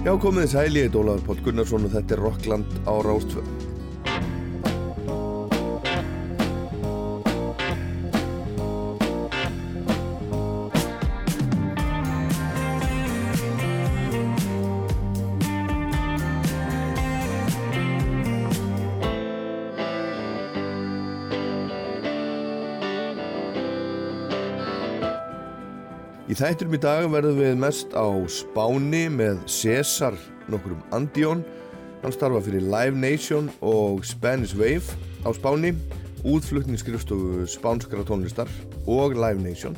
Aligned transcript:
Já, 0.00 0.14
komið 0.16 0.46
þess 0.46 0.56
hæli, 0.56 0.80
ég 0.80 0.86
heit 0.88 0.94
Ólaður 0.96 1.26
Pótt 1.26 1.42
Gunnarsson 1.44 1.84
og 1.84 1.92
þetta 1.92 2.16
er 2.16 2.22
Rockland 2.24 2.78
á 2.88 2.94
Rástfjörn. 3.04 3.69
Í 26.40 26.42
þætturum 26.42 26.72
í 26.72 26.78
dag 26.80 27.06
verðum 27.12 27.36
við 27.36 27.58
mest 27.60 27.90
á 27.92 28.08
Spáni 28.32 29.02
með 29.12 29.42
César 29.44 30.14
nokkurum 30.48 30.78
Andion. 30.96 31.42
Hann 32.00 32.14
starfa 32.16 32.40
fyrir 32.46 32.64
Live 32.64 32.96
Nation 32.96 33.50
og 33.60 34.06
Spanish 34.08 34.56
Wave 34.56 34.96
á 35.20 35.36
Spáni, 35.36 35.74
útflutningsskrifstofu 36.24 37.44
spánskara 37.44 38.06
tónlistar 38.08 38.48
og 38.88 39.18
Live 39.20 39.44
Nation. 39.44 39.76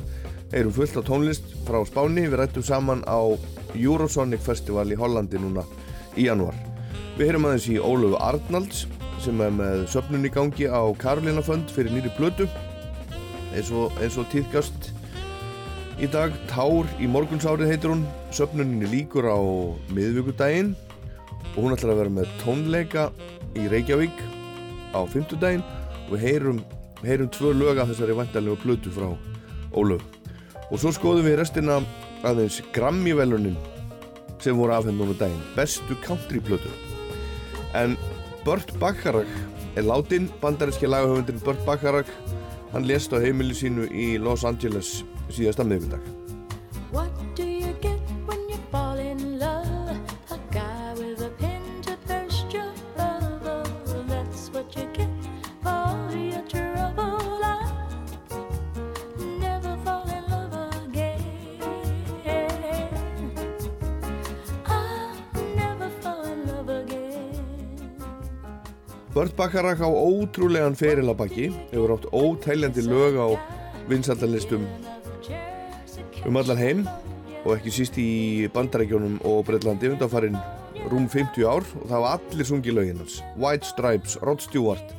Erum 0.55 0.71
fullt 0.71 0.95
á 0.95 1.03
tónlist 1.03 1.51
frá 1.67 1.81
Spáni, 1.83 2.29
við 2.31 2.39
rættum 2.39 2.63
saman 2.63 3.03
á 3.11 3.19
Eurosonic 3.75 4.39
Festival 4.47 4.87
í 4.87 5.01
Hollandi 5.03 5.43
núna 5.43 5.67
í 6.15 6.29
januar. 6.31 6.55
Við 7.19 7.27
heyrum 7.27 7.51
aðeins 7.51 7.67
í 7.75 7.75
Ólöfu 7.75 8.23
Arnalds 8.23 8.85
sem 9.19 9.43
er 9.43 9.51
með 9.51 9.83
söpnun 9.91 10.31
í 10.31 10.31
gangi 10.31 10.71
á 10.71 10.79
Karolina 10.95 11.43
Fund 11.43 11.75
fyrir 11.75 11.91
nýri 11.91 12.15
blödu 12.15 12.47
eins 13.51 13.67
og, 13.75 13.91
og 13.99 14.31
tíðgast 14.31 14.93
í 16.01 16.07
dag 16.09 16.33
Tár 16.49 16.87
í 17.01 17.07
morgunsárið 17.09 17.69
heitir 17.73 17.91
hún. 17.93 18.05
Söpnuninni 18.33 18.89
líkur 18.89 19.27
á 19.29 19.37
miðvíkudaginn 19.93 20.73
og 21.53 21.59
hún 21.59 21.75
ætlar 21.75 21.93
að 21.93 21.99
vera 22.01 22.13
með 22.15 22.31
tónleika 22.41 23.03
í 23.59 23.67
Reykjavík 23.69 24.23
á 24.97 25.05
fymtudaginn 25.09 25.63
og 26.07 26.15
við 26.15 26.25
heyrum, 26.25 26.63
heyrum 27.03 27.29
tvö 27.33 27.53
lög 27.57 27.81
af 27.81 27.91
þessari 27.91 28.17
vantarlegu 28.17 28.57
blötu 28.63 28.93
frá 28.93 29.11
Ólöf 29.73 30.01
og 30.69 30.81
svo 30.81 30.93
skoðum 30.95 31.27
við 31.27 31.37
restina 31.41 31.79
aðeins 32.25 32.61
Grammy-velunin 32.73 33.57
sem 34.41 34.57
voru 34.57 34.73
afhendunum 34.75 35.17
daginn. 35.19 35.45
Bestu 35.55 35.97
country 36.05 36.41
blötu 36.43 36.71
en 37.77 37.97
Burt 38.43 38.73
Bacharach 38.81 39.39
er 39.77 39.85
látin 39.85 40.29
bandarinski 40.41 40.89
lagahöfundin 40.89 41.41
Burt 41.45 41.61
Bacharach 41.65 42.09
hann 42.73 42.87
lést 42.89 43.13
á 43.13 43.21
heimili 43.21 43.53
sínu 43.53 43.85
í 43.93 44.17
Los 44.17 44.45
Angeles 44.45 45.03
síðasta 45.33 45.63
again. 54.83 55.23
Burt 69.13 69.35
Bacharach 69.37 69.77
á 69.77 69.85
ótrúlegan 69.85 70.73
feril 70.73 71.11
að 71.11 71.19
baki 71.19 71.43
hefur 71.69 71.91
átt 71.93 72.07
ótæljandi 72.17 72.81
lög 72.87 73.19
á 73.21 73.29
vinsaldalistum 73.85 74.65
um 76.25 76.37
allan 76.39 76.59
heim 76.59 76.83
og 77.43 77.57
ekki 77.57 77.71
síst 77.75 77.97
í 77.99 78.47
bandarækjónum 78.55 79.17
og 79.27 79.41
Breitlandi 79.47 79.89
undanfarin 79.91 80.37
rúm 80.91 81.09
50 81.11 81.43
ár. 81.43 81.65
Og 81.81 81.87
það 81.89 82.03
var 82.05 82.19
allir 82.19 82.47
sungið 82.47 82.77
lögin 82.77 83.01
hans. 83.01 83.21
White 83.35 83.67
Stripes, 83.67 84.17
Rod 84.23 84.43
Stewart 84.43 84.93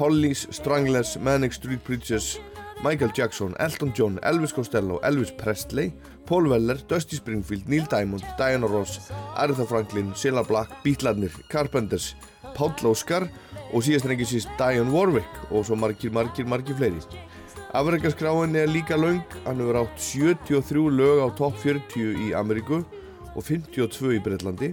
Hollies, 0.00 0.46
Stranglers, 0.50 1.18
Manic 1.20 1.52
Street 1.52 1.82
Preachers 1.84 2.38
Michael 2.82 3.12
Jackson, 3.12 3.54
Elton 3.60 3.92
John, 3.92 4.18
Elvis 4.22 4.54
Costello, 4.56 4.98
Elvis 5.04 5.30
Presley 5.36 5.92
Paul 6.24 6.48
Weller, 6.48 6.78
Dusty 6.88 7.16
Springfield, 7.16 7.68
Neil 7.68 7.84
Diamond, 7.90 8.24
Diana 8.38 8.66
Ross, 8.66 9.10
Aretha 9.36 9.66
Franklin 9.66 10.14
Cilla 10.14 10.42
Black, 10.42 10.70
Beatlarnir, 10.82 11.32
Carpenters 11.50 12.14
Páll 12.56 12.72
Óskar 12.88 13.28
og 13.70 13.84
síðast 13.84 14.08
en 14.08 14.16
ekki 14.16 14.26
síst 14.32 14.50
Diane 14.58 14.90
Warwick 14.90 15.44
og 15.50 15.66
svo 15.68 15.76
margir, 15.76 16.10
margir, 16.14 16.48
margir 16.48 16.78
fleiri 16.80 17.04
Afrækjaskráin 17.70 18.56
er 18.58 18.66
líka 18.66 18.96
laung, 18.98 19.22
hann 19.44 19.60
hefur 19.62 19.76
átt 19.78 20.00
73 20.02 20.88
lög 20.90 21.20
á 21.22 21.28
topp 21.38 21.54
40 21.62 22.16
í 22.18 22.32
Ameríku 22.34 22.80
og 23.36 23.44
52 23.46 24.16
í 24.16 24.18
Breitlandi. 24.24 24.72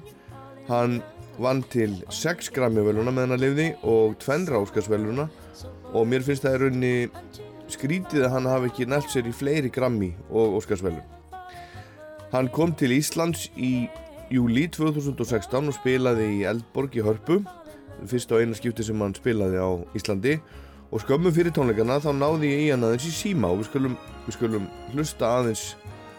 Hann 0.66 1.03
vann 1.38 1.62
til 1.69 1.94
6 2.09 2.50
Grammy-veluna 2.56 3.13
meðan 3.13 3.36
hann 3.36 3.44
lifði 3.44 3.68
og 3.86 4.18
2 4.25 4.50
Ráskarsveluna 4.50 5.28
og 5.94 6.09
mér 6.09 6.25
finnst 6.25 6.47
það 6.47 6.57
í 6.57 6.63
rauninni 6.63 6.94
skrítið 7.69 8.25
að 8.25 8.34
hann 8.34 8.50
hafi 8.50 8.72
ekki 8.72 8.90
nælt 8.90 9.13
sér 9.13 9.30
í 9.30 9.38
fleiri 9.46 9.69
Grammy 9.69 10.16
og 10.31 10.57
Óskarsvelun. 10.57 11.06
Hann 12.34 12.50
kom 12.50 12.74
til 12.74 12.97
Íslands 12.97 13.52
í 13.53 13.91
júli 14.34 14.66
2016 14.74 15.69
og 15.69 15.78
spilaði 15.78 16.31
í 16.40 16.46
Eldborg 16.50 16.97
í 16.97 17.06
Hörpu, 17.06 17.44
fyrst 18.09 18.34
og 18.34 18.41
eina 18.41 18.57
skipti 18.57 18.81
sem 18.90 19.06
hann 19.06 19.13
spilaði 19.13 19.62
á 19.62 19.69
Íslandi 19.94 20.40
og 20.92 21.03
skömmum 21.03 21.34
fyrir 21.36 21.52
tónleikana 21.56 22.00
þá 22.03 22.12
náði 22.16 22.52
ég 22.53 22.64
í 22.64 22.72
hann 22.72 22.86
aðeins 22.88 23.08
í 23.09 23.14
síma 23.16 23.52
og 23.52 23.62
við 23.62 23.70
skulum, 23.72 23.98
við 24.25 24.38
skulum 24.38 24.68
hlusta 24.94 25.31
aðeins 25.40 25.66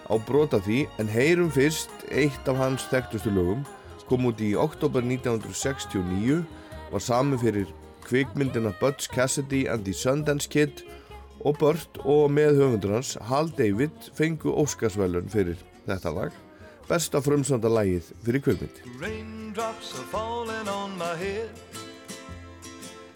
á 0.09 0.15
brota 0.29 0.61
því. 0.65 0.85
En 1.01 1.09
heyrum 1.09 1.51
fyrst 1.53 1.93
eitt 2.13 2.49
af 2.49 2.61
hans 2.61 2.89
þekktustu 2.93 3.33
lögum. 3.33 3.65
Kom 4.09 4.29
út 4.29 4.41
í 4.41 4.55
oktober 4.57 5.05
1969 5.05 6.43
var 6.93 7.05
sami 7.05 7.37
fyrir 7.41 7.69
kvikmyndina 8.09 8.73
Butch 8.81 9.11
Cassidy 9.13 9.67
and 9.69 9.85
the 9.85 9.93
Sundance 9.93 10.49
Kid 10.49 10.85
og 11.45 11.59
Burt 11.61 12.01
og 12.05 12.31
með 12.33 12.57
höfundur 12.63 12.97
hans 12.97 13.17
Hal 13.29 13.53
David 13.59 14.11
fengu 14.17 14.55
Óskarsvælun 14.57 15.29
fyrir 15.33 15.61
þetta 15.87 16.15
lag. 16.17 16.33
Besta 16.89 17.21
frumsönda 17.21 17.69
lagið 17.69 18.09
fyrir 18.25 18.45
kvikmynd. 18.45 18.81
Raindrops 19.01 19.93
are 19.99 20.09
falling 20.09 20.69
on 20.73 20.97
my 20.97 21.13
head. 21.21 21.68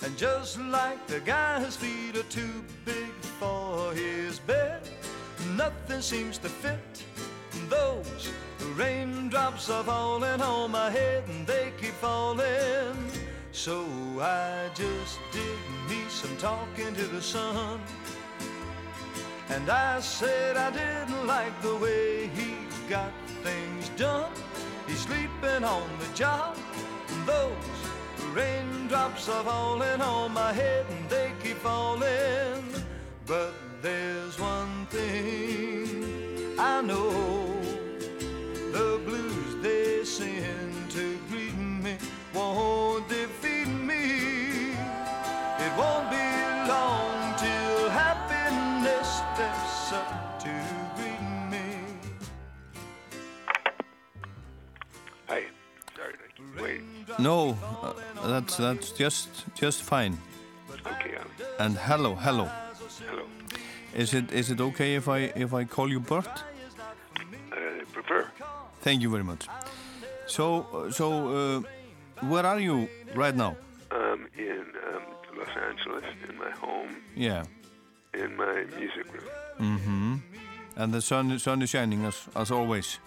And 0.05 0.17
just 0.17 0.59
like 0.59 1.07
the 1.07 1.21
guy 1.21 1.61
whose 1.61 1.77
feet 1.77 2.17
are 2.17 2.25
too 2.25 2.65
big 2.85 3.13
for 3.39 3.93
his 3.93 4.41
bed, 4.41 4.81
nothing 5.55 6.01
seems 6.01 6.39
to 6.39 6.49
fit. 6.49 7.05
Those 7.69 8.33
The 8.59 8.67
raindrops 8.83 9.71
are 9.71 9.85
falling 9.85 10.41
on 10.41 10.73
my 10.73 10.91
head 10.91 11.25
and 11.29 11.47
they 11.47 11.73
keep 11.81 11.95
falling. 11.95 12.97
So 13.53 13.87
I 14.21 14.71
just 14.75 15.21
did 15.31 15.59
me 15.89 16.03
some 16.09 16.37
talking 16.37 16.95
to 16.95 17.05
the 17.05 17.23
sun. 17.23 17.81
And 19.51 19.69
I 19.71 20.01
said 20.01 20.57
I 20.57 20.71
didn't 20.71 21.27
like 21.27 21.61
the 21.63 21.77
way 21.77 22.29
he 22.29 22.55
got 22.89 23.13
things 23.43 23.89
done. 23.91 24.33
He's 24.87 25.01
sleeping 25.01 25.65
on 25.65 25.89
the 25.99 26.09
job. 26.15 26.57
Those 27.27 27.82
raindrops 28.35 29.29
are 29.29 29.45
falling 29.45 30.01
on 30.01 30.33
my 30.33 30.53
head 30.53 30.87
and 30.91 31.09
they 31.09 31.33
keep 31.43 31.59
falling. 31.59 32.65
But 33.27 33.53
there's 33.83 34.39
one 34.39 34.87
thing 34.87 36.59
I 36.59 36.81
know. 36.81 37.11
The 38.73 39.01
blues 39.05 39.63
they 39.63 40.05
send 40.05 40.91
to 40.93 41.19
greet 41.29 41.57
me 41.57 41.97
won't 42.35 43.09
defeat 43.09 43.69
me. 43.69 44.73
It 45.65 45.73
won't 45.77 46.11
be 46.11 46.29
long 46.69 47.35
till 47.39 47.91
happiness 47.91 49.09
steps 49.09 49.93
up 49.93 50.41
to 50.45 50.55
greet 50.97 51.23
me. 51.51 51.67
Sorry 55.97 56.15
to 56.37 56.63
wait. 56.63 56.81
No, 57.19 57.57
uh, 57.83 57.93
that's 58.25 58.57
that's 58.57 58.91
just 58.93 59.29
just 59.55 59.83
fine. 59.83 60.19
Okay, 60.87 61.17
um, 61.17 61.27
And 61.59 61.77
hello, 61.77 62.15
hello. 62.15 62.49
hello. 63.09 63.25
Is 63.95 64.15
it 64.15 64.33
is 64.33 64.51
it 64.51 64.61
okay 64.61 64.95
if 64.97 65.09
I 65.09 65.33
if 65.37 65.53
I 65.55 65.65
call 65.65 65.89
you 65.91 66.01
Bert? 66.01 66.29
I 67.53 67.85
prefer. 67.93 68.31
Thank 68.81 69.03
you 69.03 69.11
very 69.11 69.25
much. 69.25 69.47
So 70.27 70.67
uh, 70.73 70.91
so 70.91 71.07
uh, 71.29 71.63
where 72.29 72.47
are 72.47 72.61
you 72.61 72.89
right 73.15 73.35
now? 73.37 73.57
Um, 73.91 74.27
in 74.39 74.65
um, 74.89 75.03
Los 75.39 75.55
Angeles, 75.69 76.05
in 76.29 76.37
my 76.39 76.51
home, 76.51 76.97
Yeah. 77.17 77.45
in 78.15 78.37
my 78.37 78.65
music 78.79 79.07
room. 79.13 79.29
Mm-hmm. 79.61 80.15
And 80.77 80.95
the 80.95 81.01
sun 81.03 81.39
sun 81.39 81.63
is 81.63 81.71
shining 81.71 82.05
as 82.07 82.17
as 82.35 82.51
always. 82.51 82.99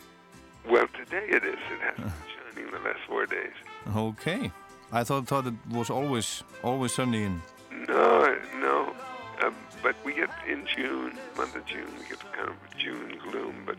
Well, 0.69 0.87
today 0.93 1.25
it 1.29 1.43
is. 1.43 1.59
It 1.71 1.81
has 1.81 1.97
been 1.97 2.13
shining 2.35 2.71
the 2.71 2.79
last 2.79 2.99
four 3.07 3.25
days. 3.25 3.53
Okay. 3.95 4.51
I 4.91 5.03
thought 5.03 5.27
thought 5.27 5.47
it 5.47 5.53
was 5.69 5.89
always 5.89 6.43
always 6.63 6.93
sunny 6.93 7.23
in. 7.23 7.41
No, 7.87 8.37
no. 8.59 8.93
Uh, 9.41 9.51
but 9.83 9.95
we 10.05 10.13
get 10.13 10.29
in 10.47 10.65
June, 10.65 11.17
month 11.37 11.55
of 11.55 11.65
June, 11.65 11.87
we 11.99 12.07
get 12.07 12.19
kind 12.33 12.49
of 12.49 12.55
June 12.77 13.17
gloom. 13.23 13.55
But 13.65 13.77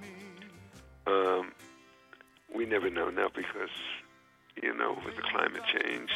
um, 1.10 1.52
we 2.54 2.66
never 2.66 2.90
know 2.90 3.08
now 3.10 3.28
because, 3.34 3.70
you 4.62 4.74
know, 4.76 4.98
with 5.04 5.16
the 5.16 5.22
climate 5.22 5.62
change, 5.74 6.10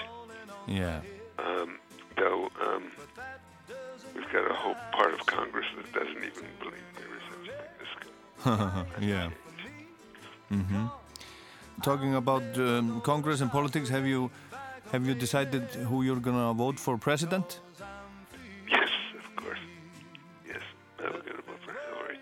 Yeah. 0.67 1.01
um, 1.39 1.79
though 2.17 2.49
um, 2.63 2.85
we've 4.15 4.31
got 4.33 4.51
a 4.51 4.55
whole 4.55 4.77
part 4.93 5.15
of 5.15 5.25
Congress 5.27 5.67
that 5.77 5.93
doesn't 5.93 6.19
even 6.19 6.47
believe 6.59 6.89
there 6.97 7.17
is 7.17 7.25
such 7.31 7.49
a 7.49 8.47
thing 8.47 8.87
as 8.99 9.03
yeah. 9.11 9.31
hmm 10.49 10.87
Talking 11.83 12.15
about 12.15 12.43
um, 12.59 13.01
Congress 13.01 13.41
and 13.41 13.51
politics, 13.51 13.89
have 13.89 14.07
you 14.07 14.31
have 14.93 15.07
you 15.07 15.15
decided 15.15 15.63
who 15.89 16.03
you're 16.03 16.21
gonna 16.21 16.53
vote 16.53 16.79
for 16.79 16.99
president? 16.99 17.61
Yes, 18.69 18.91
of 19.19 19.37
course. 19.37 19.59
Yes, 20.47 20.63
I'm 20.99 21.13
going 21.13 21.23
to 21.25 21.43
vote 21.51 21.61
for 21.65 21.73
Hillary. 21.73 22.19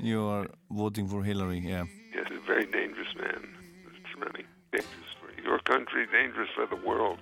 You 0.00 0.26
are 0.26 0.46
voting 0.70 1.08
for 1.08 1.22
Hillary, 1.22 1.58
yeah. 1.60 1.84
Yes, 2.14 2.26
a 2.30 2.46
very 2.46 2.66
dangerous 2.66 3.14
man 3.16 3.42
It's 3.96 4.12
running. 4.22 4.46
Dangerous 4.72 5.12
for 5.20 5.42
your 5.42 5.58
country, 5.60 6.06
dangerous 6.12 6.48
for 6.54 6.66
the 6.66 6.80
world. 6.86 7.18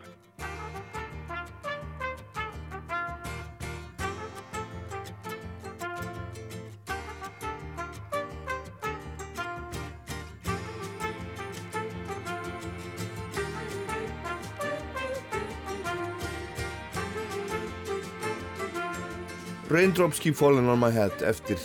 Raindrops 19.68 20.20
Keep 20.20 20.36
Falling 20.38 20.68
on 20.68 20.78
My 20.78 20.92
Head 20.94 21.22
eftir 21.26 21.58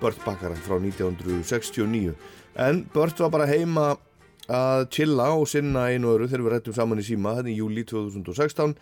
Burt 0.00 0.16
Bacharach 0.24 0.62
frá 0.64 0.78
1969 0.80 2.14
en 2.56 2.78
Burt 2.94 3.18
var 3.20 3.32
bara 3.34 3.48
heima 3.50 3.90
að 4.48 4.86
chilla 4.96 5.26
og 5.36 5.44
sinna 5.52 5.90
einu 5.92 6.14
öru 6.14 6.30
þegar 6.30 6.46
við 6.46 6.54
rættum 6.54 6.76
saman 6.78 7.02
í 7.02 7.04
síma 7.04 7.34
þetta 7.36 7.52
í 7.52 7.58
júli 7.58 7.84
2016 7.84 8.72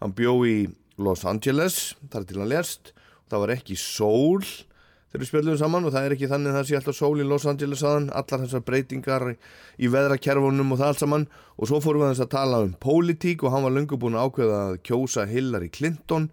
hann 0.00 0.14
bjó 0.16 0.38
í 0.48 0.56
Los 0.96 1.26
Angeles 1.28 1.98
þar 2.08 2.24
til 2.30 2.40
hann 2.40 2.50
lest 2.54 2.94
það 3.28 3.44
var 3.44 3.52
ekki 3.58 3.76
sól 3.76 4.40
þegar 4.40 5.20
við 5.20 5.30
spjöldum 5.30 5.60
saman 5.60 5.84
og 5.84 5.94
það 5.94 6.08
er 6.08 6.16
ekki 6.16 6.30
þannig 6.32 6.50
að 6.54 6.58
það 6.58 6.66
sé 6.70 6.78
alltaf 6.80 6.98
sól 6.98 7.20
í 7.20 7.28
Los 7.28 7.44
Angeles 7.50 7.84
aðan 7.84 8.08
allar 8.16 8.42
þessar 8.46 8.64
breytingar 8.70 9.28
í 9.76 9.92
veðrakerfunum 9.92 10.72
og 10.74 10.80
það 10.80 10.88
allt 10.88 11.04
saman. 11.04 11.26
Og 11.54 11.70
svo 11.70 11.78
fórum 11.84 12.02
við 12.02 12.24
að 12.24 12.32
tala 12.32 12.64
um 12.64 12.72
pólitík 12.82 13.44
og 13.44 13.54
hann 13.54 13.62
var 13.68 13.76
löngu 13.76 14.00
búin 14.00 14.18
að 14.18 14.26
ákveða 14.26 14.58
að 14.64 14.80
kjósa 14.88 15.28
Hillary 15.30 15.70
Clinton 15.70 16.26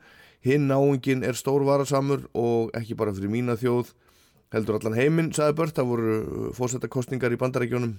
hinn 0.45 0.69
náungin 0.69 1.25
er 1.25 1.37
stórvarasamur 1.37 2.25
og 2.37 2.71
ekki 2.77 2.97
bara 2.97 3.13
fyrir 3.13 3.31
mína 3.31 3.57
þjóð 3.59 3.91
heldur 4.51 4.79
allan 4.79 4.97
heiminn, 4.97 5.31
sagði 5.35 5.57
Bört 5.59 5.77
það 5.77 5.91
voru 5.91 6.15
fórsetakostningar 6.57 7.33
í 7.33 7.39
bandarækjónum 7.39 7.93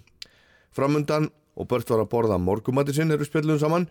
framundan 0.76 1.30
og 1.56 1.68
Bört 1.68 1.90
var 1.92 2.02
að 2.04 2.10
borða 2.12 2.40
morgumati 2.40 2.94
sinn 2.96 3.12
eru 3.12 3.26
spjöldum 3.28 3.60
saman. 3.60 3.88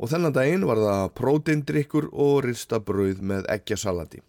Og 0.00 0.08
þennan 0.10 0.34
daginn 0.34 0.64
var 0.66 0.80
það 0.80 1.10
prótindrykkur 1.18 2.08
og 2.10 2.46
ristabrauð 2.46 3.20
með 3.22 3.44
eggjasalati. 3.52 4.22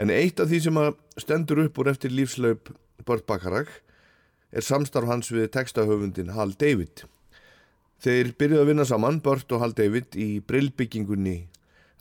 En 0.00 0.10
eitt 0.10 0.40
af 0.40 0.48
því 0.50 0.60
sem 0.64 0.78
að 0.80 0.94
stendur 1.20 1.60
upp 1.66 1.78
úr 1.78 1.92
eftir 1.92 2.12
lífslaup 2.12 2.72
Bört 3.06 3.26
Bacharach 3.28 3.70
er 4.50 4.64
samstarf 4.64 5.08
hans 5.08 5.30
við 5.30 5.50
textahöfundin 5.54 6.32
Hal 6.34 6.56
David. 6.58 7.04
Þeir 8.02 8.32
byrjuðu 8.40 8.64
að 8.64 8.70
vinna 8.72 8.88
saman 8.88 9.20
Bört 9.24 9.52
og 9.52 9.62
Hal 9.62 9.76
David 9.76 10.16
í 10.18 10.40
brillbyggingunni 10.44 11.38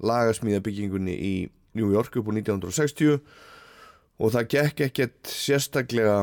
lagasmíðabyggingunni 0.03 1.15
í 1.15 1.35
New 1.75 1.91
York 1.93 2.15
upp 2.19 2.31
á 2.31 2.33
1960 2.35 3.19
og 4.15 4.31
það 4.31 4.49
gekk 4.55 4.83
ekkert 4.87 5.31
sérstaklega 5.31 6.17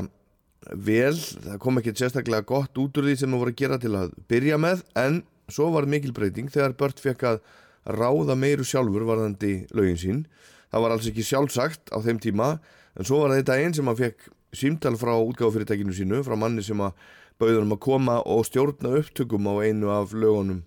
vel, 0.73 1.17
það 1.17 1.59
kom 1.63 1.81
ekkert 1.81 2.01
sérstaklega 2.01 2.47
gott 2.49 2.79
út 2.81 2.99
úr 3.01 3.09
því 3.09 3.17
sem 3.21 3.33
það 3.33 3.43
voru 3.43 3.55
að 3.55 3.61
gera 3.63 3.81
til 3.83 3.95
að 3.99 4.15
byrja 4.31 4.59
með 4.61 4.85
en 5.01 5.23
svo 5.53 5.69
var 5.75 5.89
mikil 5.91 6.15
breyting 6.17 6.53
þegar 6.53 6.77
Bört 6.79 7.03
fekk 7.03 7.27
að 7.29 7.41
ráða 7.83 8.37
meiru 8.39 8.65
sjálfur 8.67 9.05
varðandi 9.09 9.67
lögin 9.75 9.99
sín. 9.99 10.21
Það 10.71 10.85
var 10.85 10.95
alls 10.95 11.09
ekki 11.11 11.25
sjálfsagt 11.27 11.91
á 11.91 11.99
þeim 12.05 12.21
tíma 12.23 12.53
en 12.97 13.09
svo 13.09 13.25
var 13.25 13.35
þetta 13.35 13.59
einn 13.59 13.75
sem 13.77 13.89
hann 13.91 13.99
fekk 13.99 14.31
símtal 14.57 14.95
frá 15.01 15.17
útgáfafyrirtækinu 15.17 15.97
sínu 15.97 16.23
frá 16.27 16.37
manni 16.39 16.63
sem 16.65 16.81
að 16.85 16.95
bauður 17.41 17.67
um 17.67 17.75
að 17.75 17.83
koma 17.83 18.21
og 18.29 18.47
stjórna 18.47 18.95
upptökum 19.01 19.49
á 19.51 19.55
einu 19.65 19.91
af 19.93 20.13
lögunum 20.15 20.63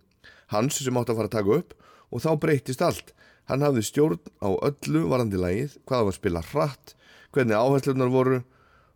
hans 0.51 0.81
sem 0.81 0.97
átti 0.97 1.13
að 1.13 1.19
fara 1.21 1.31
að 1.31 1.37
taka 1.37 1.59
upp 1.61 1.75
og 2.11 2.23
þá 2.23 2.31
breytist 2.41 2.83
allt. 2.85 3.13
Hann 3.49 3.61
hafði 3.65 3.83
stjórn 3.85 4.21
á 4.41 4.49
öllu 4.69 5.05
varandi 5.11 5.37
lagið, 5.37 5.77
hvað 5.85 5.99
það 5.99 6.05
var 6.05 6.13
að 6.13 6.19
spila 6.19 6.45
hratt, 6.51 6.95
hvernig 7.35 7.59
áherslunar 7.59 8.13
voru, 8.13 8.39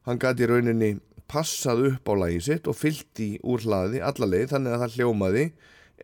hann 0.07 0.21
gati 0.21 0.45
í 0.45 0.49
rauninni 0.49 0.91
passað 1.29 1.85
upp 1.91 2.09
á 2.09 2.13
lagið 2.23 2.45
sitt 2.47 2.69
og 2.69 2.77
fyllt 2.79 3.21
í 3.21 3.29
úr 3.45 3.61
hlaði 3.61 4.01
alla 4.01 4.29
leið 4.29 4.55
þannig 4.55 4.75
að 4.75 4.83
það 4.83 4.95
hljómaði 4.97 5.45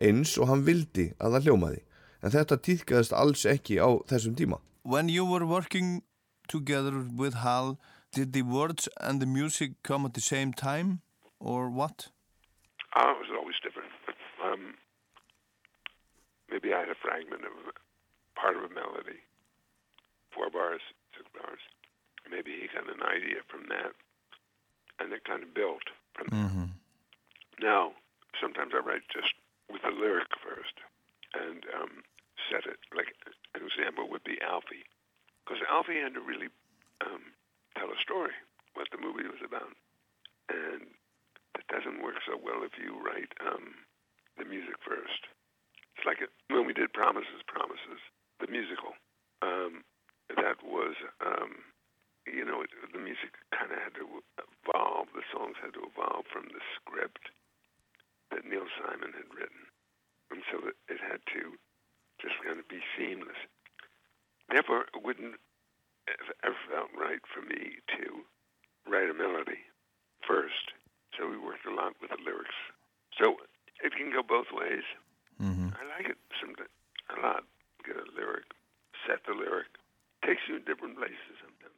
eins 0.06 0.36
og 0.38 0.50
hann 0.50 0.64
vildi 0.66 1.08
að 1.18 1.36
það 1.36 1.48
hljómaði. 1.48 1.82
En 2.22 2.34
þetta 2.34 2.60
týðkaðist 2.68 3.16
alls 3.16 3.42
ekki 3.48 3.80
á 3.82 3.88
þessum 4.10 4.36
tíma. 4.38 4.60
When 4.86 5.08
you 5.08 5.26
were 5.26 5.46
working 5.46 6.02
together 6.48 7.04
with 7.10 7.42
Hal, 7.42 7.76
did 8.12 8.32
the 8.32 8.42
words 8.42 8.88
and 9.00 9.20
the 9.20 9.26
music 9.26 9.82
come 9.82 10.06
at 10.06 10.14
the 10.14 10.20
same 10.20 10.52
time 10.52 11.00
or 11.40 11.68
what? 11.68 12.08
Oh, 12.96 13.10
it 13.10 13.18
was 13.18 13.30
always 13.36 13.58
different. 13.62 13.90
Um, 14.42 14.74
maybe 16.56 16.72
I 16.72 16.88
had 16.88 16.88
a 16.88 16.96
fragment 16.96 17.44
of 17.44 17.52
part 18.32 18.56
of 18.56 18.64
a 18.64 18.72
melody, 18.72 19.20
four 20.32 20.48
bars, 20.48 20.80
six 21.12 21.28
bars. 21.36 21.60
Maybe 22.24 22.56
he 22.56 22.72
got 22.72 22.88
an 22.88 23.04
idea 23.04 23.44
from 23.44 23.68
that, 23.68 23.92
and 24.96 25.12
it 25.12 25.28
kind 25.28 25.44
of 25.44 25.52
built 25.52 25.84
from. 26.16 26.32
Mm-hmm. 26.32 26.68
Now, 27.60 27.92
sometimes 28.40 28.72
I 28.72 28.80
write 28.80 29.04
just 29.12 29.36
with 29.68 29.84
the 29.84 29.92
lyric 29.92 30.32
first 30.40 30.80
and 31.36 31.60
um, 31.76 32.00
set 32.48 32.64
it. 32.64 32.80
Like 32.96 33.12
an 33.52 33.60
example 33.60 34.08
would 34.08 34.24
be 34.24 34.40
Alfie, 34.40 34.88
because 35.44 35.60
Alfie 35.68 36.00
had 36.00 36.16
to 36.16 36.24
really 36.24 36.48
um, 37.04 37.36
tell 37.76 37.92
a 37.92 38.00
story, 38.00 38.32
what 38.72 38.88
the 38.88 39.00
movie 39.00 39.28
was 39.28 39.44
about, 39.44 39.76
and 40.48 40.88
it 41.52 41.68
doesn't 41.68 42.00
work 42.00 42.16
so 42.24 42.40
well 42.40 42.64
if 42.64 42.80
you 42.80 42.96
write 42.96 43.36
um, 43.44 43.76
the 44.40 44.48
music 44.48 44.80
first. 44.80 45.35
It's 45.96 46.04
like 46.04 46.20
it, 46.20 46.28
when 46.52 46.68
we 46.68 46.76
did 46.76 46.92
Promises, 46.92 47.40
Promises, 47.48 48.00
the 48.38 48.52
musical. 48.52 48.92
Um, 49.40 49.80
that 50.28 50.60
was, 50.60 50.92
um, 51.24 51.64
you 52.28 52.44
know, 52.44 52.60
it, 52.60 52.70
the 52.92 53.00
music 53.00 53.32
kind 53.48 53.72
of 53.72 53.80
had 53.80 53.96
to 53.96 54.04
evolve. 54.36 55.08
The 55.16 55.24
songs 55.32 55.56
had 55.56 55.72
to 55.72 55.88
evolve 55.88 56.28
from 56.28 56.52
the 56.52 56.60
script 56.76 57.32
that 58.30 58.44
Neil 58.44 58.68
Simon 58.76 59.16
had 59.16 59.30
written, 59.32 59.70
and 60.28 60.44
so 60.52 60.60
that 60.68 60.76
it 60.92 61.00
had 61.00 61.24
to 61.32 61.56
just 62.20 62.36
kind 62.44 62.58
of 62.58 62.68
be 62.68 62.84
seamless. 62.98 63.38
Therefore, 64.52 64.90
it 64.92 65.00
wouldn't 65.00 65.40
have 66.08 66.30
ever 66.44 66.60
felt 66.68 66.90
right 66.92 67.22
for 67.32 67.40
me 67.40 67.80
to 67.98 68.26
write 68.84 69.10
a 69.10 69.14
melody 69.14 69.64
first. 70.26 70.74
So 71.16 71.28
we 71.28 71.38
worked 71.38 71.66
a 71.66 71.74
lot 71.74 71.94
with 72.00 72.10
the 72.10 72.20
lyrics. 72.20 72.54
So 73.18 73.36
it 73.82 73.94
can 73.94 74.12
go 74.12 74.22
both 74.22 74.52
ways. 74.52 74.84
Mm-hmm. 75.42 75.68
I 75.68 75.98
like 75.98 76.08
it 76.10 76.18
sometimes 76.40 76.70
a 77.16 77.20
lot. 77.20 77.44
Get 77.84 77.96
a 77.96 78.04
lyric, 78.18 78.44
set 79.06 79.18
the 79.26 79.34
lyric. 79.34 79.66
Takes 80.24 80.40
you 80.48 80.58
to 80.58 80.64
different 80.64 80.96
places 80.96 81.36
sometimes. 81.40 81.74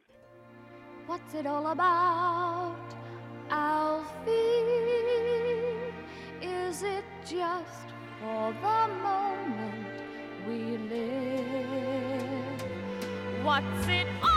What's 1.05 1.33
it 1.33 1.45
all 1.45 1.67
about, 1.67 2.95
Alfie? 3.49 4.31
Is 6.41 6.83
it 6.83 7.03
just 7.25 7.87
for 8.21 8.53
the 8.53 8.87
moment 9.03 10.01
we 10.47 10.77
live? 10.77 12.63
What's 13.43 13.87
it 13.87 14.07
all 14.23 14.28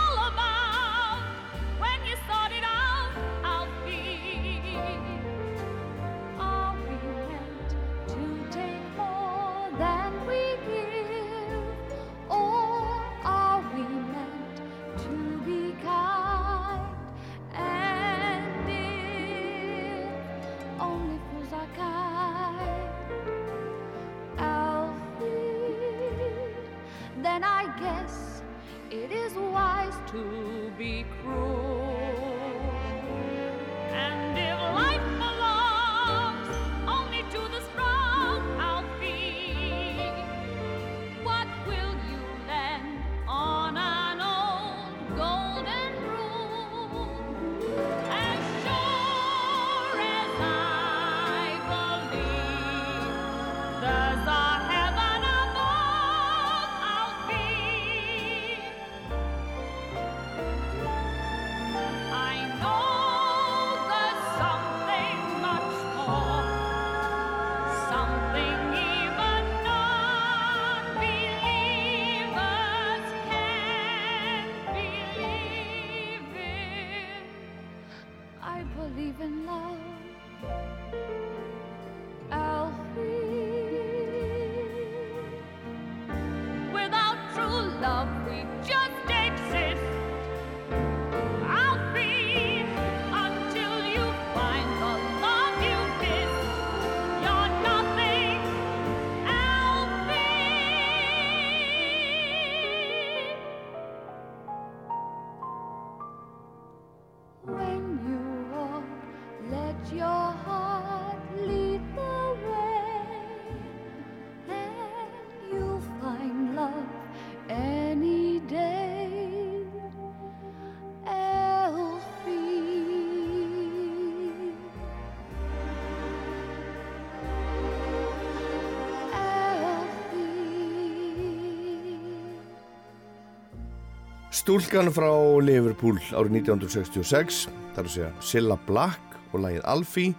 Stúlkan 134.42 134.88
frá 134.90 135.06
Liverpool 135.38 136.00
árið 136.18 136.40
1966, 136.40 137.44
þar 137.76 137.84
að 137.86 137.92
segja 137.92 138.08
Cilla 138.26 138.56
Black 138.66 139.12
og 139.30 139.44
lagið 139.44 139.68
Alfie, 139.70 140.16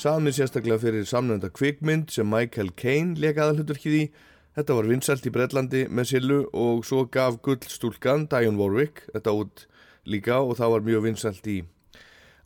samið 0.00 0.38
sérstaklega 0.38 0.80
fyrir 0.80 1.04
samnönda 1.04 1.50
kvikmynd 1.52 2.08
sem 2.14 2.24
Michael 2.24 2.72
Caine 2.80 3.20
leika 3.20 3.44
aðalhuturkið 3.44 3.98
í. 3.98 4.00
Þetta 4.56 4.78
var 4.80 4.88
vinsælt 4.88 5.28
í 5.28 5.34
Bretlandi 5.36 5.84
með 5.92 6.08
Sillu 6.14 6.40
og 6.56 6.88
svo 6.88 7.04
gaf 7.12 7.36
gullstúlkan 7.44 8.24
Diane 8.32 8.56
Warwick 8.56 9.04
þetta 9.12 9.38
út 9.44 9.68
líka 10.08 10.40
og 10.40 10.56
það 10.56 10.78
var 10.78 10.88
mjög 10.88 11.08
vinsælt 11.10 11.52
í 11.52 11.60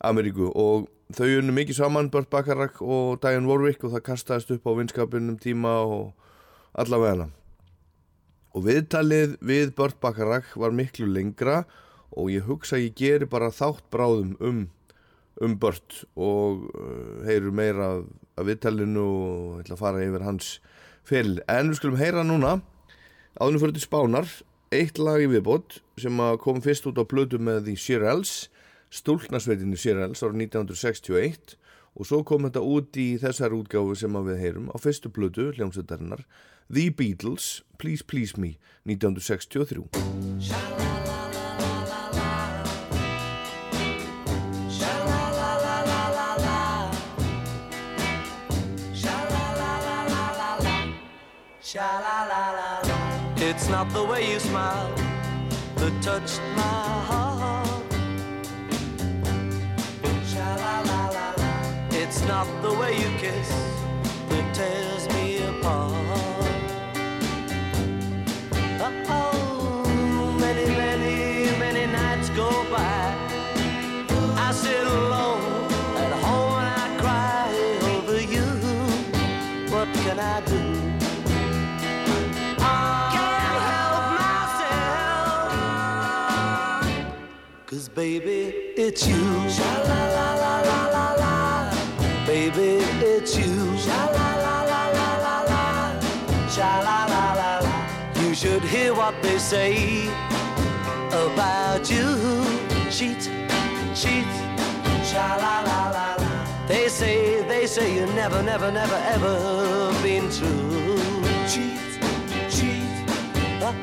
Ameríku 0.03 0.51
og 0.51 0.89
þau 1.15 1.29
unnu 1.37 1.55
mikið 1.61 1.79
saman, 1.79 2.11
Burt 2.11 2.27
Bacharach 2.27 2.83
og 2.83 3.21
Diane 3.23 3.47
Warwick 3.47 3.87
og 3.87 3.95
það 3.95 4.09
kastaðist 4.11 4.57
upp 4.59 4.67
á 4.67 4.75
vinskapinum 4.83 5.39
tíma 5.39 5.79
og 5.87 6.09
allavega 6.75 7.21
hana. 7.21 7.35
Og 8.51 8.65
viðtalið 8.67 9.37
við 9.47 9.71
Burt 9.77 9.99
Bacharach 10.03 10.55
var 10.59 10.73
miklu 10.75 11.07
lengra 11.07 11.61
og 12.11 12.31
ég 12.33 12.47
hugsa 12.49 12.75
að 12.75 12.89
ég 12.89 12.97
geri 12.99 13.27
bara 13.29 13.51
þátt 13.55 13.85
bráðum 13.93 14.33
um, 14.43 14.65
um 15.39 15.55
Burt 15.59 16.01
og 16.19 16.65
uh, 16.75 17.21
heyru 17.27 17.53
meira 17.55 17.93
af, 18.01 18.09
viðtalinu 18.43 19.05
og 19.05 19.61
ætla 19.61 19.77
að 19.77 19.83
fara 19.85 20.03
yfir 20.03 20.25
hans 20.27 20.51
feril. 21.07 21.39
En 21.47 21.71
við 21.71 21.79
skulum 21.79 21.99
heyra 22.01 22.25
núna, 22.27 22.57
áðunum 23.39 23.63
fyrir 23.63 23.77
til 23.77 23.85
Spánar, 23.85 24.27
eitt 24.71 24.99
lag 24.99 25.23
í 25.23 25.29
viðbót 25.31 25.79
sem 25.99 26.19
kom 26.43 26.59
fyrst 26.63 26.87
út 26.91 26.99
á 26.99 27.07
blödu 27.07 27.39
með 27.39 27.69
því 27.69 27.77
Shirelles, 27.85 28.35
stúlknasveitinni 28.91 29.79
Shirelles 29.79 30.23
árið 30.25 30.47
1961 30.49 31.55
og 31.95 32.07
svo 32.07 32.21
kom 32.23 32.47
þetta 32.47 32.61
út 32.63 32.97
í 32.99 33.17
þessar 33.21 33.55
útgáfu 33.57 33.97
sem 33.99 34.15
við 34.27 34.39
heyrum 34.39 34.71
á 34.71 34.77
fyrstu 34.79 35.11
blödu 35.11 35.51
hljómsveitarinnar 35.55 36.25
The 36.71 36.89
Beatles, 36.89 37.63
Please 37.77 38.03
Please 38.03 38.39
Me 38.39 38.57
1963 38.87 39.83
It's 53.43 53.67
not 53.67 53.91
the 53.91 54.03
way 54.03 54.31
you 54.31 54.39
smile 54.39 54.93
that 55.75 56.01
touched 56.01 56.41
my 56.55 57.00
It's 62.13 62.27
not 62.27 62.45
the 62.61 62.73
way 62.73 62.91
you 62.97 63.09
kiss 63.19 63.49
that 64.27 64.53
tears 64.53 65.07
me 65.13 65.37
apart. 65.47 65.93
Oh, 69.07 70.37
many, 70.37 70.65
many, 70.65 71.57
many 71.57 71.85
nights 71.85 72.29
go 72.31 72.49
by. 72.69 73.15
I 74.35 74.51
sit 74.51 74.85
alone 74.85 75.71
at 76.03 76.11
home 76.25 76.59
and 76.59 76.69
I 76.83 76.87
cry 76.99 77.47
over 77.93 78.19
you. 78.19 78.47
What 79.73 79.87
can 80.03 80.19
I 80.19 80.41
do? 80.41 80.61
Can't 83.15 83.61
help 83.71 84.05
myself. 84.19 85.15
Cause 87.67 87.87
baby, 87.87 88.39
it's 88.75 89.07
you. 89.07 89.49
Sha 89.49 90.20
Baby, 92.53 92.83
it's 93.01 93.37
you. 93.37 93.77
Sha 93.77 94.05
la 94.17 94.29
la 94.45 94.63
la 94.71 94.83
la 94.97 95.09
la 95.25 95.35
la. 95.51 95.99
Sha 96.49 96.71
la 96.87 97.05
la 97.13 97.33
la 97.39 97.51
la. 97.65 98.21
You 98.21 98.35
should 98.35 98.61
hear 98.63 98.93
what 98.93 99.15
they 99.21 99.37
say 99.37 100.09
about 101.11 101.89
you. 101.89 102.07
Cheat, 102.89 103.21
cheat. 103.95 104.27
Sha 105.09 105.27
la 105.43 105.55
la 105.69 105.79
la 105.95 106.15
la. 106.19 106.67
They 106.67 106.89
say, 106.89 107.41
they 107.47 107.67
say 107.67 107.95
you 107.95 108.05
never, 108.07 108.43
never, 108.43 108.69
never, 108.69 108.99
ever 109.15 109.93
been 110.03 110.29
true. 110.29 110.99
Cheat, 111.47 111.79
cheat. 112.49 112.91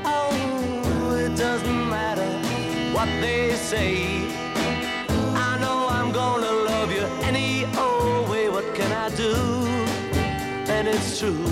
Oh, 0.04 1.16
it 1.18 1.34
doesn't 1.38 1.88
matter 1.88 2.30
what 2.92 3.08
they 3.22 3.54
say. 3.54 4.28
I 5.34 5.56
know 5.58 5.88
I'm 5.88 6.12
gonna 6.12 6.57
it's 10.88 11.18
true. 11.18 11.44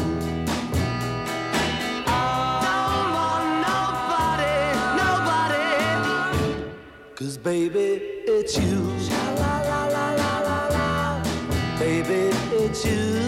Cause 7.15 7.37
baby, 7.39 8.01
it's 8.27 8.57
you. 8.59 8.93
Baby, 11.79 12.37
it's 12.53 12.85
you. 12.85 13.26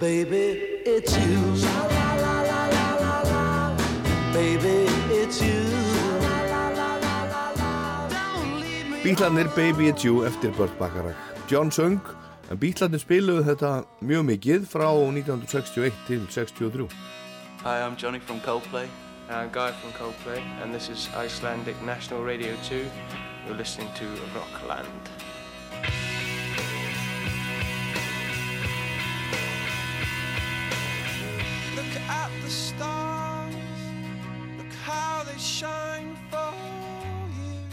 Baby, 0.00 0.82
it's 0.86 1.16
you. 1.16 1.38
La 1.64 1.86
la 1.86 2.14
la 2.16 2.66
la 2.66 2.94
la 3.00 3.22
la. 3.22 3.76
Baby, 4.32 4.86
it's 5.10 5.42
you. 5.42 5.68
Bítlarnir 9.04 9.48
Baby 9.56 9.88
It's 9.88 10.04
You 10.04 10.24
eftir 10.26 10.50
Burt 10.50 10.78
Bacharach 10.78 11.16
John 11.48 11.70
söng, 11.70 12.00
en 12.50 12.58
bítlarnir 12.58 13.00
spiluðu 13.00 13.44
þetta 13.46 13.70
mjög 14.04 14.24
mikið 14.28 14.66
frá 14.68 14.88
1961 14.90 15.94
til 16.06 16.26
63 16.28 16.88
Hi, 17.64 17.80
I'm 17.80 17.96
Johnny 17.96 18.18
from 18.18 18.40
Coldplay. 18.40 18.88
I'm 19.30 19.50
Guy 19.52 19.72
from 19.72 19.92
Coldplay, 19.92 20.42
and 20.62 20.74
this 20.74 20.88
is 20.88 21.08
Icelandic 21.16 21.80
National 21.82 22.22
Radio 22.22 22.54
2. 22.68 22.84
You're 23.46 23.56
listening 23.56 23.88
to 23.94 24.04
Rockland. 24.34 25.17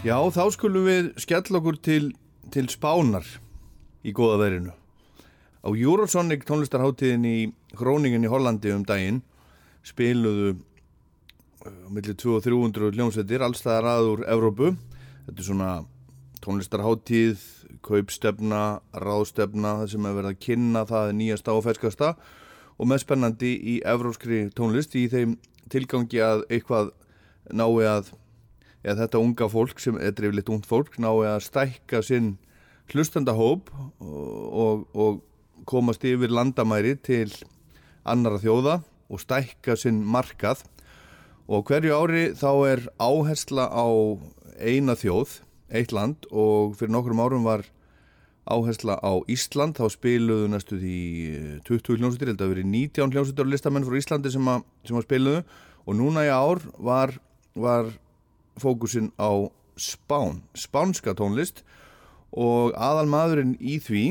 Já, 0.06 0.20
þá 0.30 0.44
skulum 0.54 0.84
við 0.86 1.08
skella 1.18 1.58
okkur 1.58 1.78
til, 1.82 2.12
til 2.54 2.68
spánar 2.70 3.26
í 4.06 4.12
góða 4.14 4.36
verinu. 4.44 4.74
Á 5.66 5.74
Eurosonic 5.74 6.44
tónlistarháttíðin 6.46 7.26
í 7.26 7.38
Gróningen 7.74 8.22
í 8.22 8.30
Hollandi 8.30 8.70
um 8.70 8.84
daginn 8.86 9.24
spiluðu 9.82 10.52
uh, 10.54 11.72
millir 11.90 12.14
200 12.14 12.38
og 12.38 12.46
300 12.46 12.92
hljómsveitir 13.00 13.46
allstæðar 13.48 13.90
aður 13.96 14.22
Evrópu. 14.30 14.76
Þetta 15.26 15.42
er 15.42 15.48
svona 15.48 15.72
tónlistarháttíð 16.46 17.42
kaupstefna, 17.86 18.62
ráðstefna 18.94 19.80
það 19.80 19.90
sem 19.96 20.06
er 20.06 20.20
verið 20.20 20.36
að 20.36 20.44
kynna 20.46 20.86
það 20.86 21.10
er 21.10 21.18
nýjasta 21.18 21.56
og 21.58 21.66
ferskasta. 21.66 22.12
Og 22.78 22.92
með 22.92 23.02
spennandi 23.08 23.56
í 23.58 23.80
evróskri 23.88 24.44
tónlist 24.54 24.94
í 25.00 25.08
þeim 25.10 25.40
tilgangi 25.74 26.22
að 26.22 26.46
eitthvað 26.52 26.94
nái 27.54 27.86
að 27.90 28.14
eða 28.86 29.06
þetta 29.06 29.22
unga 29.22 29.48
fólk 29.50 29.82
sem 29.82 29.98
er 29.98 30.14
driflitt 30.16 30.50
ungt 30.54 30.68
fólk 30.70 31.00
nái 31.02 31.26
að 31.26 31.46
stækka 31.48 32.02
sinn 32.06 32.36
hlustandahóp 32.94 33.72
og, 34.00 34.86
og, 34.94 35.24
komast 35.66 36.04
yfir 36.06 36.30
landamæri 36.30 36.94
til 37.02 37.32
annara 38.06 38.38
þjóða 38.38 38.76
og 39.10 39.22
stækka 39.24 39.74
sinn 39.80 40.04
markað. 40.06 40.60
Og 41.50 41.66
hverju 41.66 41.96
ári 41.96 42.26
þá 42.38 42.52
er 42.70 42.84
áhersla 43.02 43.66
á 43.74 43.88
eina 44.62 44.94
þjóð, 45.00 45.40
eitt 45.74 45.96
land 45.96 46.28
og 46.30 46.76
fyrir 46.78 46.94
nokkrum 46.94 47.24
árum 47.24 47.48
var 47.48 47.66
áhersla 48.46 49.00
á 49.02 49.14
Ísland, 49.32 49.80
þá 49.80 49.90
spiluðu 49.90 50.50
næstu 50.54 50.78
því 50.78 51.00
20 51.66 51.98
hljómsveitir, 51.98 52.34
held 52.34 52.44
að 52.46 52.54
verið 52.54 52.70
19 52.70 53.16
hljómsveitir 53.16 53.46
og 53.48 53.54
listamenn 53.54 53.88
frá 53.88 53.98
Íslandi 53.98 54.34
sem 54.34 54.52
að, 54.52 54.68
sem 54.86 55.00
að 55.00 55.08
spiluðu. 55.08 55.46
Og 55.86 55.98
núna 55.98 56.26
í 56.26 56.32
ár 56.34 56.62
var, 56.82 57.14
var 57.56 57.92
fókusin 58.60 59.12
á 59.20 59.52
Spán, 59.76 60.40
spánska 60.56 61.12
tónlist 61.20 61.66
og 62.32 62.72
aðal 62.80 63.10
maðurinn 63.12 63.58
í 63.60 63.76
því 63.84 64.04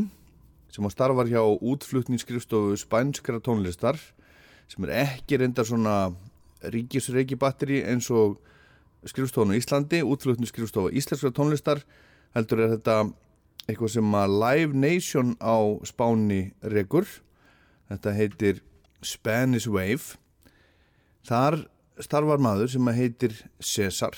sem 0.69 0.85
á 0.85 0.93
starfar 0.93 1.31
hjá 1.31 1.41
útflutningskrifstofu 1.41 2.77
spænskra 2.77 3.41
tónlistar 3.41 3.97
sem 4.69 4.85
er 4.85 4.93
ekki 5.07 5.39
reyndar 5.41 5.65
svona 5.65 6.13
ríkisreiki 6.69 7.39
batteri 7.41 7.81
eins 7.89 8.11
og 8.13 8.37
skrifstofun 9.09 9.57
á 9.57 9.59
Íslandi, 9.61 10.03
útflutningskrifstofa 10.05 10.93
íslenskra 10.93 11.33
tónlistar 11.33 11.81
heldur 12.37 12.65
er 12.65 12.75
þetta 12.77 12.99
eitthvað 13.65 13.95
sem 13.97 14.17
að 14.21 14.37
Live 14.45 14.77
Nation 14.77 15.33
á 15.41 15.57
Spáni 15.89 16.43
regur 16.61 17.09
þetta 17.89 18.15
heitir 18.17 18.61
Spanish 19.05 19.69
Wave. 19.69 20.17
Þar 21.25 21.65
starfar 22.03 22.43
maður 22.43 22.73
sem 22.75 22.89
heitir 22.97 23.37
Cesar 23.63 24.17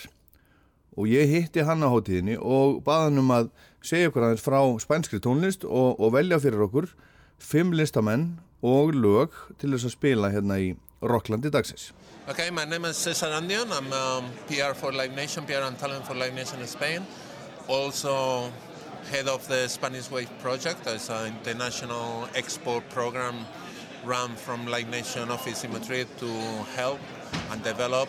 og 0.96 1.10
ég 1.12 1.28
hitti 1.28 1.64
hann 1.66 1.84
á 1.84 1.92
hátíðinni 1.92 2.38
og 2.40 2.80
baða 2.86 3.10
hann 3.10 3.20
um 3.20 3.34
að 3.34 3.50
segja 3.84 4.08
okkur 4.10 4.28
aðeins 4.28 4.44
frá 4.44 4.60
spænskri 4.80 5.20
tónlist 5.20 5.66
og, 5.68 6.00
og 6.00 6.14
velja 6.16 6.40
fyrir 6.40 6.64
okkur 6.66 6.88
fimm 7.36 7.74
listamenn 7.76 8.38
og 8.64 8.96
lög 8.96 9.36
til 9.60 9.74
þess 9.74 9.90
að 9.90 9.96
spila 9.98 10.32
hérna 10.32 10.60
í 10.62 10.74
Rocklandi 11.04 11.52
dagsins 11.52 11.92
Okay, 12.28 12.50
my 12.50 12.64
name 12.64 12.84
is 12.86 12.96
Cesar 12.96 13.28
Andion. 13.28 13.70
I'm 13.70 13.92
um, 13.92 14.24
PR 14.48 14.74
for 14.74 14.90
Live 14.90 15.14
Nation, 15.14 15.44
PR 15.46 15.62
and 15.62 15.78
talent 15.78 16.04
for 16.04 16.14
Live 16.14 16.34
Nation 16.34 16.58
in 16.60 16.66
Spain. 16.66 17.06
Also, 17.68 18.50
head 19.12 19.28
of 19.28 19.46
the 19.46 19.68
Spanish 19.68 20.10
Wave 20.10 20.28
Project. 20.40 20.88
It's 20.88 21.08
an 21.08 21.28
international 21.28 22.26
export 22.34 22.82
program 22.90 23.46
run 24.04 24.34
from 24.34 24.66
Live 24.66 24.88
Nation 24.88 25.30
office 25.30 25.62
in 25.62 25.72
Madrid 25.72 26.08
to 26.18 26.26
help 26.74 26.98
and 27.50 27.62
develop 27.62 28.08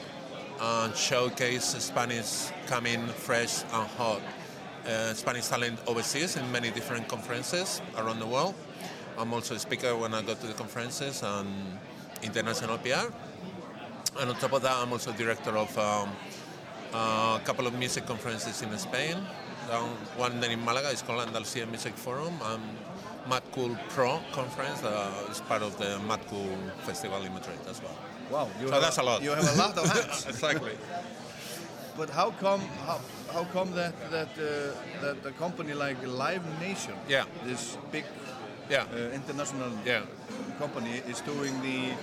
and 0.59 0.95
showcase 0.95 1.65
Spanish 1.79 2.49
coming 2.67 3.07
fresh 3.07 3.63
and 3.63 3.87
hot. 3.97 4.21
Uh, 4.85 5.13
Spanish 5.13 5.47
talent 5.47 5.79
overseas 5.87 6.37
in 6.37 6.51
many 6.51 6.71
different 6.71 7.07
conferences 7.07 7.81
around 7.97 8.19
the 8.19 8.25
world. 8.25 8.55
I'm 9.17 9.33
also 9.33 9.55
a 9.55 9.59
speaker 9.59 9.95
when 9.97 10.13
I 10.13 10.21
go 10.21 10.33
to 10.33 10.47
the 10.47 10.53
conferences 10.53 11.23
and 11.23 11.49
international 12.23 12.77
PR. 12.77 13.11
And 14.19 14.29
on 14.29 14.35
top 14.35 14.53
of 14.53 14.61
that, 14.61 14.75
I'm 14.75 14.91
also 14.91 15.11
director 15.11 15.57
of 15.57 15.77
um, 15.77 16.09
a 16.93 17.41
couple 17.43 17.67
of 17.67 17.77
music 17.77 18.05
conferences 18.05 18.61
in 18.61 18.75
Spain. 18.77 19.17
One 20.15 20.41
in 20.43 20.63
Malaga 20.63 20.89
is 20.89 21.01
called 21.01 21.27
Andalusia 21.27 21.65
Music 21.65 21.93
Forum. 21.93 22.33
and 22.45 22.63
Mad 23.29 23.43
Cool 23.51 23.77
Pro 23.89 24.21
conference 24.31 24.81
uh, 24.83 25.27
is 25.29 25.41
part 25.41 25.61
of 25.61 25.77
the 25.77 25.99
Mad 26.07 26.21
Cool 26.29 26.55
Festival 26.85 27.21
in 27.23 27.33
Madrid 27.33 27.59
as 27.69 27.81
well. 27.81 27.97
Wow, 28.31 28.49
you 28.59 28.67
So 28.67 28.79
that's 28.81 28.97
a 28.97 29.03
lot. 29.03 29.21
You 29.21 29.31
have 29.31 29.47
a 29.47 29.57
lot 29.57 29.77
of 29.77 29.85
hats. 29.89 30.25
exactly. 30.29 30.73
But 31.97 32.09
how 32.09 32.31
come 32.31 32.61
how, 32.85 32.99
how 33.33 33.43
come 33.45 33.71
that 33.73 33.93
that 34.11 34.29
uh, 34.37 35.01
that 35.01 35.25
a 35.25 35.31
company 35.31 35.73
like 35.73 35.97
Live 36.05 36.43
Nation, 36.59 36.93
Yeah. 37.09 37.25
this 37.45 37.77
big 37.91 38.05
Yeah. 38.69 38.83
uh, 38.93 39.15
international 39.15 39.71
Yeah. 39.85 40.01
company, 40.59 41.01
is 41.07 41.21
doing 41.21 41.61
the 41.61 41.95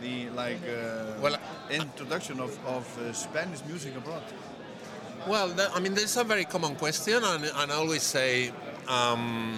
the 0.00 0.30
like 0.30 0.62
uh, 0.66 1.20
Well, 1.22 1.36
introduction 1.70 2.40
of 2.40 2.50
of 2.66 2.84
uh, 2.98 3.12
Spanish 3.12 3.60
music 3.66 3.96
abroad? 3.96 4.22
Well, 5.28 5.48
that, 5.48 5.70
I 5.76 5.80
mean, 5.80 5.94
this 5.94 6.04
is 6.04 6.16
a 6.16 6.24
very 6.24 6.44
common 6.46 6.74
question, 6.76 7.22
and, 7.22 7.44
and 7.44 7.70
I 7.70 7.74
always 7.74 8.02
say 8.02 8.52
um, 8.88 9.54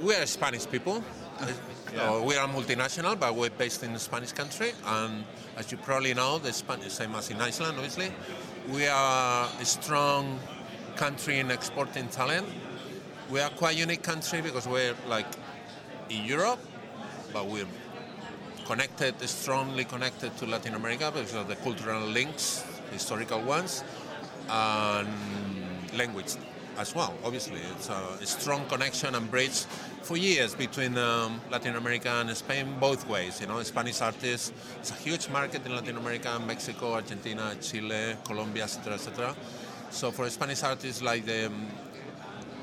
we 0.00 0.14
are 0.14 0.26
Spanish 0.26 0.66
people. 0.70 1.02
Uh, 1.98 2.22
we 2.24 2.36
are 2.36 2.46
multinational, 2.46 3.18
but 3.18 3.34
we're 3.34 3.50
based 3.50 3.82
in 3.82 3.90
a 3.92 3.98
Spanish 3.98 4.30
country, 4.32 4.72
and 4.86 5.24
as 5.56 5.72
you 5.72 5.78
probably 5.78 6.14
know, 6.14 6.38
the 6.38 6.52
Spanish, 6.52 6.92
same 6.92 7.14
as 7.16 7.30
in 7.30 7.40
Iceland, 7.40 7.74
obviously, 7.76 8.12
we 8.72 8.86
are 8.86 9.48
a 9.60 9.64
strong 9.64 10.38
country 10.94 11.40
in 11.40 11.50
exporting 11.50 12.06
talent. 12.08 12.46
We 13.28 13.40
are 13.40 13.50
quite 13.50 13.76
unique 13.76 14.02
country 14.04 14.40
because 14.40 14.68
we're 14.68 14.94
like 15.08 15.26
in 16.10 16.24
Europe, 16.24 16.60
but 17.32 17.48
we're 17.48 17.66
connected, 18.66 19.20
strongly 19.28 19.84
connected 19.84 20.36
to 20.36 20.46
Latin 20.46 20.74
America 20.74 21.10
because 21.12 21.34
of 21.34 21.48
the 21.48 21.56
cultural 21.56 22.02
links, 22.02 22.64
historical 22.92 23.42
ones, 23.42 23.82
and 24.48 25.08
language 25.96 26.36
as 26.78 26.94
well. 26.94 27.14
Obviously, 27.24 27.60
it's 27.72 27.88
a 27.88 28.26
strong 28.26 28.64
connection 28.66 29.14
and 29.16 29.28
bridge 29.30 29.64
for 30.02 30.16
years 30.16 30.54
between 30.54 30.96
um, 30.98 31.40
Latin 31.50 31.76
America 31.76 32.08
and 32.08 32.34
Spain, 32.36 32.66
both 32.80 33.08
ways. 33.08 33.40
You 33.40 33.46
know, 33.46 33.62
Spanish 33.62 34.00
artists. 34.00 34.52
It's 34.78 34.90
a 34.90 34.94
huge 34.94 35.28
market 35.28 35.64
in 35.66 35.74
Latin 35.74 35.96
America, 35.96 36.40
Mexico, 36.46 36.94
Argentina, 36.94 37.54
Chile, 37.60 38.16
Colombia, 38.24 38.64
etc., 38.64 38.94
etc. 38.94 39.36
So 39.90 40.10
for 40.10 40.28
Spanish 40.30 40.62
artists, 40.62 41.02
like 41.02 41.26
the 41.26 41.46
um, 41.46 41.66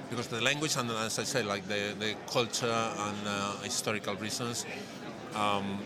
because 0.10 0.28
the 0.28 0.42
language 0.42 0.76
and 0.78 0.90
as 0.92 1.20
I 1.20 1.24
said, 1.24 1.46
like 1.46 1.68
the, 1.68 1.94
the 2.00 2.16
culture 2.32 2.66
and 2.66 3.18
uh, 3.26 3.58
historical 3.58 4.16
reasons, 4.16 4.66
um, 5.36 5.80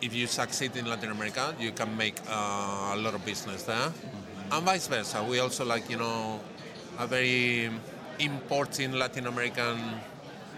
if 0.00 0.14
you 0.14 0.26
succeed 0.26 0.76
in 0.76 0.86
Latin 0.86 1.10
America, 1.10 1.54
you 1.60 1.72
can 1.72 1.96
make 1.96 2.18
uh, 2.28 2.92
a 2.94 2.96
lot 2.96 3.14
of 3.14 3.24
business 3.24 3.64
there, 3.64 3.92
and 4.50 4.64
vice 4.64 4.86
versa. 4.88 5.22
We 5.22 5.40
also 5.40 5.64
like 5.64 5.90
you 5.90 5.98
know 5.98 6.40
a 6.98 7.06
very 7.06 7.70
importing 8.18 8.92
Latin 8.92 9.26
American 9.26 9.78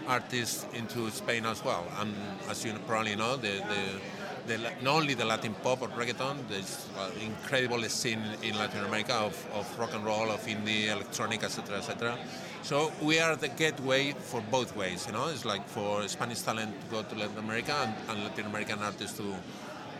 artists 0.09 0.65
into 0.73 1.09
Spain 1.11 1.45
as 1.45 1.63
well. 1.63 1.85
And 1.99 2.13
as 2.49 2.65
you 2.65 2.73
probably 2.87 3.15
know, 3.15 3.37
the, 3.37 3.61
the, 3.71 4.57
the 4.57 4.57
not 4.81 4.95
only 4.95 5.13
the 5.13 5.25
Latin 5.25 5.53
pop 5.63 5.81
or 5.81 5.87
reggaeton, 5.89 6.47
there's 6.49 6.87
uh, 6.97 7.11
incredible 7.23 7.81
scene 7.83 8.21
in 8.41 8.57
Latin 8.57 8.83
America 8.83 9.13
of, 9.13 9.35
of 9.53 9.65
rock 9.79 9.93
and 9.93 10.03
roll, 10.03 10.31
of 10.31 10.41
indie, 10.45 10.87
electronic, 10.87 11.43
etc., 11.43 11.77
etc. 11.77 12.17
So 12.63 12.91
we 13.01 13.19
are 13.19 13.35
the 13.35 13.49
gateway 13.49 14.13
for 14.13 14.41
both 14.41 14.75
ways. 14.75 15.05
You 15.07 15.13
know, 15.13 15.27
it's 15.29 15.45
like 15.45 15.65
for 15.67 16.07
Spanish 16.07 16.41
talent 16.41 16.79
to 16.81 16.87
go 16.87 17.03
to 17.03 17.15
Latin 17.15 17.37
America 17.37 17.75
and, 17.83 17.93
and 18.09 18.23
Latin 18.25 18.47
American 18.47 18.79
artists 18.79 19.17
to 19.17 19.35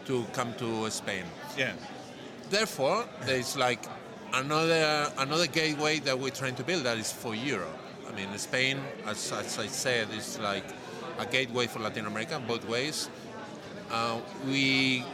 to 0.05 0.25
come 0.33 0.53
to 0.55 0.89
Spain. 0.89 1.23
Yeah. 1.55 1.73
Therefore, 2.49 3.05
there's 3.25 3.55
like 3.55 3.85
another 4.33 5.11
another 5.17 5.47
gateway 5.47 5.99
that 5.99 6.17
we're 6.17 6.37
trying 6.41 6.55
to 6.55 6.63
build 6.63 6.83
that 6.83 6.97
is 6.97 7.11
for 7.11 7.35
Europe. 7.35 7.78
Mean, 8.19 8.37
Spain, 8.37 8.81
as, 9.07 9.31
as 9.31 9.57
I 9.57 9.67
said, 9.67 10.09
is 10.11 10.37
like 10.39 10.65
a 11.19 11.25
gateway 11.25 11.67
for 11.67 11.79
Latin 11.79 12.05
America 12.05 12.41
both 12.45 12.67
ways. 12.67 13.09
Uh, 13.89 14.19
we 14.45 15.05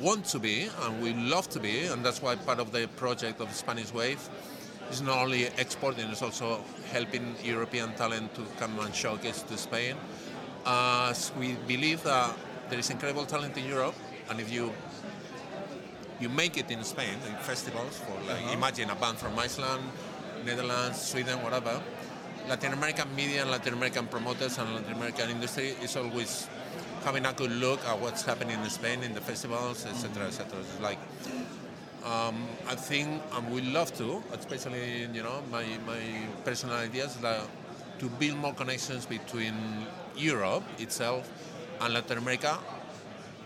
want 0.00 0.24
to 0.24 0.40
be, 0.40 0.68
and 0.82 1.00
we 1.00 1.14
love 1.14 1.48
to 1.50 1.60
be, 1.60 1.84
and 1.86 2.04
that's 2.04 2.20
why 2.20 2.34
part 2.34 2.58
of 2.58 2.72
the 2.72 2.88
project 2.96 3.40
of 3.40 3.54
Spanish 3.54 3.94
Wave 3.94 4.28
is 4.90 5.00
not 5.00 5.18
only 5.18 5.44
exporting, 5.58 6.08
it's 6.10 6.22
also 6.22 6.64
helping 6.90 7.36
European 7.44 7.94
talent 7.94 8.34
to 8.34 8.42
come 8.58 8.76
and 8.80 8.92
showcase 8.92 9.42
to 9.42 9.56
Spain. 9.56 9.94
As 10.66 11.30
we 11.38 11.52
believe 11.68 12.02
that 12.02 12.34
there 12.68 12.80
is 12.80 12.90
incredible 12.90 13.26
talent 13.26 13.56
in 13.56 13.64
Europe, 13.64 13.94
and 14.28 14.40
if 14.40 14.52
you 14.52 14.72
you 16.18 16.28
make 16.28 16.58
it 16.58 16.68
in 16.70 16.82
Spain 16.82 17.16
in 17.28 17.34
festivals 17.36 17.98
for 18.00 18.16
like 18.28 18.52
imagine 18.52 18.90
a 18.90 18.96
band 18.96 19.18
from 19.18 19.38
Iceland, 19.38 19.84
Netherlands, 20.44 21.00
Sweden, 21.00 21.40
whatever. 21.44 21.80
Latin 22.48 22.72
American 22.72 23.14
media 23.14 23.42
and 23.42 23.50
Latin 23.50 23.74
American 23.74 24.06
promoters 24.06 24.58
and 24.58 24.74
Latin 24.74 24.92
American 24.92 25.30
industry 25.30 25.74
is 25.82 25.96
always 25.96 26.48
having 27.04 27.24
a 27.26 27.32
good 27.32 27.50
look 27.52 27.84
at 27.86 27.98
what's 27.98 28.22
happening 28.22 28.60
in 28.60 28.70
Spain 28.70 29.02
in 29.02 29.14
the 29.14 29.20
festivals, 29.20 29.86
etc., 29.86 30.26
etc. 30.26 30.58
It's 30.60 30.80
like 30.80 30.98
um, 32.04 32.48
I 32.66 32.74
think, 32.74 33.22
and 33.32 33.52
we 33.52 33.60
love 33.60 33.92
to, 33.98 34.22
especially 34.32 35.08
you 35.12 35.22
know 35.22 35.42
my 35.50 35.64
my 35.86 36.00
personal 36.44 36.76
ideas 36.76 37.16
that 37.16 37.46
to 37.98 38.08
build 38.08 38.38
more 38.38 38.54
connections 38.54 39.04
between 39.04 39.54
Europe 40.16 40.64
itself 40.78 41.28
and 41.80 41.92
Latin 41.92 42.18
America 42.18 42.58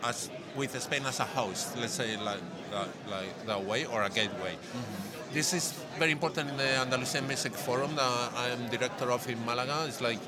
as 0.05 0.31
with 0.55 0.81
Spain 0.81 1.03
as 1.07 1.19
a 1.19 1.25
host, 1.25 1.77
let's 1.79 1.95
say 1.95 2.17
like 2.17 2.41
that, 2.75 2.89
like 3.11 3.47
that 3.47 3.65
way, 3.65 3.87
or 3.87 4.03
a 4.03 4.11
gateway. 4.11 4.55
Mm-hmm. 4.55 5.35
This 5.35 5.53
is 5.53 5.73
very 5.99 6.13
important 6.13 6.51
in 6.51 6.57
the 6.57 6.71
Andalusian 6.85 7.27
Music 7.27 7.55
Forum 7.55 7.95
that 7.97 8.33
I 8.37 8.49
am 8.51 8.69
director 8.69 9.11
of 9.11 9.29
in 9.29 9.39
Malaga. 9.47 9.85
It's 9.87 10.01
like 10.01 10.19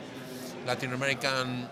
Latin 0.66 0.92
American 0.92 1.68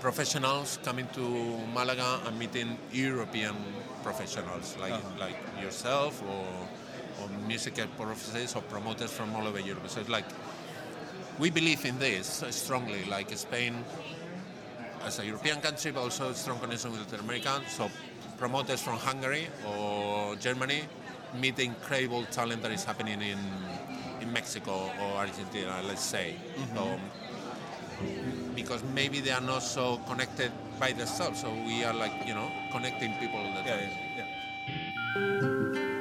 professionals 0.00 0.78
coming 0.82 1.06
to 1.14 1.24
Malaga 1.72 2.20
and 2.26 2.36
meeting 2.38 2.76
European 2.92 3.54
professionals 4.02 4.76
like 4.80 4.92
uh-huh. 4.92 5.24
like 5.24 5.38
yourself 5.62 6.20
or, 6.26 7.22
or 7.22 7.28
musical 7.46 7.86
professors 7.96 8.56
or 8.56 8.62
promoters 8.62 9.12
from 9.12 9.34
all 9.36 9.46
over 9.46 9.60
Europe. 9.60 9.88
So 9.88 10.00
it's 10.00 10.10
like 10.10 10.26
we 11.38 11.50
believe 11.50 11.84
in 11.84 11.98
this 11.98 12.44
strongly, 12.50 13.04
like 13.04 13.30
Spain 13.36 13.84
as 15.04 15.18
a 15.18 15.26
European 15.26 15.60
country, 15.60 15.90
but 15.90 16.00
also 16.00 16.32
strong 16.32 16.58
connection 16.58 16.92
with 16.92 17.00
Latin 17.00 17.20
America. 17.20 17.60
So 17.68 17.90
promoters 18.42 18.82
from 18.82 18.98
Hungary 18.98 19.46
or 19.64 20.34
Germany 20.34 20.82
meet 21.40 21.54
the 21.54 21.62
incredible 21.62 22.24
talent 22.24 22.60
that 22.60 22.72
is 22.72 22.82
happening 22.82 23.22
in 23.22 23.38
in 24.20 24.32
Mexico 24.32 24.90
or 25.02 25.10
Argentina, 25.24 25.80
let's 25.86 26.02
say. 26.02 26.34
So, 26.74 26.98
because 28.56 28.82
maybe 28.98 29.20
they 29.20 29.30
are 29.30 29.46
not 29.52 29.62
so 29.62 30.00
connected 30.08 30.50
by 30.80 30.90
themselves. 30.90 31.40
So 31.42 31.54
we 31.68 31.84
are 31.84 31.94
like, 31.94 32.14
you 32.26 32.34
know, 32.34 32.50
connecting 32.72 33.14
people 33.20 33.38
all 33.38 33.54
the 33.54 33.62
time. 33.70 33.92
Tissant 35.14 35.91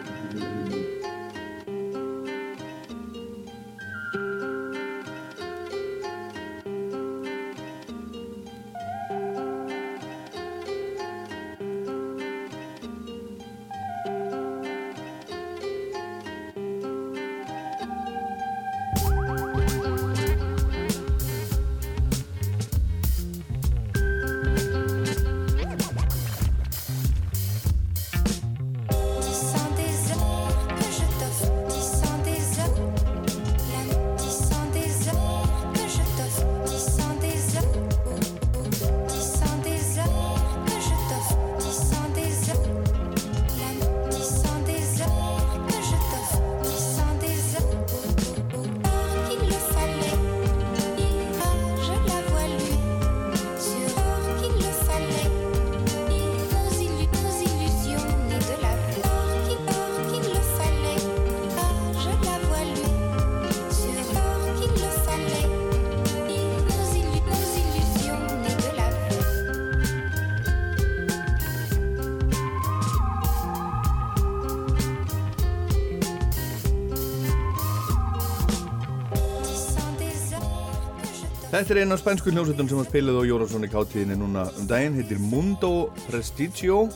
Þetta 81.62 81.76
er 81.76 81.80
einn 81.84 81.94
af 81.94 82.00
spænsku 82.02 82.32
hljómsveitum 82.34 82.70
sem 82.72 82.80
var 82.80 82.88
spilað 82.88 83.18
á 83.22 83.30
Jórasónik 83.30 83.74
hátíðinni 83.78 84.16
núna 84.18 84.48
um 84.58 84.66
daginn, 84.66 84.96
heitir 84.98 85.20
Mundo 85.22 85.92
Prestigio 86.08 86.88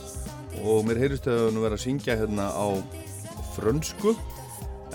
og 0.58 0.88
mér 0.88 0.98
heyrist 1.04 1.28
að 1.30 1.44
hann 1.44 1.60
vera 1.62 1.78
að 1.78 1.84
syngja 1.84 2.16
hérna 2.18 2.48
á 2.50 2.74
frönsku. 3.54 4.16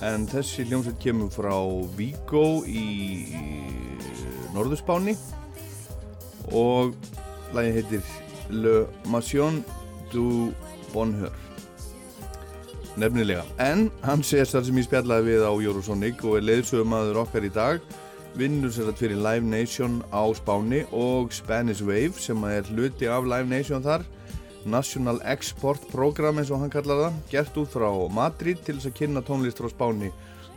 En 0.03 0.25
þessi 0.27 0.65
hljómsveit 0.67 0.99
kemur 0.99 1.31
frá 1.31 1.55
Vigo 1.95 2.65
í 2.67 3.31
Norðurspáni 4.51 5.15
og 6.51 6.91
lagi 7.55 7.71
heitir 7.79 8.03
Le 8.51 8.75
Mission 9.07 9.63
du 10.11 10.51
Bonheur. 10.91 11.31
Nefnilega. 12.99 13.47
En 13.55 13.87
hann 14.03 14.19
sést 14.19 14.51
þar 14.51 14.67
sem 14.67 14.83
ég 14.83 14.91
spjallaði 14.91 15.29
við 15.31 15.47
á 15.47 15.51
Eurosonic 15.55 16.27
og 16.27 16.41
er 16.41 16.49
leiðsögumadur 16.49 17.23
okkar 17.23 17.47
í 17.47 17.55
dag 17.55 17.91
vinnur 18.37 18.71
sér 18.71 18.93
fyrir 18.95 19.19
Live 19.19 19.43
Nation 19.43 19.99
á 20.11 20.23
Spáni 20.31 20.85
og 20.95 21.33
Spanish 21.33 21.83
Wave 21.83 22.15
sem 22.15 22.43
er 22.43 22.63
hluti 22.63 23.05
af 23.05 23.25
Live 23.27 23.49
Nation 23.49 23.83
þar. 23.83 24.05
National 24.65 25.19
Export 25.25 25.81
Program 25.91 26.37
eins 26.37 26.51
og 26.51 26.61
hann 26.61 26.71
kallar 26.71 27.01
það 27.01 27.17
gert 27.31 27.57
út 27.57 27.73
frá 27.73 27.89
Madrid 28.13 28.61
til 28.63 28.77
þess 28.77 28.87
að 28.91 28.97
kynna 28.99 29.23
tónlist 29.25 29.59
frá 29.59 29.67
Spáni 29.71 30.11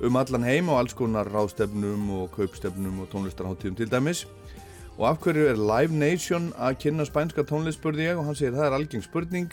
um 0.04 0.16
allan 0.16 0.46
heim 0.46 0.68
og 0.68 0.78
alls 0.78 0.94
konar 0.94 1.30
ráðstefnum 1.32 2.10
og 2.18 2.30
kaupstefnum 2.37 3.00
og 3.02 3.10
tónlistarháttíðum 3.10 3.78
til 3.78 3.90
dæmis. 3.90 4.24
Og 4.98 5.08
af 5.08 5.18
hverju 5.24 5.48
er 5.50 5.58
Live 5.58 5.94
Nation 5.94 6.52
að 6.54 6.78
kynna 6.84 7.08
spænska 7.08 7.42
tónlist 7.42 7.80
spurði 7.80 8.10
ég 8.10 8.20
og 8.20 8.28
hann 8.28 8.38
segir 8.38 8.54
það 8.54 8.68
er 8.68 8.78
algeng 8.78 9.02
spurning. 9.02 9.50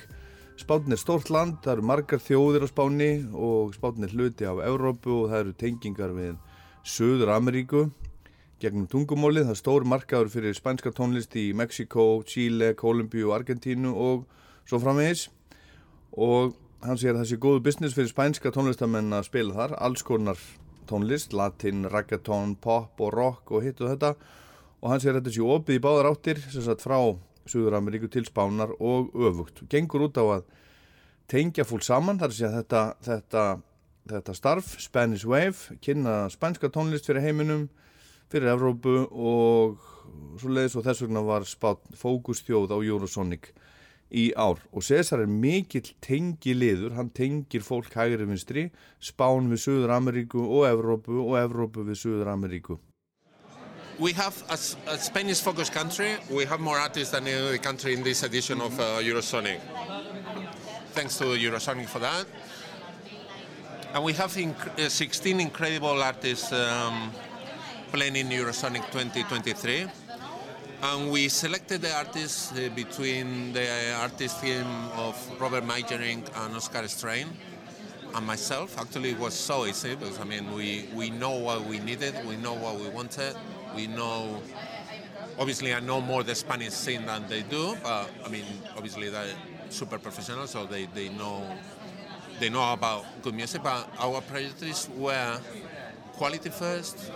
Spánin 0.62 0.94
er 0.94 1.02
stórt 1.02 1.32
land, 1.34 1.58
það 1.64 1.74
eru 1.74 1.88
margar 1.90 2.22
þjóðir 2.22 2.68
á 2.68 2.70
Spáni 2.70 3.12
og 3.34 3.74
Spánin 3.74 4.06
er 4.06 4.14
hluti 4.14 4.46
af 4.46 4.62
Evrópu 4.62 5.24
og 5.24 5.32
það 5.32 5.40
eru 5.40 5.54
tengingar 5.58 6.14
við 6.14 6.36
Suður 6.84 7.34
Ameríku 7.34 7.88
gegnum 8.62 8.88
tungumólið, 8.92 9.48
það 9.48 9.56
er 9.56 9.60
stór 9.60 9.86
markaður 9.90 10.32
fyrir 10.36 10.56
spænska 10.58 10.94
tónlist 10.96 11.36
í 11.40 11.50
Mexiko, 11.58 12.22
Chile, 12.28 12.74
Kolumbíu 12.78 13.30
og 13.30 13.40
Argentínu 13.40 13.92
og 13.92 14.26
svo 14.70 14.80
framvegis. 14.82 15.28
Og 16.14 16.54
hann 16.86 17.00
segir 17.00 17.16
að 17.16 17.24
það 17.24 17.30
sé 17.32 17.40
góðu 17.42 17.64
business 17.66 17.98
fyrir 17.98 18.12
spænska 18.12 18.54
tónlistamenn 18.54 19.18
að 19.18 19.28
spila 19.30 19.58
þar, 19.58 19.76
alls 19.82 20.06
konar 20.06 20.40
tónlist, 20.90 21.34
latin, 21.38 21.88
reggaeton, 21.90 22.56
pop 22.62 23.02
og 23.02 23.14
rock 23.16 23.52
og 23.56 23.66
hitt 23.66 23.82
og 23.82 23.94
þetta. 23.94 24.14
Og 24.82 24.92
hann 24.92 25.02
segir 25.02 25.16
að 25.16 25.22
þetta 25.22 25.36
sé 25.36 25.50
opið 25.58 25.78
í 25.78 25.84
báðar 25.84 26.12
áttir 26.12 26.42
sem 26.48 26.66
sagt 26.66 26.86
frá 26.86 26.98
Suður 27.50 27.78
Ameríku 27.80 28.10
til 28.12 28.26
Spánar 28.28 28.74
og 28.80 29.14
öfugt. 29.18 29.64
Gengur 29.70 30.08
út 30.08 30.18
á 30.22 30.26
að 30.38 30.48
tengja 31.32 31.66
fólk 31.66 31.86
saman, 31.86 32.20
þar 32.22 32.34
sé 32.36 32.48
að 32.48 32.58
þetta, 32.60 32.82
þetta, 33.08 33.46
þetta 34.12 34.36
starf, 34.38 34.74
Spanish 34.84 35.28
Wave, 35.30 35.78
kynna 35.84 36.26
spænska 36.34 36.70
tónlist 36.74 37.08
fyrir 37.08 37.24
heiminum, 37.26 37.70
fyrir 38.32 38.54
Evrópu 38.54 38.96
og 39.12 39.90
svo 40.40 40.54
leiðis 40.54 40.78
og 40.80 40.86
þess 40.88 41.04
vegna 41.06 41.24
var 41.26 41.46
spátt 41.48 41.84
fókustjóð 42.00 42.72
á 42.74 42.78
Eurosonic 42.80 43.52
í 44.12 44.32
ár 44.36 44.60
og 44.76 44.84
Cesar 44.84 45.24
er 45.24 45.32
mikill 45.32 45.94
tengi 46.04 46.54
liður, 46.56 46.96
hann 46.98 47.12
tengir 47.16 47.64
fólk 47.64 47.94
hægri 47.96 48.28
vinstri, 48.28 48.70
Spán 49.00 49.50
við 49.52 49.64
Suður 49.66 49.96
Ameríku 49.96 50.44
og 50.44 50.68
Evrópu 50.68 51.22
og 51.24 51.38
Evrópu 51.40 51.86
við 51.88 52.02
Suður 52.04 52.34
Ameríku. 52.34 52.80
We 54.00 54.14
have, 54.14 54.34
as 54.50 54.78
a 54.88 54.98
Spanish 54.98 55.42
focused 55.42 55.74
country, 55.74 56.16
we 56.30 56.46
have 56.46 56.60
more 56.60 56.80
artists 56.80 57.12
than 57.12 57.28
any 57.28 57.38
other 57.38 57.58
country 57.58 57.94
in 57.94 58.04
this 58.04 58.24
edition 58.24 58.60
of 58.60 58.80
uh, 58.80 59.00
Eurosonic. 59.00 59.60
Thanks 60.94 61.18
to 61.20 61.26
Eurosonic 61.26 61.88
for 61.88 62.00
that. 62.00 62.26
And 63.94 64.04
we 64.04 64.14
have 64.14 64.34
inc- 64.34 64.80
uh, 64.80 64.90
16 64.90 65.40
incredible 65.40 66.02
artists 66.02 66.52
um, 66.52 67.12
playing 67.92 68.16
in 68.16 68.30
Eurosonic 68.30 68.86
2023. 68.92 69.86
And 70.84 71.12
we 71.12 71.28
selected 71.28 71.82
the 71.82 71.94
artists 71.94 72.52
uh, 72.54 72.70
between 72.74 73.52
the 73.52 73.94
artist 73.96 74.42
team 74.42 74.66
of 74.96 75.16
Robert 75.40 75.66
Meijering 75.66 76.26
and 76.38 76.56
Oscar 76.56 76.88
Strain 76.88 77.28
and 78.16 78.26
myself. 78.26 78.80
Actually, 78.80 79.12
it 79.12 79.20
was 79.20 79.34
so 79.34 79.66
easy 79.66 79.96
because 79.96 80.20
I 80.20 80.24
mean, 80.24 80.54
we, 80.54 80.88
we 80.94 81.10
know 81.10 81.32
what 81.32 81.66
we 81.66 81.80
needed, 81.80 82.16
we 82.26 82.38
know 82.38 82.54
what 82.54 82.80
we 82.80 82.88
wanted, 82.90 83.36
we 83.76 83.88
know. 83.88 84.42
Obviously, 85.38 85.74
I 85.74 85.82
know 85.82 86.00
more 86.00 86.24
the 86.24 86.36
Spanish 86.36 86.74
scene 86.74 87.06
than 87.06 87.28
they 87.28 87.42
do, 87.42 87.76
but 87.84 88.10
I 88.26 88.30
mean, 88.30 88.46
obviously 88.76 89.10
they're 89.10 89.36
super 89.70 89.98
professional, 89.98 90.48
so 90.48 90.66
they, 90.66 90.86
they 90.88 91.10
know 91.10 91.44
they 92.40 92.50
know 92.50 92.74
about 92.74 93.06
good 93.22 93.36
music. 93.36 93.62
But 93.64 93.90
our 94.00 94.22
priorities 94.22 94.90
were 94.96 95.40
quality 96.14 96.50
first, 96.50 97.12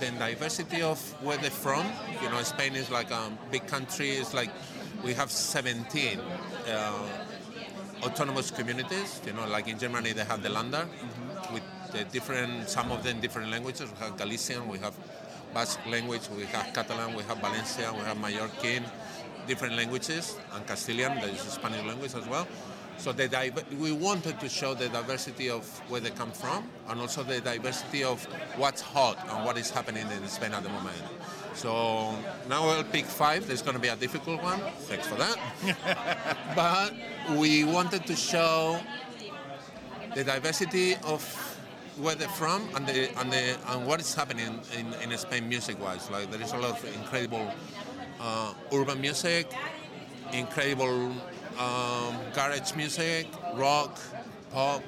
then 0.00 0.18
diversity 0.18 0.82
of 0.82 0.98
where 1.22 1.36
they're 1.36 1.50
from. 1.50 1.86
You 2.22 2.30
know, 2.30 2.42
Spain 2.42 2.74
is 2.74 2.90
like 2.90 3.10
a 3.10 3.30
big 3.50 3.66
country. 3.66 4.10
It's 4.10 4.34
like 4.34 4.50
we 5.04 5.14
have 5.14 5.30
17 5.30 6.20
uh, 6.68 6.92
autonomous 8.02 8.50
communities. 8.50 9.20
You 9.26 9.32
know, 9.32 9.46
like 9.48 9.68
in 9.68 9.78
Germany 9.78 10.12
they 10.12 10.24
have 10.24 10.42
the 10.42 10.48
Länder 10.48 10.86
with 11.52 11.62
the 11.92 12.04
different, 12.04 12.68
some 12.68 12.90
of 12.90 13.04
them 13.04 13.20
different 13.20 13.50
languages. 13.50 13.90
We 13.92 13.98
have 14.04 14.16
Galician, 14.16 14.68
we 14.68 14.78
have 14.78 14.94
Basque 15.52 15.80
language, 15.86 16.28
we 16.36 16.44
have 16.46 16.74
Catalan, 16.74 17.14
we 17.14 17.22
have 17.24 17.38
Valencian, 17.38 17.94
we 17.94 18.00
have 18.00 18.16
Mallorquin, 18.16 18.82
different 19.46 19.76
languages 19.76 20.36
and 20.54 20.66
Castilian, 20.66 21.14
there 21.20 21.28
is 21.28 21.40
Spanish 21.40 21.84
language 21.84 22.14
as 22.14 22.26
well. 22.26 22.46
So 22.98 23.12
the 23.12 23.28
div- 23.28 23.80
we 23.80 23.92
wanted 23.92 24.40
to 24.40 24.48
show 24.48 24.74
the 24.74 24.88
diversity 24.88 25.50
of 25.50 25.66
where 25.90 26.00
they 26.00 26.10
come 26.10 26.30
from 26.30 26.68
and 26.88 27.00
also 27.00 27.22
the 27.22 27.40
diversity 27.40 28.04
of 28.04 28.24
what's 28.56 28.80
hot 28.80 29.18
and 29.30 29.44
what 29.44 29.58
is 29.58 29.70
happening 29.70 30.06
in 30.10 30.28
Spain 30.28 30.52
at 30.52 30.62
the 30.62 30.68
moment. 30.68 30.96
So 31.54 32.14
now 32.48 32.68
I'll 32.68 32.84
pick 32.84 33.04
five. 33.04 33.46
There's 33.46 33.62
going 33.62 33.74
to 33.74 33.80
be 33.80 33.88
a 33.88 33.96
difficult 33.96 34.42
one. 34.42 34.60
Thanks 34.88 35.06
for 35.06 35.16
that. 35.16 35.38
but 36.56 36.94
we 37.38 37.64
wanted 37.64 38.06
to 38.06 38.16
show 38.16 38.80
the 40.14 40.24
diversity 40.24 40.96
of 41.04 41.22
where 41.98 42.14
they're 42.14 42.28
from 42.28 42.68
and 42.74 42.86
the 42.86 43.08
and 43.20 43.32
the 43.32 43.56
and 43.68 43.86
what 43.86 44.00
is 44.00 44.14
happening 44.14 44.60
in, 44.76 45.10
in 45.10 45.16
Spain 45.16 45.48
music-wise. 45.48 46.10
Like 46.10 46.30
there 46.30 46.42
is 46.42 46.52
a 46.52 46.58
lot 46.58 46.70
of 46.70 46.94
incredible 46.96 47.52
uh, 48.20 48.54
urban 48.72 49.00
music, 49.00 49.52
incredible 50.32 51.12
um, 51.58 52.16
garage 52.34 52.74
music, 52.74 53.26
rock, 53.54 53.98
pop, 54.52 54.82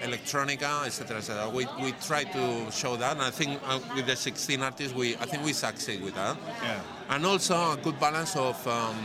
electronica, 0.00 0.86
etc., 0.86 1.18
etc. 1.18 1.48
We, 1.50 1.66
we 1.82 1.92
try 1.92 2.24
to 2.24 2.70
show 2.70 2.96
that, 2.96 3.12
and 3.12 3.22
I 3.22 3.30
think 3.30 3.60
uh, 3.66 3.78
with 3.94 4.06
the 4.06 4.16
16 4.16 4.62
artists, 4.62 4.94
we 4.94 5.16
I 5.16 5.26
think 5.26 5.44
we 5.44 5.52
succeed 5.52 6.02
with 6.02 6.14
that. 6.14 6.36
Yeah. 6.62 6.80
And 7.10 7.26
also 7.26 7.54
a 7.54 7.76
good 7.82 7.98
balance 8.00 8.36
of 8.36 8.66
um, 8.66 8.96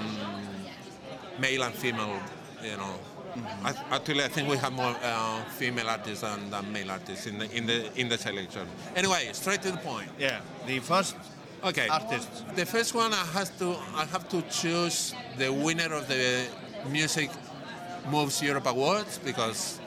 male 1.39 1.63
and 1.63 1.73
female, 1.73 2.19
you 2.63 2.77
know. 2.77 2.95
I, 3.65 3.73
actually, 3.91 4.23
I 4.23 4.29
think 4.29 4.47
we 4.49 4.55
have 4.57 4.71
more 4.71 4.95
uh, 5.03 5.43
female 5.57 5.89
artists 5.89 6.21
than, 6.21 6.49
than 6.49 6.71
male 6.71 6.91
artists 6.91 7.25
in 7.27 7.37
the 7.37 7.51
in 7.51 7.65
the 7.65 7.91
in 7.99 8.07
the 8.07 8.17
selection. 8.17 8.65
Anyway, 8.95 9.27
straight 9.33 9.61
to 9.63 9.71
the 9.71 9.77
point. 9.77 10.07
Yeah. 10.17 10.39
The 10.65 10.79
first 10.79 11.15
Okay. 11.63 11.87
artists. 11.89 12.43
The 12.55 12.65
first 12.65 12.93
one 12.93 13.11
I 13.11 13.25
have 13.33 13.57
to 13.59 13.75
I 13.95 14.05
have 14.05 14.29
to 14.29 14.41
choose 14.43 15.13
the 15.37 15.51
winner 15.51 15.91
of 15.93 16.07
the 16.07 16.45
Music 16.91 17.29
Moves 18.09 18.41
Europe 18.41 18.67
Awards 18.67 19.19
because 19.19 19.79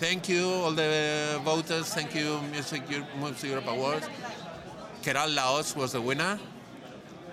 thank 0.00 0.28
you 0.28 0.46
all 0.46 0.72
the 0.72 1.40
voters, 1.44 1.92
thank 1.94 2.14
you 2.14 2.40
Music 2.50 2.82
Moves 3.18 3.42
Europe 3.44 3.66
Awards. 3.68 4.08
Keral 5.02 5.34
Laos 5.34 5.74
was 5.74 5.92
the 5.92 6.00
winner. 6.00 6.38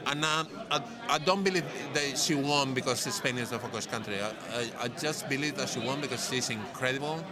And 0.05 0.23
uh, 0.23 0.45
I, 0.71 0.81
I 1.09 1.17
don't 1.19 1.43
believe 1.43 1.65
that 1.93 2.17
she 2.17 2.33
won 2.33 2.73
because 2.73 3.01
Spain 3.01 3.37
is 3.37 3.49
the 3.51 3.59
focus 3.59 3.85
country. 3.85 4.15
I, 4.21 4.29
I, 4.57 4.85
I 4.85 4.87
just 4.87 5.29
believe 5.29 5.55
that 5.57 5.69
she 5.69 5.79
won 5.79 6.01
because 6.01 6.27
she's 6.29 6.49
incredible. 6.49 7.23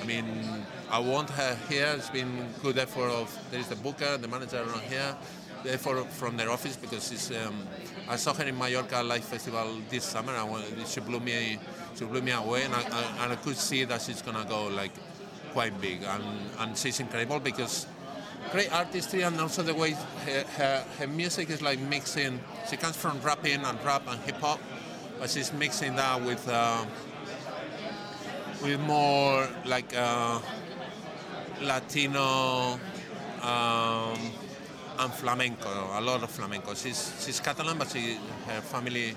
I 0.00 0.04
mean, 0.04 0.26
I 0.90 0.98
want 0.98 1.30
her 1.30 1.56
here. 1.68 1.94
It's 1.96 2.10
been 2.10 2.48
good 2.62 2.78
effort 2.78 3.08
of 3.08 3.36
there 3.50 3.60
is 3.60 3.68
the 3.68 3.76
booker, 3.76 4.18
the 4.18 4.28
manager 4.28 4.58
around 4.58 4.82
here, 4.82 5.16
the 5.64 5.72
effort 5.72 6.06
from 6.10 6.36
their 6.36 6.50
office 6.50 6.76
because 6.76 7.08
she's. 7.08 7.30
Um, 7.30 7.66
I 8.08 8.16
saw 8.16 8.34
her 8.34 8.44
in 8.44 8.58
Mallorca 8.58 9.02
Live 9.02 9.24
Festival 9.24 9.78
this 9.88 10.04
summer. 10.04 10.34
and 10.34 10.86
she 10.86 11.00
blew 11.00 11.20
me, 11.20 11.58
she 11.94 12.04
blew 12.04 12.20
me 12.20 12.32
away, 12.32 12.64
and 12.64 12.74
I, 12.74 12.80
I, 12.80 13.24
and 13.24 13.32
I 13.32 13.36
could 13.36 13.56
see 13.56 13.84
that 13.84 14.02
she's 14.02 14.22
gonna 14.22 14.44
go 14.48 14.68
like 14.68 14.92
quite 15.52 15.80
big, 15.80 16.02
and 16.02 16.24
and 16.58 16.76
she's 16.76 17.00
incredible 17.00 17.40
because 17.40 17.86
great 18.50 18.72
artistry 18.72 19.22
and 19.22 19.40
also 19.40 19.62
the 19.62 19.74
way 19.74 19.92
her, 20.26 20.44
her, 20.56 20.84
her 20.98 21.06
music 21.06 21.48
is 21.50 21.62
like 21.62 21.78
mixing. 21.78 22.40
She 22.68 22.76
comes 22.76 22.96
from 22.96 23.20
rapping 23.22 23.64
and 23.64 23.84
rap 23.84 24.02
and 24.08 24.20
hip 24.22 24.40
hop, 24.40 24.60
but 25.18 25.30
she's 25.30 25.52
mixing 25.52 25.96
that 25.96 26.20
with 26.22 26.46
uh, 26.48 26.84
with 28.62 28.80
more 28.80 29.48
like 29.64 29.94
uh, 29.96 30.40
Latino 31.62 32.78
um, 33.42 34.18
and 35.02 35.12
flamenco. 35.12 35.68
A 35.92 36.00
lot 36.00 36.22
of 36.22 36.30
flamenco. 36.30 36.74
She's 36.74 37.12
she's 37.24 37.40
Catalan, 37.40 37.78
but 37.78 37.90
she 37.90 38.18
her 38.46 38.60
family. 38.60 39.14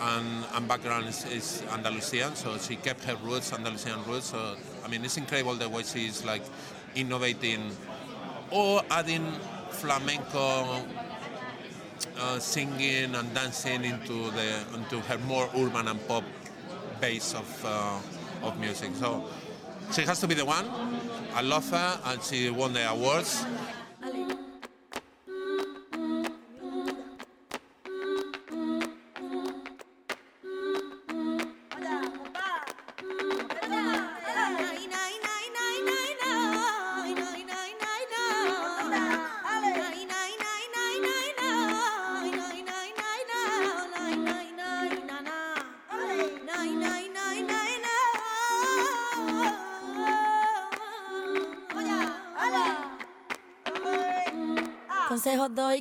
And, 0.00 0.44
and 0.54 0.66
background 0.66 1.06
is, 1.06 1.24
is 1.26 1.62
Andalusian, 1.70 2.34
so 2.34 2.58
she 2.58 2.74
kept 2.74 3.04
her 3.04 3.14
roots, 3.22 3.52
Andalusian 3.52 4.02
roots. 4.08 4.30
So 4.30 4.56
I 4.84 4.88
mean, 4.88 5.04
it's 5.04 5.16
incredible 5.16 5.54
the 5.54 5.68
way 5.68 5.84
she's 5.84 6.24
like 6.24 6.42
innovating 6.96 7.70
or 8.50 8.82
adding 8.90 9.32
flamenco 9.70 10.82
uh, 12.18 12.38
singing 12.38 13.14
and 13.14 13.34
dancing 13.34 13.84
into 13.84 14.30
the 14.32 14.64
into 14.74 14.98
her 15.00 15.18
more 15.18 15.48
urban 15.56 15.86
and 15.86 16.08
pop 16.08 16.24
base 17.00 17.34
of 17.34 17.64
uh, 17.64 18.00
of 18.42 18.58
music. 18.58 18.90
So 18.94 19.28
she 19.92 20.02
has 20.02 20.20
to 20.20 20.26
be 20.26 20.34
the 20.34 20.44
one. 20.44 20.68
I 21.34 21.42
love 21.42 21.68
her, 21.70 22.00
and 22.06 22.22
she 22.22 22.50
won 22.50 22.72
the 22.72 22.90
awards. 22.90 23.44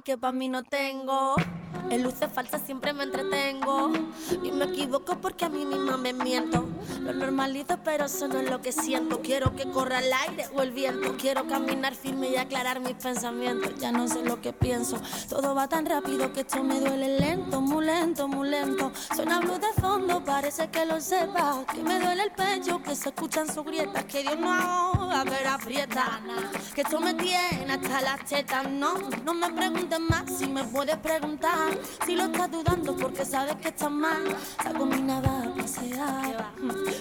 Que 0.03 0.17
para 0.17 0.31
mí 0.31 0.49
no 0.49 0.63
tengo. 0.63 1.35
En 1.89 2.03
luces 2.03 2.29
falsas 2.33 2.61
siempre 2.65 2.91
me 2.93 3.03
entretengo. 3.03 3.91
Y 4.43 4.51
me 4.51 4.65
equivoco 4.65 5.17
porque 5.21 5.45
a 5.45 5.49
mí 5.49 5.65
misma 5.65 5.97
me 5.97 6.13
miento. 6.13 6.65
Lo 7.01 7.13
normalizo, 7.13 7.77
pero 7.83 8.05
eso 8.05 8.27
no 8.27 8.39
es 8.39 8.49
lo 8.49 8.61
que 8.61 8.71
siento. 8.71 9.21
Quiero 9.21 9.55
que 9.55 9.69
corra 9.69 9.99
el 9.99 10.11
aire 10.11 10.45
o 10.55 10.61
el 10.61 10.71
viento. 10.71 11.15
Quiero 11.17 11.45
caminar 11.47 11.93
firme 11.93 12.29
y 12.29 12.37
aclarar 12.37 12.79
mis 12.79 12.93
pensamientos. 12.93 13.73
Ya 13.77 13.91
no 13.91 14.07
sé 14.07 14.23
lo 14.23 14.41
que 14.41 14.53
pienso. 14.53 14.99
Todo 15.29 15.53
va 15.53 15.67
tan 15.67 15.85
rápido 15.85 16.33
que 16.33 16.41
esto 16.41 16.63
me 16.63 16.79
duele 16.79 17.19
lento, 17.19 17.61
muy 17.61 17.85
lento, 17.85 18.27
muy 18.27 18.49
lento. 18.49 18.91
Suena 19.15 19.39
blues 19.39 19.59
de 19.61 19.81
fondo, 19.81 20.23
parece 20.23 20.69
que 20.69 20.85
lo 20.85 20.99
sepa. 20.99 21.63
Que 21.73 21.83
me 21.83 21.99
duele 21.99 22.23
el 22.23 22.31
pecho, 22.31 22.81
que 22.81 22.95
se 22.95 23.09
escuchan 23.09 23.47
sus 23.53 23.65
grietas. 23.65 24.05
Que 24.05 24.21
Dios 24.21 24.39
no 24.39 24.51
pero 25.25 25.49
aprieta. 25.49 26.19
Que 26.73 26.81
esto 26.81 26.99
me 26.99 27.13
tiene 27.13 27.73
hasta 27.73 28.01
las 28.01 28.25
tetas. 28.25 28.69
No, 28.69 28.97
no 29.25 29.33
me 29.33 29.49
preguntes 29.51 29.99
más 29.99 30.23
si 30.37 30.47
me 30.47 30.63
puedes 30.63 30.97
preguntar. 30.97 31.77
Si 32.05 32.15
lo 32.15 32.23
estás 32.23 32.49
dudando 32.51 32.95
porque 32.95 33.25
sabes 33.25 33.55
que 33.55 33.69
estás 33.69 33.91
mal. 33.91 34.35
Saco 34.63 34.85
mi 34.85 35.01
nada 35.01 35.43
a 35.43 35.55
pasear. 35.55 36.53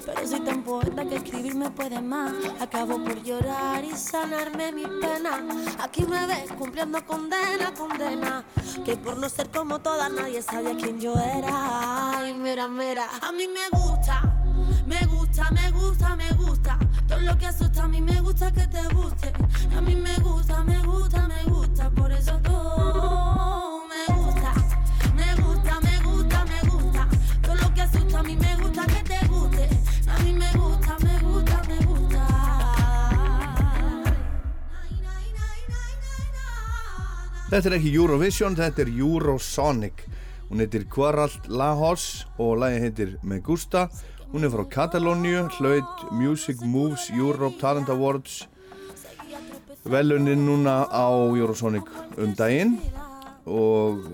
Pero 0.06 0.26
soy 0.26 0.40
tan 0.40 0.62
poeta 0.62 1.04
que 1.04 1.16
escribir 1.16 1.54
me 1.54 1.70
puede 1.70 2.00
más. 2.00 2.32
Acabo 2.60 3.02
por 3.02 3.22
llorar 3.22 3.84
y 3.84 3.96
sanarme 3.96 4.72
mi 4.72 4.86
pena. 5.00 5.42
Aquí 5.80 6.04
me 6.04 6.26
ves 6.26 6.52
cumpliendo 6.58 7.04
condena, 7.06 7.72
condena. 7.76 8.44
Que 8.84 8.96
por 8.96 9.16
no 9.18 9.28
ser 9.28 9.50
como 9.50 9.78
todas 9.80 10.10
nadie 10.12 10.42
sabía 10.42 10.76
quién 10.76 11.00
yo 11.00 11.14
era. 11.14 12.18
Ay, 12.18 12.34
mira, 12.34 12.68
mira. 12.68 13.08
A 13.22 13.32
mí 13.32 13.46
me 13.46 13.78
gusta, 13.78 14.22
me 14.86 15.06
gusta, 15.06 15.50
me 15.50 15.70
gusta, 15.70 16.16
me 16.16 16.30
gusta. 16.32 16.78
Todo 17.08 17.20
lo 17.20 17.36
que 17.38 17.46
asusta 17.46 17.84
a 17.84 17.88
mí 17.88 18.00
me 18.00 18.20
gusta 18.20 18.52
que 18.52 18.66
te 18.66 18.82
guste. 18.94 19.32
A 19.76 19.80
mí 19.80 19.94
me 19.94 20.16
gusta, 20.18 20.64
me 20.64 20.78
gusta, 20.84 21.28
me 21.28 21.44
gusta. 21.44 21.90
Por 21.90 22.12
eso 22.12 22.38
todo 22.42 23.82
me 23.88 24.14
gusta. 24.14 24.52
Me 25.14 25.34
gusta, 25.42 25.80
me 25.80 26.00
gusta, 26.02 26.44
me 26.44 26.60
gusta. 26.68 27.08
Todo 27.42 27.54
lo 27.54 27.74
que 27.74 27.82
asusta 27.82 28.18
a 28.20 28.22
mí 28.22 28.36
me 28.36 28.56
gusta 28.56 28.86
que 28.86 29.02
te 29.02 29.26
guste. 29.28 29.68
A 30.08 30.18
mí 30.22 30.32
me 30.32 30.52
gusta, 30.52 30.96
me 31.02 31.18
gusta, 31.18 31.62
me 31.68 31.76
gusta. 31.86 32.26
Þetta 37.50 37.66
er 37.66 37.74
ekki 37.80 37.90
Eurovision, 37.96 38.54
þetta 38.54 38.84
er 38.84 38.90
Eurosonic. 38.94 40.04
Hún 40.50 40.62
heitir 40.62 40.84
Quaralt 40.90 41.48
Lajos 41.50 42.26
og 42.38 42.56
lagi 42.62 42.78
heitir 42.82 43.16
Megusta. 43.22 43.88
Hún 44.30 44.44
er 44.46 44.50
frá 44.52 44.62
Katalóníu, 44.70 45.48
hlaut 45.58 46.12
Music 46.12 46.60
Moves 46.62 47.08
Europe 47.10 47.58
Talent 47.58 47.88
Awards 47.90 48.46
velunin 49.84 50.44
núna 50.46 50.84
á 50.86 51.10
Eurosonic 51.34 51.88
um 52.14 52.30
daginn 52.38 52.76
og 53.42 54.06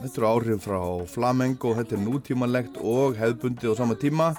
þetta 0.00 0.18
eru 0.18 0.26
áhrif 0.26 0.66
frá 0.66 0.80
flamengo, 1.06 1.76
þetta 1.78 1.94
er 1.94 2.02
nútímanlegt 2.02 2.80
og 2.82 3.14
hefðbundið 3.20 3.70
á 3.70 3.74
sama 3.78 3.94
tíma. 3.94 4.32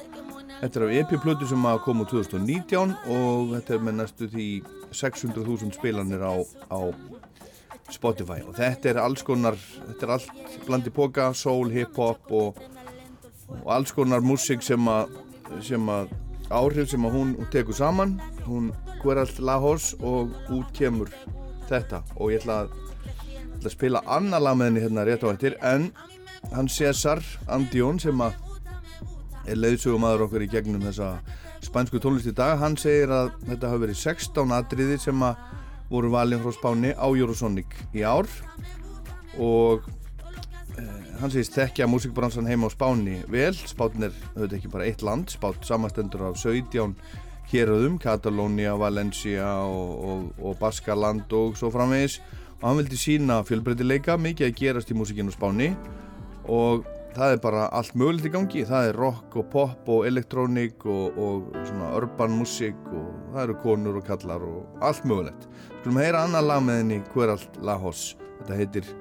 Þetta 0.59 0.79
er 0.81 0.85
af 0.85 0.93
EP-plötu 0.99 1.47
sem 1.47 1.65
að 1.71 1.81
koma 1.87 2.03
úr 2.03 2.11
2019 2.11 2.95
og 3.15 3.55
þetta 3.55 3.77
er 3.77 3.83
með 3.87 3.99
næstu 4.01 4.27
því 4.35 4.49
600.000 4.91 5.71
spilanir 5.79 6.19
á, 6.19 6.35
á 6.67 6.79
Spotify 7.95 8.41
og 8.43 8.55
þetta 8.59 8.91
er 8.91 8.99
alls 9.03 9.23
konar, 9.23 9.55
þetta 9.55 10.07
er 10.07 10.15
allt 10.17 10.63
blandi 10.67 10.91
póka, 10.91 11.31
soul, 11.31 11.69
hip-hop 11.71 12.31
og, 12.33 12.59
og 13.49 13.69
alls 13.75 13.93
konar 13.95 14.23
músík 14.25 14.63
sem 14.65 14.89
að, 14.89 15.13
áhrif 16.49 16.89
sem 16.91 17.05
að 17.05 17.17
hún, 17.17 17.35
hún 17.39 17.51
tekur 17.53 17.77
saman. 17.77 18.17
Hún 18.45 18.71
hver 19.01 19.21
allt 19.21 19.39
Lajos 19.39 19.93
og 20.01 20.33
út 20.53 20.71
kemur 20.77 21.11
þetta. 21.69 22.01
Og 22.17 22.33
ég 22.33 22.43
ætla 22.43 22.65
að, 22.65 22.75
ætla 23.57 23.69
að 23.69 23.75
spila 23.75 24.03
annar 24.17 24.43
lag 24.43 24.57
með 24.57 24.71
henni 24.71 24.85
hérna 24.85 25.07
rétt 25.07 25.25
á 25.25 25.33
eftir 25.33 25.57
en 25.65 25.89
hann 26.53 26.69
César 26.69 27.23
Andión 27.49 27.99
sem 28.01 28.21
að 28.21 28.37
er 29.49 29.59
leiðsögumæður 29.61 30.25
okkur 30.25 30.45
í 30.45 30.49
gegnum 30.49 30.85
þessa 30.85 31.15
spænsku 31.65 31.99
tónlist 32.01 32.29
í 32.29 32.33
dag 32.37 32.57
hann 32.61 32.77
segir 32.77 33.11
að 33.13 33.31
þetta 33.45 33.69
hafi 33.71 33.83
verið 33.83 33.99
16 34.01 34.53
atriði 34.57 34.97
sem 35.01 35.25
að 35.25 35.41
voru 35.89 36.09
valin 36.13 36.41
frá 36.41 36.53
Spáni 36.53 36.93
á 36.97 37.07
Eurosonic 37.09 37.77
í 37.93 38.01
ár. 38.05 38.29
Og 39.37 39.85
hann 41.19 41.31
segist 41.31 41.55
þekkja 41.55 41.87
músikbransan 41.89 42.47
heima 42.49 42.67
á 42.67 42.71
Spáni 42.73 43.21
vel, 43.31 43.53
Spán 43.55 44.09
er 44.09 44.15
auðvitað 44.35 44.57
ekki 44.59 44.71
bara 44.73 44.87
eitt 44.89 45.05
land, 45.05 45.31
Spán 45.31 45.59
samastendur 45.63 46.27
af 46.29 46.41
17 46.41 46.95
héröðum, 47.51 47.99
Katalónia, 48.01 48.73
Valencia 48.77 49.47
og, 49.65 49.93
og, 50.09 50.25
og 50.41 50.57
Baskaland 50.59 51.31
og 51.33 51.55
svo 51.59 51.69
framvegis. 51.73 52.19
Og 52.61 52.67
hann 52.69 52.79
vildi 52.79 52.99
sína 52.99 53.41
fjölbreytileika, 53.45 54.17
mikið 54.17 54.49
að 54.49 54.59
gerast 54.59 54.91
í 54.91 54.97
músikinu 54.97 55.33
Spáni. 55.33 55.71
Og 56.49 56.85
það 57.15 57.35
er 57.35 57.41
bara 57.43 57.67
allt 57.75 57.95
mögulegt 57.97 58.29
í 58.29 58.33
gangi, 58.33 58.65
það 58.67 58.89
er 58.89 58.99
rock 58.99 59.37
og 59.39 59.47
pop 59.53 59.89
og 59.93 60.07
elektrónik 60.09 60.83
og, 60.89 61.15
og 61.15 61.47
svona 61.69 61.93
urban 61.99 62.35
musik 62.35 62.77
og 62.91 63.07
það 63.31 63.41
eru 63.45 63.57
konur 63.63 64.01
og 64.01 64.09
kallar 64.09 64.45
og 64.45 64.85
allt 64.85 65.07
mögulegt. 65.07 65.49
Skulum 65.79 66.01
heyra 66.01 66.25
annar 66.25 66.45
lag 66.45 66.63
með 66.65 66.83
henni 66.83 67.01
Queralt 67.13 67.59
Lajos, 67.63 68.13
þetta 68.41 68.61
heitir 68.61 68.93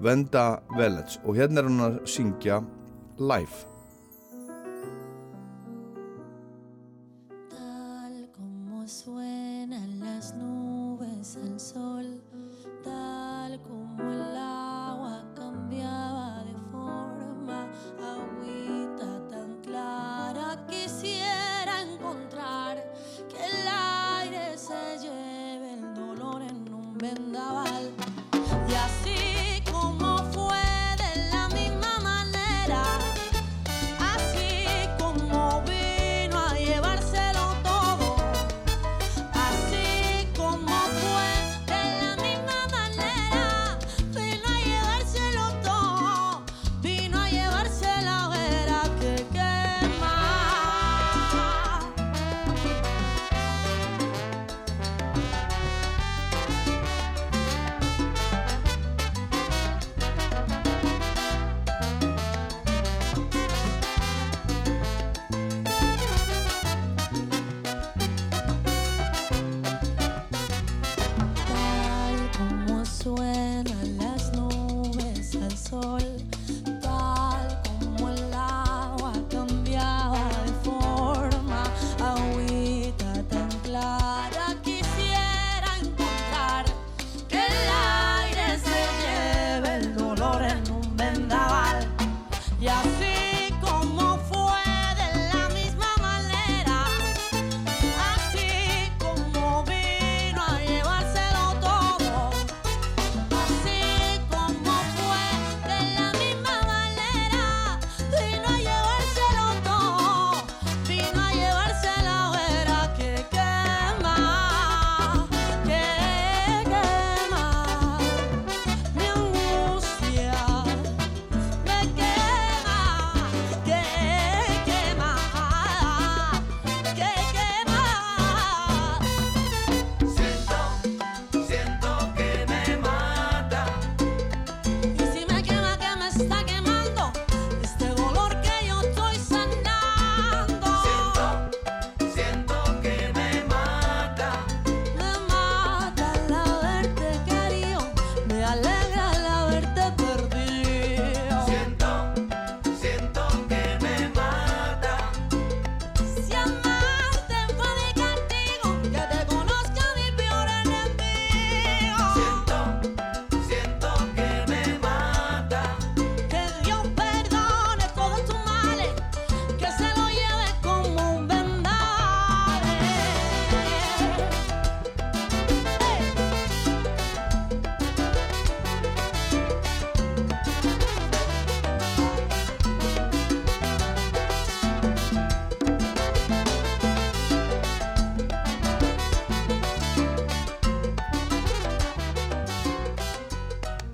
Venda 0.00 0.62
Velets 0.78 1.18
og 1.24 1.36
hérna 1.36 1.60
er 1.60 1.68
hann 1.68 1.82
að 1.84 1.98
syngja 2.08 2.62
live. 3.20 3.69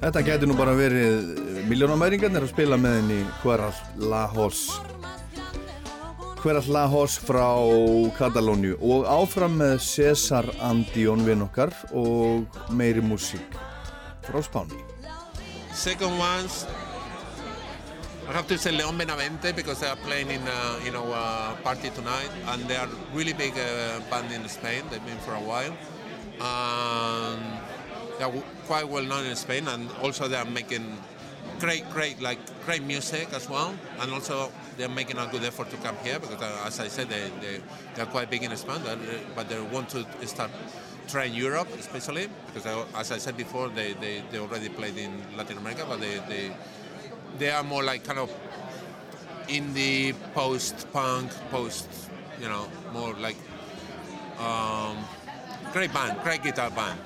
Þetta 0.07 0.21
getur 0.23 0.47
nú 0.47 0.55
bara 0.55 0.71
verið 0.79 1.65
miljónamæringarnir 1.67 2.45
að 2.47 2.53
spila 2.53 2.77
með 2.79 2.93
henni 3.01 3.17
Queralt 3.41 3.97
Lajos. 3.99 4.61
Queralt 6.39 6.69
Lajos 6.71 7.17
frá 7.19 7.49
Katalóniu 8.15 8.77
og 8.79 9.09
áfram 9.11 9.57
með 9.59 9.81
César 9.83 10.47
Andión 10.63 11.27
vinn 11.27 11.43
okkar 11.43 11.75
og 11.91 12.47
meiri 12.71 13.03
músík 13.03 13.59
frá 14.29 14.39
Spáni. 14.47 14.79
Second 15.75 16.15
ones, 16.23 16.63
I 18.31 18.33
have 18.39 18.47
to 18.47 18.63
say 18.63 18.79
Leon 18.79 18.95
Benavente 18.95 19.57
because 19.57 19.81
they 19.81 19.91
are 19.91 19.99
playing 20.07 20.31
in 20.31 20.43
uh, 20.47 20.91
know 20.93 21.11
uh, 21.11 21.59
party 21.67 21.91
tonight, 21.91 22.31
and 22.55 22.63
they 22.71 22.77
are 22.77 22.89
really 23.13 23.35
big 23.35 23.59
uh, 23.59 23.99
band 24.07 24.31
in 24.31 24.47
Spain. 24.49 24.87
They've 24.89 25.05
been 25.05 25.19
for 25.27 25.35
a 25.35 25.43
while, 25.43 25.75
and 26.39 27.66
they 28.19 28.25
are 28.25 28.33
quite 28.67 28.89
well 28.89 29.05
known 29.05 29.27
in 29.27 29.37
Spain, 29.37 29.69
and 29.69 29.91
also 30.03 30.29
they 30.29 30.37
are 30.37 30.45
making 30.45 30.97
great, 31.61 31.89
great, 31.91 32.21
like 32.21 32.39
great 32.65 32.83
music 32.83 33.29
as 33.33 33.49
well, 33.49 33.75
and 34.01 34.13
also 34.13 34.51
they're 34.77 34.89
making 34.89 35.19
a 35.19 35.27
good 35.27 35.45
effort 35.45 35.71
to 35.71 35.77
come 35.79 35.97
here 36.05 36.19
because, 36.19 36.41
uh, 36.43 36.65
as 36.67 36.81
I 36.81 36.89
said, 36.89 37.09
they 37.09 37.31
they, 37.41 37.61
they 37.95 38.03
are 38.03 38.07
quite 38.07 38.31
big 38.31 38.43
in 38.43 38.55
Spain, 38.57 38.81
but, 38.85 39.47
uh, 39.47 39.49
they 39.49 39.61
want 39.61 39.89
to 39.91 40.05
start 40.27 40.51
trying 41.09 41.35
Europe, 41.35 41.69
especially 41.79 42.29
because, 42.47 42.67
uh, 42.67 42.85
as 42.97 43.13
I 43.13 43.19
said 43.19 43.37
before, 43.37 43.69
they, 43.69 43.93
they, 43.95 44.23
they 44.31 44.39
already 44.39 44.69
played 44.69 44.99
in 44.99 45.13
Latin 45.37 45.57
America, 45.59 45.85
but 45.89 46.01
they, 46.01 46.19
they 46.29 46.53
they 47.39 47.51
are 47.51 47.63
more 47.63 47.83
like 47.85 48.03
kind 48.05 48.19
of 48.19 48.31
indie 49.49 50.15
post-punk, 50.35 51.31
post, 51.51 51.89
you 52.41 52.49
know, 52.49 52.67
more 52.93 53.15
like 53.15 53.37
um, 54.39 54.97
great 55.73 55.93
band, 55.93 56.19
great 56.23 56.43
guitar 56.43 56.71
band. 56.71 56.99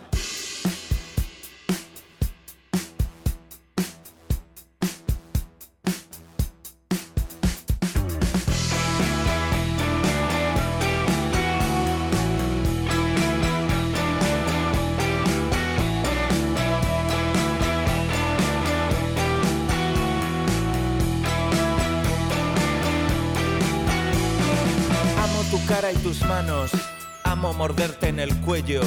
Morderte 27.61 28.09
en 28.09 28.19
el 28.19 28.35
cuello. 28.41 28.81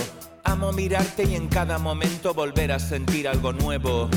Amo 0.43 0.71
mirarte 0.71 1.25
y 1.25 1.35
en 1.35 1.47
cada 1.47 1.77
momento 1.77 2.33
volver 2.33 2.71
a 2.71 2.79
sentir 2.79 3.27
algo 3.27 3.53
nuevo. 3.53 4.09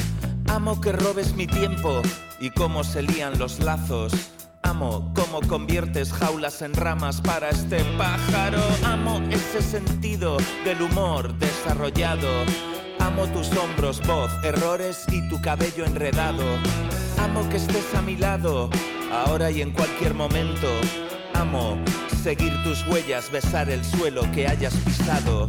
Amo 0.48 0.80
que 0.80 0.92
robes 0.92 1.34
mi 1.34 1.46
tiempo 1.46 2.00
y 2.40 2.48
cómo 2.48 2.82
se 2.82 3.02
lían 3.02 3.38
los 3.38 3.60
lazos. 3.60 4.14
Amo 4.62 5.12
cómo 5.14 5.42
conviertes 5.46 6.10
jaulas 6.10 6.62
en 6.62 6.72
ramas 6.72 7.20
para 7.20 7.50
este 7.50 7.84
pájaro. 7.98 8.62
Amo 8.82 9.20
ese 9.30 9.60
sentido 9.60 10.38
del 10.64 10.80
humor 10.80 11.36
desarrollado. 11.36 12.30
Amo 12.98 13.26
tus 13.26 13.54
hombros, 13.58 14.00
voz, 14.06 14.30
errores 14.42 15.04
y 15.12 15.20
tu 15.28 15.38
cabello 15.42 15.84
enredado. 15.84 16.44
Amo 17.18 17.46
que 17.50 17.58
estés 17.58 17.94
a 17.94 18.00
mi 18.00 18.16
lado, 18.16 18.70
ahora 19.12 19.50
y 19.50 19.60
en 19.60 19.72
cualquier 19.72 20.14
momento. 20.14 20.68
Amo 21.40 21.76
seguir 22.22 22.52
tus 22.64 22.84
huellas, 22.88 23.30
besar 23.30 23.70
el 23.70 23.84
suelo 23.84 24.22
que 24.32 24.48
hayas 24.48 24.74
pisado. 24.74 25.48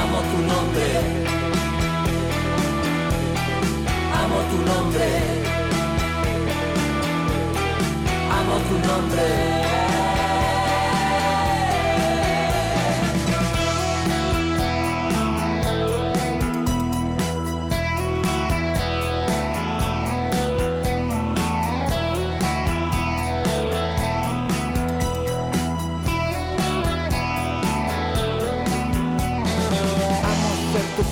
Amo 0.00 0.20
tu 0.30 0.38
nombre. 0.46 0.86
Amo 4.14 4.38
tu 4.50 4.58
nombre. 4.70 5.08
Amo 8.38 8.54
tu 8.68 8.88
nombre. 8.88 9.97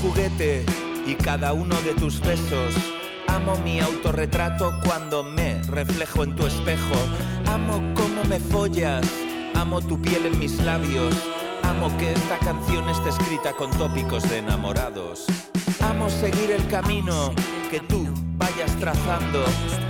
Juguete 0.03 0.65
y 1.07 1.15
cada 1.15 1.53
uno 1.53 1.75
de 1.83 1.95
tus 1.95 2.21
besos. 2.21 2.75
Amo 3.29 3.57
mi 3.65 3.81
autorretrato 3.81 4.73
cuando 4.85 5.23
me 5.23 5.63
reflejo 5.65 6.25
en 6.25 6.35
tu 6.35 6.47
espejo. 6.47 6.95
Amo 7.47 7.83
cómo 7.95 8.25
me 8.29 8.41
follas. 8.41 9.07
Amo 9.55 9.81
tu 9.81 10.01
piel 10.01 10.27
en 10.27 10.39
mis 10.39 10.59
labios. 10.63 11.15
Amo 11.63 11.95
que 11.99 12.13
esta 12.13 12.39
canción 12.39 12.89
esté 12.89 13.11
escrita 13.11 13.53
con 13.53 13.71
tópicos 13.73 14.29
de 14.29 14.39
enamorados. 14.39 15.27
Amo 15.81 16.09
seguir 16.09 16.51
el 16.51 16.67
camino 16.69 17.33
que 17.71 17.81
tú 17.81 18.07
vayas 18.37 18.75
trazando. 18.77 19.45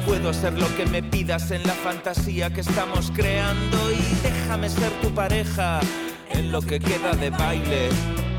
Puedo 0.06 0.32
ser 0.32 0.58
lo 0.58 0.74
que 0.76 0.86
me 0.86 1.02
pidas 1.02 1.50
en 1.50 1.62
la 1.64 1.74
fantasía 1.74 2.52
que 2.52 2.60
estamos 2.60 3.12
creando 3.14 3.92
y 3.92 4.22
déjame 4.22 4.68
ser 4.68 4.90
tu 5.02 5.10
pareja 5.10 5.80
en 6.30 6.52
lo 6.52 6.60
que 6.62 6.80
queda 6.80 7.12
de 7.14 7.30
baile. 7.30 7.88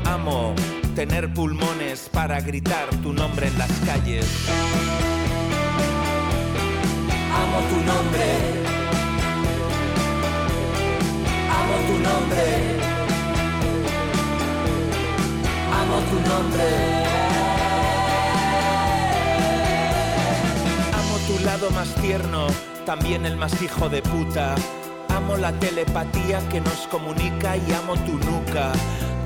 Amo 0.04 0.54
tener 0.98 1.32
pulmones 1.32 2.08
para 2.12 2.40
gritar 2.40 2.88
tu 3.04 3.12
nombre 3.12 3.46
en 3.46 3.56
las 3.56 3.70
calles. 3.86 4.26
Amo 7.40 7.58
tu 7.70 7.76
nombre. 7.86 8.26
Amo 11.56 11.74
tu 11.86 11.98
nombre. 12.02 12.46
Amo 15.80 15.98
tu 16.10 16.18
nombre. 16.28 16.68
Amo 20.94 21.16
tu 21.28 21.44
lado 21.44 21.70
más 21.70 21.94
tierno, 22.02 22.48
también 22.84 23.24
el 23.24 23.36
más 23.36 23.62
hijo 23.62 23.88
de 23.88 24.02
puta. 24.02 24.56
Amo 25.10 25.36
la 25.36 25.52
telepatía 25.60 26.40
que 26.48 26.60
nos 26.60 26.88
comunica 26.88 27.56
y 27.56 27.72
amo 27.72 27.94
tu 27.98 28.18
nuca. 28.18 28.72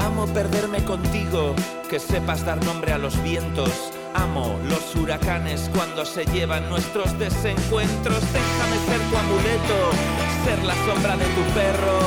Amo 0.04 0.26
perderme 0.26 0.84
contigo, 0.84 1.54
que 1.88 2.00
sepas 2.00 2.44
dar 2.44 2.62
nombre 2.64 2.92
a 2.92 2.98
los 2.98 3.22
vientos. 3.22 3.92
Amo 4.14 4.58
los 4.68 4.94
huracanes 4.96 5.70
cuando 5.74 6.04
se 6.04 6.24
llevan 6.26 6.68
nuestros 6.68 7.16
desencuentros. 7.18 8.20
Déjame 8.32 8.76
ser 8.86 9.00
tu 9.08 9.16
amuleto, 9.16 9.78
ser 10.44 10.64
la 10.64 10.74
sombra 10.86 11.16
de 11.16 11.24
tu 11.24 11.42
perro. 11.54 11.98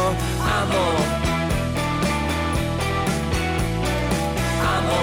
Amo. 0.59 0.85
Amo. 4.75 5.01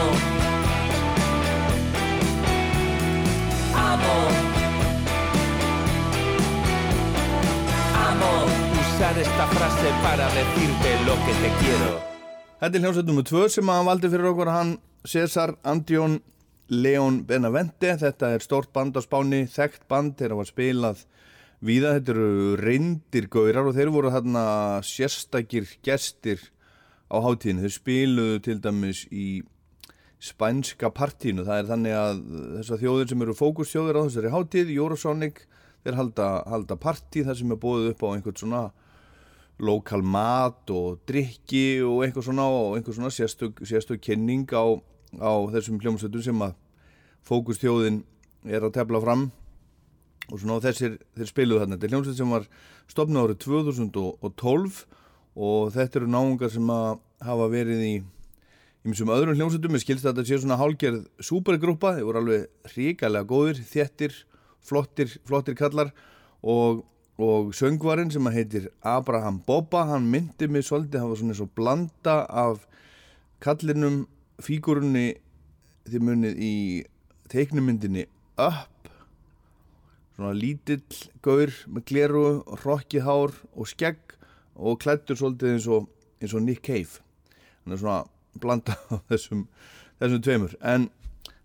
Amo. 3.74 4.16
Amo 8.09 8.45
usar 8.80 9.18
esta 9.18 9.47
frase 9.47 9.88
para 10.03 10.26
decirte 10.26 11.05
lo 11.07 11.14
que 11.24 11.32
te 11.40 11.51
quiero. 11.64 12.11
Þetta 12.62 12.78
er 12.78 12.84
hljómsveit 12.84 13.08
nummer 13.08 13.24
2 13.26 13.48
sem 13.50 13.70
hann 13.72 13.88
valdi 13.88 14.06
fyrir 14.06 14.28
okkur 14.28 14.48
hann 14.52 14.68
Cesar 15.10 15.50
Andion 15.66 16.20
Leon 16.70 17.16
Benavente. 17.26 17.96
Þetta 17.98 18.28
er 18.36 18.44
stórt 18.44 18.70
band 18.70 18.94
á 18.94 19.02
Spáni, 19.02 19.40
þekkt 19.50 19.88
band 19.90 20.14
þeir 20.20 20.36
hafa 20.36 20.44
spilað 20.46 21.00
víða. 21.58 21.96
Þetta 21.96 22.12
eru 22.14 22.52
reyndir 22.60 23.26
gaurar 23.34 23.66
og 23.66 23.74
þeir 23.74 23.90
voru 23.90 24.12
þarna 24.14 24.44
sérstakir 24.86 25.66
gestir 25.82 26.44
á 27.10 27.18
hátíðinu, 27.18 27.64
þeir 27.64 27.74
spiluðu 27.80 28.38
til 28.46 28.56
dæmis 28.62 29.02
í 29.10 29.26
spænska 30.22 30.92
partínu, 30.94 31.42
það 31.42 31.64
er 31.64 31.70
þannig 31.72 31.98
að 31.98 32.22
þessar 32.60 32.82
þjóðir 32.84 33.10
sem 33.10 33.26
eru 33.26 33.38
fókusþjóðir 33.42 33.98
á 33.98 34.02
þessari 34.06 34.34
hátíð, 34.36 34.72
Eurosonic 34.76 35.42
þeir 35.82 35.98
halda, 35.98 36.30
halda 36.46 36.78
partí 36.78 37.26
þar 37.26 37.42
sem 37.42 37.50
er 37.50 37.62
búið 37.66 37.90
upp 37.90 38.06
á 38.06 38.14
einhvern 38.14 38.38
svona 38.38 38.62
lokal 39.62 40.02
mat 40.02 40.70
og 40.74 41.02
drikki 41.08 41.82
og 41.86 42.02
einhver 42.06 42.24
svona, 42.26 42.46
svona 42.88 43.12
sérstök, 43.14 44.00
kynning 44.02 44.48
á, 44.50 44.64
á 45.22 45.32
þessum 45.54 45.78
hljómsveitum 45.82 46.24
sem 46.24 46.42
að 46.42 46.56
fókustjóðin 47.28 48.02
er 48.50 48.66
að 48.66 48.74
tefla 48.78 49.02
fram. 49.02 49.28
Og 50.30 50.40
svona 50.40 50.58
og 50.58 50.64
þessir 50.64 50.96
þeir 51.18 51.30
spiluðu 51.30 51.62
þarna. 51.62 51.76
Þetta 51.76 51.86
er 51.86 51.94
hljómsveit 51.94 52.18
sem 52.18 52.34
var 52.34 52.48
stopnað 52.90 53.28
árið 53.28 53.40
2012 53.46 54.82
og 55.32 55.70
þetta 55.74 56.00
eru 56.00 56.10
náungar 56.10 56.52
sem 56.52 56.74
að 56.74 56.98
hafa 57.22 57.48
verið 57.52 57.86
í 57.86 57.94
Ímsum 58.82 59.12
öðrum 59.14 59.36
hljómsveitum, 59.38 59.76
ég 59.78 59.82
skilst 59.84 60.06
að 60.08 60.16
þetta 60.16 60.26
sé 60.26 60.36
svona 60.42 60.56
hálgerð 60.58 61.02
supergrúpa, 61.22 61.92
þeir 61.94 62.06
voru 62.08 62.18
alveg 62.18 62.72
ríkalega 62.72 63.28
góðir, 63.30 63.60
þjettir, 63.62 64.16
flottir, 64.58 65.12
flottir 65.28 65.54
kallar 65.54 65.92
og, 66.42 66.80
og 67.20 67.52
söngvarinn 67.56 68.12
sem 68.12 68.26
að 68.28 68.36
heitir 68.38 68.68
Abraham 68.80 69.42
Bobba, 69.46 69.84
hann 69.90 70.08
myndi 70.10 70.48
mig 70.48 70.64
svolítið, 70.64 71.02
hann 71.02 71.12
var 71.12 71.20
svona 71.20 71.34
eins 71.34 71.42
og 71.44 71.50
blanda 71.56 72.16
af 72.28 72.64
kallinum, 73.42 74.06
fígurunni, 74.42 75.18
þið 75.88 76.06
munið 76.08 76.40
í 76.40 76.54
teiknumyndinni 77.32 78.06
Up, 78.40 78.88
svona 80.16 80.32
lítill 80.36 80.80
gaur 81.24 81.52
með 81.68 81.84
gleru, 81.90 82.24
rokkið 82.64 83.04
hár 83.04 83.36
og 83.52 83.68
skegg 83.68 84.16
og 84.56 84.80
klættur 84.80 85.18
svolítið 85.20 85.56
eins 85.56 85.68
og, 85.68 85.90
eins 86.22 86.34
og 86.36 86.44
Nick 86.46 86.64
Cave, 86.64 87.02
hann 87.62 87.76
er 87.76 87.82
svona 87.82 88.00
blanda 88.40 88.78
á 88.88 88.96
þessum, 89.12 89.46
þessum 90.00 90.24
tveimur. 90.24 90.56
En 90.64 90.88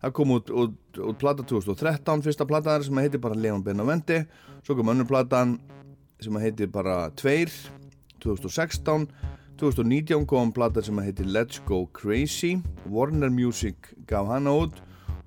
það 0.08 0.18
kom 0.18 0.36
út, 0.38 0.52
út, 0.52 1.00
út 1.12 1.22
plata 1.22 1.46
2013, 1.46 2.26
fyrsta 2.26 2.48
plataðar 2.50 2.88
sem 2.88 3.00
heitir 3.04 3.22
bara 3.24 3.38
Leon 3.38 3.64
Benavente, 3.64 4.24
svo 4.66 4.76
kom 4.80 4.94
önnur 4.94 5.08
platan 5.10 5.58
sem 6.24 6.38
heitir 6.42 6.72
bara 6.74 7.08
Tveir 7.16 7.52
2016 8.24 9.12
2019 9.58 10.26
kom 10.30 10.52
plata 10.54 10.84
sem 10.86 11.00
heitir 11.02 11.26
Let's 11.34 11.58
Go 11.66 11.88
Crazy. 11.94 12.60
Warner 12.86 13.32
Music 13.34 13.90
gaf 14.06 14.30
hana 14.30 14.54
út. 14.54 14.78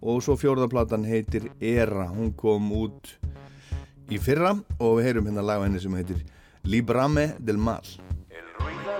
Og 0.01 0.22
svo 0.22 0.37
fjórða 0.39 0.70
platan 0.70 1.05
heitir 1.05 1.51
Era, 1.59 2.07
hún 2.14 2.31
kom 2.39 2.70
út 2.72 3.16
í 4.07 4.22
fyrra. 4.22 4.55
Og 4.78 5.01
við 5.01 5.11
heyrum 5.11 5.28
hérna 5.33 5.45
lag 5.45 5.61
á 5.61 5.66
henni 5.66 5.83
sem 5.83 5.99
heitir 5.99 6.22
Librame 6.62 7.33
del 7.43 7.59
Mal 7.59 7.83
El 8.31 8.47
ruido 8.61 8.99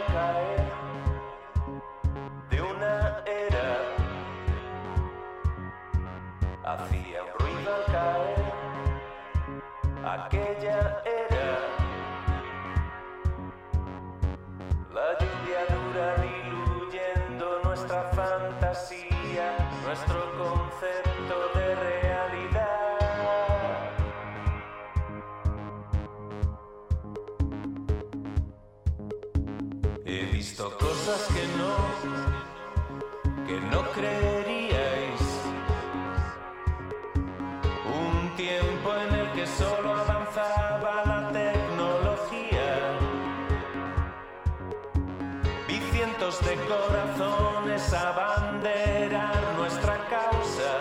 De 46.45 46.57
corazones 46.67 47.93
a 47.93 48.13
banderar 48.13 49.55
nuestra 49.57 49.99
causa, 50.09 50.73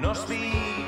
nos 0.00 0.26
vi 0.26 0.87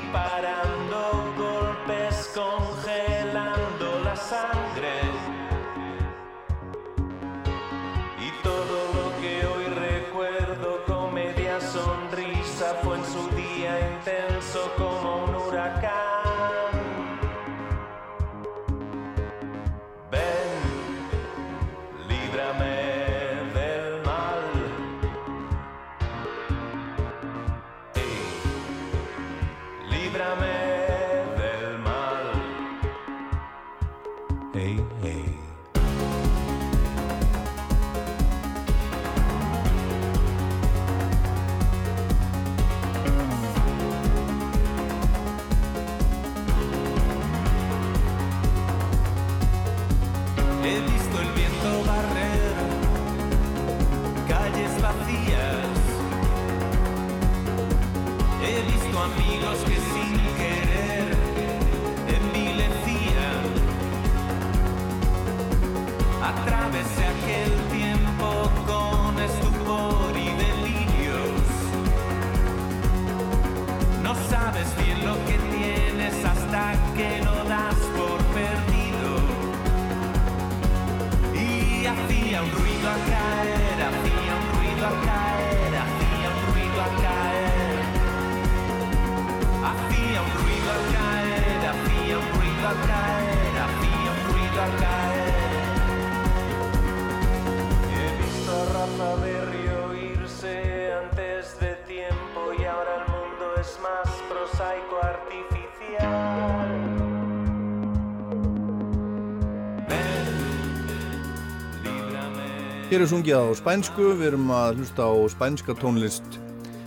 Hér 112.91 113.05
er 113.05 113.07
sungið 113.07 113.37
á 113.39 113.55
spænsku, 113.55 114.09
við 114.19 114.33
erum 114.33 114.49
að 114.51 114.81
hlusta 114.81 115.05
á 115.07 115.15
spænska 115.31 115.75
tónlist 115.79 116.35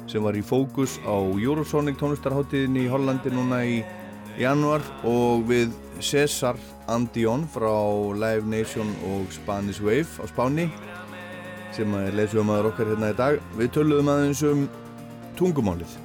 sem 0.04 0.20
var 0.20 0.36
í 0.36 0.42
fókus 0.44 0.98
á 1.00 1.16
Eurosonic 1.16 1.96
tónlistarháttiðinni 1.96 2.84
í 2.84 2.90
Hollandi 2.92 3.32
núna 3.32 3.62
í 3.64 3.78
januar 4.36 4.84
og 5.08 5.48
við 5.48 5.72
Cesar 6.00 6.56
Andion 6.88 7.44
frá 7.50 7.74
Live 8.14 8.46
Nation 8.48 8.90
og 9.12 9.30
Spanish 9.32 9.82
Wave 9.82 10.08
á 10.22 10.24
Spáni 10.30 10.68
sem 11.74 11.94
er 11.98 12.14
leðsögumæður 12.14 12.70
okkar 12.70 12.90
hérna 12.92 13.10
í 13.10 13.18
dag. 13.18 13.40
Við 13.58 13.72
töluðum 13.74 14.10
aðeins 14.12 14.42
um 14.46 14.64
tungumálið. 15.38 15.96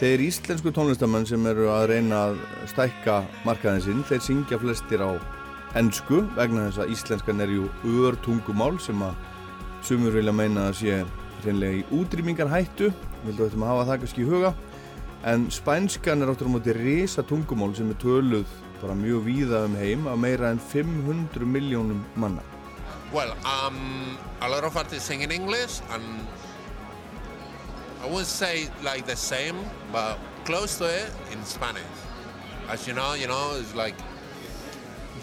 Þeir 0.00 0.24
íslensku 0.26 0.72
tónlistamenn 0.74 1.26
sem 1.28 1.46
eru 1.46 1.68
að 1.70 1.86
reyna 1.92 2.24
að 2.30 2.40
stækka 2.72 3.20
markaðin 3.46 3.84
sinn, 3.84 4.02
þeir 4.08 4.24
syngja 4.26 4.58
flestir 4.58 5.04
á 5.06 5.14
ennsku 5.78 6.22
vegna 6.34 6.68
þess 6.68 6.82
að 6.82 6.92
íslenskan 6.94 7.42
er 7.42 7.52
jú 7.54 7.68
ör 8.02 8.18
tungumál 8.24 8.74
sem 8.82 9.00
að 9.02 9.14
sumur 9.86 10.14
vilja 10.14 10.34
meina 10.34 10.68
að 10.70 10.78
sé 10.82 11.00
reynlega 11.44 11.80
í 11.80 11.86
útrýmingarhættu 11.94 12.90
vildu 13.24 13.48
þetta 13.48 13.58
að 13.60 13.70
hafa 13.70 13.88
það 13.88 13.98
kannski 14.02 14.22
í 14.22 14.28
huga 14.28 14.52
en 15.30 15.48
spænskan 15.52 16.22
er 16.22 16.30
áttur 16.32 16.50
á 16.50 16.54
móti 16.54 16.74
risa 16.76 17.24
tungumál 17.26 17.74
sem 17.76 17.90
er 17.90 17.98
töluð 18.02 18.54
bara 18.84 18.94
mjög 18.94 19.24
víða 19.24 19.64
um 19.64 19.76
heim 19.76 20.06
af 20.06 20.18
meira 20.18 20.50
en 20.50 20.58
500 20.58 21.46
miljónum 21.46 22.04
manna 22.14 22.42
Well, 23.12 23.30
um, 23.46 24.18
a 24.40 24.48
lot 24.48 24.64
of 24.64 24.76
artists 24.76 25.06
sing 25.06 25.22
in 25.22 25.30
English, 25.30 25.80
and 25.90 26.02
I 28.02 28.10
would 28.10 28.26
say 28.26 28.68
like 28.82 29.06
the 29.06 29.14
same, 29.14 29.56
but 29.92 30.18
close 30.44 30.78
to 30.78 30.84
it 30.86 31.12
in 31.32 31.44
Spanish. 31.44 31.94
As 32.68 32.88
you 32.88 32.94
know, 32.94 33.14
you 33.14 33.28
know, 33.28 33.56
it's 33.60 33.74
like 33.74 33.94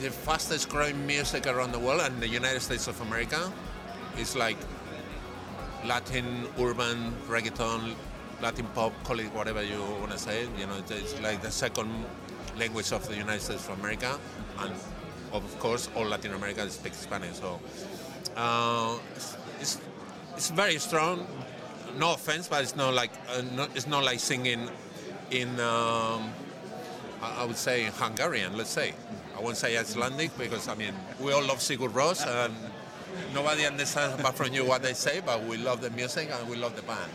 the 0.01 0.09
fastest 0.09 0.69
growing 0.69 1.05
music 1.05 1.47
around 1.47 1.73
the 1.73 1.79
world, 1.79 2.01
and 2.01 2.21
the 2.21 2.29
United 2.29 2.61
States 2.61 2.87
of 2.87 3.01
America 3.01 3.51
is 4.17 4.37
like 4.37 4.57
Latin, 5.85 6.47
urban, 6.57 7.13
reggaeton, 7.27 7.93
Latin 8.41 8.67
pop, 8.73 8.93
call 9.03 9.19
it 9.19 9.33
whatever 9.33 9.61
you 9.61 9.81
want 9.99 10.11
to 10.11 10.17
say. 10.17 10.47
You 10.57 10.65
know, 10.65 10.77
it's 10.87 11.19
like 11.19 11.41
the 11.41 11.51
second 11.51 11.91
language 12.57 12.91
of 12.91 13.07
the 13.07 13.15
United 13.15 13.41
States 13.41 13.67
of 13.67 13.79
America, 13.79 14.19
and 14.59 14.73
of 15.33 15.59
course, 15.59 15.89
all 15.95 16.05
Latin 16.05 16.33
America 16.33 16.69
speaks 16.69 16.97
Spanish. 16.97 17.37
So 17.37 17.59
uh, 18.35 18.97
it's, 19.59 19.79
it's 20.35 20.49
very 20.49 20.77
strong. 20.77 21.25
No 21.97 22.13
offense, 22.13 22.47
but 22.47 22.63
it's 22.63 22.75
not 22.75 22.93
like 22.93 23.11
uh, 23.29 23.41
not, 23.55 23.75
it's 23.75 23.87
not 23.87 24.03
like 24.03 24.19
singing 24.19 24.69
in 25.31 25.49
um, 25.59 26.31
I 27.21 27.45
would 27.45 27.57
say 27.57 27.89
Hungarian. 27.95 28.57
Let's 28.57 28.69
say 28.69 28.93
I 29.37 29.41
won't 29.41 29.57
say 29.57 29.77
Icelandic 29.77 30.37
because 30.37 30.67
I 30.67 30.75
mean 30.75 30.93
we 31.19 31.33
all 31.33 31.43
love 31.43 31.57
Sigur 31.59 31.89
Rós 31.89 32.25
and 32.25 32.53
nobody 33.33 33.65
understands 33.65 34.19
apart 34.19 34.35
from 34.35 34.53
you 34.53 34.65
what 34.65 34.81
they 34.81 34.93
say, 34.93 35.21
but 35.25 35.43
we 35.43 35.57
love 35.57 35.81
the 35.81 35.89
music 35.91 36.29
and 36.31 36.49
we 36.49 36.55
love 36.55 36.75
the 36.75 36.81
band. 36.83 37.11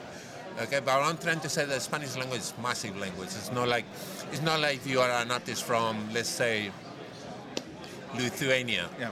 Okay, 0.59 0.80
but 0.80 0.92
I'm 1.02 1.18
trying 1.18 1.40
to 1.40 1.48
say 1.48 1.66
that 1.66 1.82
Spanish 1.82 2.16
language 2.16 2.40
is 2.40 2.54
massive 2.62 2.96
language. 2.96 3.28
It's 3.28 3.52
not 3.52 3.68
like 3.68 3.84
it's 4.32 4.40
not 4.42 4.61
like 4.61 4.84
you 4.86 5.00
are 5.00 5.11
an 5.11 5.30
artist 5.30 5.64
from 5.64 6.09
let's 6.14 6.28
say 6.30 6.70
Lithuania. 8.14 8.88
Yeah. 8.98 9.11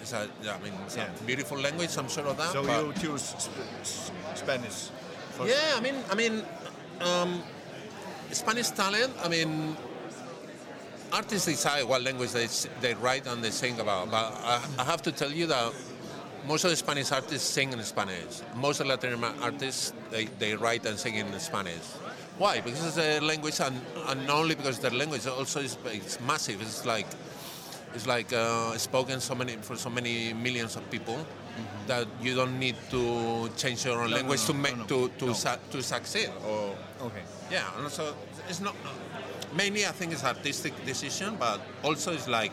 It's 0.00 0.12
a, 0.12 0.28
I 0.48 0.58
mean, 0.64 0.72
it's 0.86 0.96
Yeah. 0.96 1.08
a 1.14 1.22
beautiful 1.24 1.58
language. 1.58 1.96
I'm 1.96 2.08
sure 2.08 2.26
of 2.26 2.36
that. 2.38 2.52
So 2.52 2.62
you 2.62 2.92
choose 2.94 3.22
sp- 3.38 3.52
Spanish 4.34 4.88
for 5.36 5.46
yeah, 5.46 5.74
I 5.76 5.80
mean, 5.80 5.94
I 6.10 6.14
mean, 6.14 6.42
um, 7.00 7.42
Spanish 8.32 8.70
talent. 8.70 9.12
I 9.22 9.28
mean, 9.28 9.76
artists 11.12 11.46
decide 11.46 11.84
what 11.84 12.02
language 12.02 12.32
they 12.32 12.48
they 12.80 12.94
write 12.94 13.26
and 13.26 13.44
they 13.44 13.50
sing 13.50 13.78
about. 13.78 14.10
But 14.10 14.32
I, 14.42 14.60
I 14.78 14.84
have 14.84 15.02
to 15.02 15.12
tell 15.12 15.30
you 15.30 15.46
that 15.46 15.72
most 16.46 16.64
of 16.64 16.70
the 16.70 16.76
Spanish 16.76 17.12
artists 17.12 17.48
sing 17.48 17.72
in 17.72 17.82
Spanish. 17.82 18.40
Most 18.56 18.80
of 18.80 18.86
the 18.86 18.90
Latin 18.90 19.12
American 19.14 19.42
artists 19.42 19.92
they, 20.10 20.24
they 20.38 20.54
write 20.54 20.86
and 20.86 20.98
sing 20.98 21.14
in 21.16 21.38
Spanish. 21.40 21.82
Why? 22.38 22.60
Because 22.60 22.84
it's 22.86 22.98
a 22.98 23.20
language, 23.20 23.60
and, 23.60 23.78
and 24.08 24.26
not 24.26 24.36
only 24.36 24.54
because 24.54 24.78
the 24.78 24.90
language 24.94 25.26
also 25.26 25.60
is 25.60 25.76
it's 25.86 26.18
massive. 26.20 26.60
It's 26.62 26.86
like 26.86 27.06
it's 27.94 28.06
like 28.06 28.32
uh, 28.32 28.76
spoken 28.78 29.20
so 29.20 29.34
many 29.34 29.56
for 29.56 29.76
so 29.76 29.90
many 29.90 30.32
millions 30.32 30.76
of 30.76 30.88
people 30.90 31.18
that 31.86 32.06
you 32.22 32.34
don't 32.34 32.58
need 32.58 32.76
to 32.90 33.50
change 33.56 33.84
your 33.84 34.00
own 34.00 34.04
Mm-hmm. 34.06 34.10
No, 34.10 34.16
language 34.16 34.40
no, 34.40 34.46
to 34.46 34.52
no, 34.54 34.58
make 34.62 34.76
no, 34.78 34.84
to 34.86 35.08
to, 35.18 35.34
su- 35.34 35.60
to 35.72 35.82
succeed. 35.82 36.30
Or 36.46 36.74
Okay. 37.02 37.22
yeah, 37.50 37.64
and 37.78 37.90
so 37.90 38.14
it's 38.48 38.60
not 38.60 38.74
mainly 39.54 39.84
I 39.86 39.90
think 39.92 40.12
it's 40.12 40.24
artistic 40.24 40.72
decision, 40.86 41.36
but 41.38 41.60
also 41.82 42.12
it's 42.12 42.28
like 42.28 42.52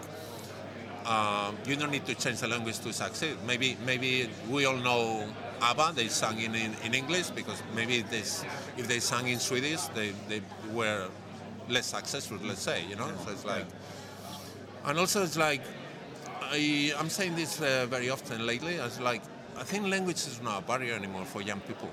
um, 1.07 1.57
you 1.65 1.75
don't 1.75 1.91
need 1.91 2.05
to 2.05 2.15
change 2.15 2.39
the 2.41 2.47
language 2.47 2.79
to 2.79 2.91
succeed. 2.93 3.37
Maybe 3.45 3.77
maybe 3.85 4.29
we 4.49 4.65
all 4.65 4.75
know 4.75 5.25
ABBA. 5.61 5.93
They 5.95 6.07
sang 6.09 6.39
in, 6.39 6.53
in, 6.53 6.75
in 6.83 6.93
English 6.93 7.29
because 7.29 7.63
maybe 7.73 8.01
they, 8.01 8.19
if 8.19 8.87
they 8.87 8.99
sang 8.99 9.27
in 9.27 9.39
Swedish, 9.39 9.81
they, 9.95 10.11
they 10.27 10.41
were 10.73 11.07
less 11.69 11.87
successful. 11.87 12.37
Let's 12.43 12.61
say 12.61 12.85
you 12.89 12.95
know. 12.95 13.09
So 13.23 13.31
it's 13.31 13.45
like, 13.45 13.65
and 14.85 14.99
also 14.99 15.23
it's 15.23 15.37
like 15.37 15.61
I, 16.41 16.93
I'm 16.99 17.09
saying 17.09 17.35
this 17.35 17.61
uh, 17.61 17.87
very 17.89 18.09
often 18.09 18.45
lately. 18.45 18.75
It's 18.75 18.99
like 18.99 19.21
I 19.57 19.63
think 19.63 19.87
language 19.87 20.17
is 20.27 20.41
not 20.43 20.63
a 20.63 20.65
barrier 20.65 20.93
anymore 20.93 21.25
for 21.25 21.41
young 21.41 21.61
people. 21.61 21.89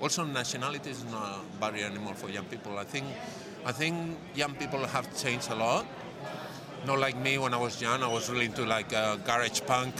Also, 0.00 0.24
nationality 0.24 0.90
is 0.90 1.04
not 1.06 1.40
a 1.40 1.60
barrier 1.60 1.86
anymore 1.86 2.14
for 2.14 2.28
young 2.28 2.44
people. 2.44 2.78
I 2.78 2.84
think, 2.84 3.06
I 3.66 3.72
think 3.72 4.16
young 4.36 4.54
people 4.54 4.86
have 4.86 5.06
changed 5.20 5.50
a 5.50 5.56
lot. 5.56 5.86
Not 6.86 6.98
like 6.98 7.16
me 7.16 7.38
when 7.38 7.54
I 7.54 7.58
was 7.58 7.80
young. 7.80 8.02
I 8.02 8.08
was 8.08 8.30
really 8.30 8.46
into 8.46 8.64
like 8.64 8.92
uh, 8.94 9.16
garage 9.16 9.60
punk, 9.66 9.94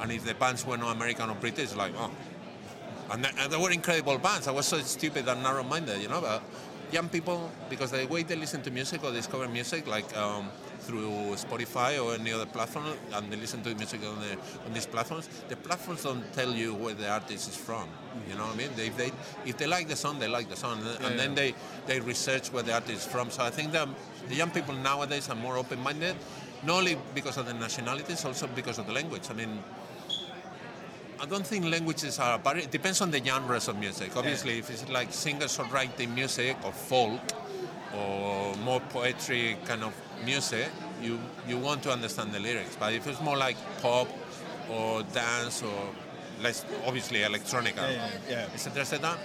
and 0.00 0.10
if 0.12 0.24
the 0.24 0.34
bands 0.34 0.64
were 0.64 0.76
not 0.76 0.96
American 0.96 1.28
or 1.28 1.34
British, 1.34 1.74
like 1.74 1.92
oh, 1.98 2.10
and, 3.10 3.22
th- 3.22 3.34
and 3.38 3.52
they 3.52 3.56
were 3.56 3.70
incredible 3.70 4.18
bands. 4.18 4.48
I 4.48 4.52
was 4.52 4.66
so 4.66 4.78
stupid 4.80 5.28
and 5.28 5.42
narrow-minded, 5.42 6.00
you 6.00 6.08
know. 6.08 6.20
But 6.20 6.42
young 6.90 7.08
people, 7.08 7.50
because 7.68 7.90
the 7.90 8.06
way 8.06 8.22
they 8.22 8.36
listen 8.36 8.62
to 8.62 8.70
music 8.70 9.04
or 9.04 9.12
discover 9.12 9.48
music, 9.48 9.86
like 9.86 10.16
um, 10.16 10.48
through 10.86 11.36
Spotify 11.36 12.02
or 12.02 12.14
any 12.14 12.32
other 12.32 12.46
platform, 12.46 12.86
and 13.14 13.30
they 13.30 13.36
listen 13.36 13.62
to 13.62 13.74
music 13.74 14.00
on, 14.04 14.18
the, 14.20 14.32
on 14.66 14.72
these 14.72 14.86
platforms, 14.86 15.28
the 15.48 15.56
platforms 15.56 16.02
don't 16.02 16.24
tell 16.32 16.52
you 16.52 16.74
where 16.74 16.94
the 16.94 17.08
artist 17.08 17.48
is 17.48 17.56
from. 17.56 17.88
You 18.28 18.34
know 18.36 18.46
what 18.46 18.54
I 18.54 18.58
mean? 18.58 18.70
They, 18.76 18.86
if 18.88 18.96
they 18.96 19.10
if 19.46 19.56
they 19.56 19.66
like 19.66 19.88
the 19.88 19.96
song, 19.96 20.18
they 20.18 20.28
like 20.28 20.48
the 20.48 20.56
song, 20.56 20.78
and, 20.78 20.86
Yeah, 21.00 21.06
and 21.08 21.18
then 21.18 21.30
yeah. 21.30 21.36
they 21.36 21.54
they 21.86 22.00
research 22.00 22.52
where 22.52 22.62
the 22.62 22.74
artist 22.74 23.06
is 23.06 23.06
from. 23.06 23.30
So 23.30 23.42
I 23.42 23.50
think 23.50 23.72
that 23.72 23.88
the 24.28 24.34
young 24.34 24.50
people 24.50 24.74
nowadays 24.74 25.28
are 25.30 25.36
more 25.36 25.56
open-minded, 25.56 26.16
not 26.64 26.78
only 26.78 26.96
because 27.14 27.36
of 27.38 27.46
the 27.46 27.54
nationalities, 27.54 28.24
also 28.24 28.46
because 28.48 28.78
of 28.78 28.86
the 28.86 28.92
language. 28.92 29.30
I 29.30 29.34
mean. 29.34 29.62
I 31.20 31.24
don't 31.24 31.46
think 31.46 31.64
languages 31.66 32.18
are 32.18 32.34
a 32.34 32.38
barrier. 32.38 32.64
It 32.64 32.72
depends 32.72 33.00
on 33.00 33.12
the 33.12 33.22
genres 33.24 33.68
of 33.68 33.78
music. 33.78 34.16
Obviously, 34.16 34.58
if 34.58 34.68
it's 34.70 34.88
like 34.88 35.12
singer-songwriting 35.12 36.12
music 36.12 36.56
or 36.64 36.72
folk 36.72 37.20
or 37.94 38.56
more 38.64 38.80
poetry 38.90 39.56
kind 39.64 39.84
of 39.84 39.92
music, 40.24 40.68
you 41.02 41.18
you 41.48 41.58
want 41.58 41.82
to 41.82 41.90
understand 41.92 42.32
the 42.32 42.40
lyrics. 42.40 42.76
But 42.76 42.92
if 42.94 43.06
it's 43.06 43.20
more 43.20 43.36
like 43.36 43.56
pop 43.82 44.08
or 44.70 45.02
dance 45.12 45.62
or 45.62 45.88
less 46.42 46.64
obviously 46.86 47.20
electronica, 47.20 47.76
Yeah, 47.76 48.08
yeah, 48.28 48.30
yeah. 48.46 48.54
etc., 48.54 48.82
etc., 48.82 49.16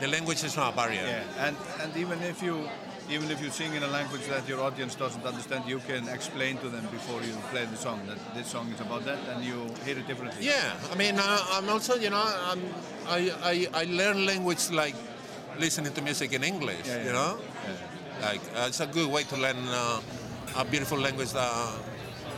the 0.00 0.08
language 0.08 0.44
is 0.44 0.56
not 0.56 0.72
a 0.74 0.76
barrier. 0.76 1.02
Yeah, 1.06 1.46
and 1.46 1.56
and 1.82 1.96
even 1.96 2.22
if 2.22 2.42
you 2.42 2.68
even 3.08 3.30
if 3.30 3.40
you 3.40 3.50
sing 3.50 3.72
in 3.74 3.82
a 3.82 3.86
language 3.98 4.26
that 4.28 4.48
your 4.48 4.60
audience 4.60 4.94
doesn't 4.96 5.24
understand, 5.24 5.64
you 5.68 5.78
can 5.86 6.08
explain 6.08 6.58
to 6.58 6.68
them 6.68 6.84
before 6.90 7.22
you 7.22 7.32
play 7.52 7.64
the 7.64 7.76
song 7.76 8.00
that 8.08 8.18
this 8.34 8.48
song 8.48 8.66
is 8.74 8.80
about 8.80 9.04
that, 9.04 9.18
and 9.30 9.44
you 9.44 9.56
hear 9.84 9.96
it 9.98 10.06
differently. 10.08 10.44
Yeah, 10.44 10.74
I 10.92 10.96
mean, 10.96 11.14
uh, 11.18 11.46
I'm 11.52 11.68
also, 11.68 11.94
you 11.94 12.10
know, 12.10 12.24
I'm, 12.50 12.60
I, 13.08 13.30
I, 13.44 13.82
I 13.82 13.84
learn 13.84 14.26
language 14.26 14.70
like 14.72 14.96
listening 15.58 15.92
to 15.94 16.02
music 16.02 16.32
in 16.32 16.42
English, 16.42 16.84
Yeah, 16.86 16.96
yeah, 16.96 17.04
you 17.06 17.12
know? 17.12 17.38
Like, 18.22 18.40
uh, 18.56 18.66
it's 18.68 18.80
a 18.80 18.86
good 18.86 19.10
way 19.10 19.24
to 19.24 19.36
learn 19.36 19.56
uh, 19.68 20.00
a 20.56 20.64
beautiful 20.64 20.98
language 20.98 21.32
that, 21.32 21.72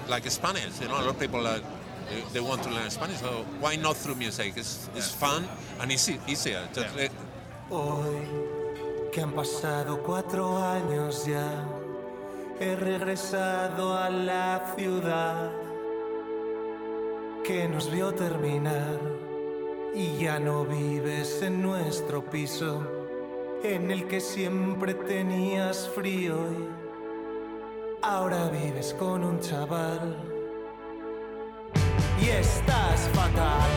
like 0.08 0.28
Spanish, 0.30 0.80
you 0.80 0.88
know, 0.88 0.94
a 0.94 1.02
lot 1.04 1.08
of 1.08 1.20
people, 1.20 1.46
uh, 1.46 1.60
they, 2.10 2.20
they 2.34 2.40
want 2.40 2.62
to 2.64 2.70
learn 2.70 2.90
Spanish, 2.90 3.18
so 3.18 3.44
why 3.60 3.76
not 3.76 3.96
through 3.96 4.16
music? 4.16 4.54
It's, 4.56 4.88
it's 4.96 5.10
fun 5.10 5.46
and 5.80 5.92
easy, 5.92 6.18
easier. 6.26 6.62
Just 6.74 6.96
let- 6.96 7.12
Hoy 7.70 8.26
que 9.12 9.20
han 9.22 9.32
pasado 9.32 10.02
cuatro 10.02 10.56
años 10.58 11.26
ya, 11.26 11.64
he 12.60 12.74
regresado 12.76 13.94
a 13.96 14.08
la 14.10 14.74
ciudad 14.76 15.50
que 17.44 17.68
nos 17.68 17.90
vio 17.90 18.12
terminar 18.14 18.98
y 19.94 20.16
ya 20.18 20.38
no 20.38 20.64
vives 20.64 21.42
en 21.42 21.60
nuestro 21.62 22.22
piso 22.24 22.97
en 23.62 23.90
el 23.90 24.06
que 24.06 24.20
siempre 24.20 24.94
tenías 24.94 25.88
frío 25.88 26.36
y 26.52 26.68
ahora 28.02 28.48
vives 28.50 28.94
con 28.98 29.24
un 29.24 29.40
chaval 29.40 30.16
y 32.20 32.28
estás 32.28 33.08
fatal. 33.14 33.67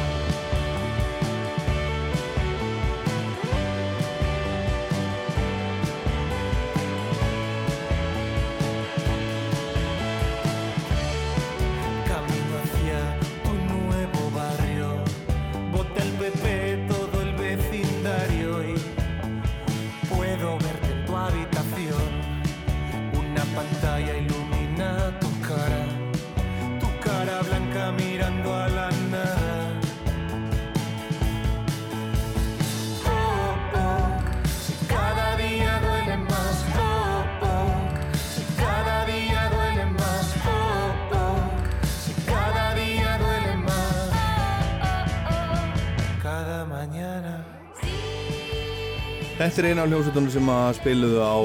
Þetta 49.51 49.65
er 49.65 49.73
eina 49.73 49.83
af 49.83 49.89
hljómsveitunum 49.91 50.31
sem 50.31 50.47
að 50.47 50.77
spiluðu 50.77 51.17
á 51.27 51.35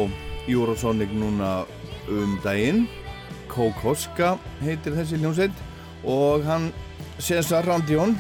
Eurosonic 0.47 1.11
núna 1.11 1.49
um 2.07 2.37
daginn. 2.45 2.85
Kokoska 3.51 4.37
heitir 4.61 4.95
þessi 4.95 5.19
hljómsveit 5.19 5.57
og 6.07 6.45
hann 6.47 6.69
Cesar 7.19 7.67
Randjón 7.67 8.15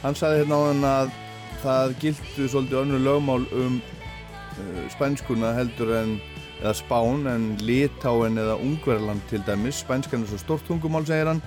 hann 0.00 0.16
sagði 0.16 0.38
hérna 0.40 0.56
á 0.56 0.62
hann 0.64 0.88
að 0.88 1.12
það 1.60 1.92
gildu 2.06 2.46
svolítið 2.54 2.78
önnur 2.80 3.04
lögmál 3.04 3.44
um 3.52 3.76
uh, 3.82 4.80
spænskuna 4.96 5.52
heldur 5.58 5.92
en 5.98 6.16
eða 6.62 6.72
Spán 6.80 7.28
en 7.28 7.46
Litáen 7.60 8.40
eða 8.40 8.56
Ungverland 8.64 9.20
til 9.28 9.44
dæmis. 9.44 9.82
Spænskan 9.84 10.24
er 10.24 10.32
svo 10.32 10.40
stort 10.40 10.64
tungumál 10.64 11.04
segir 11.04 11.34
hann 11.34 11.44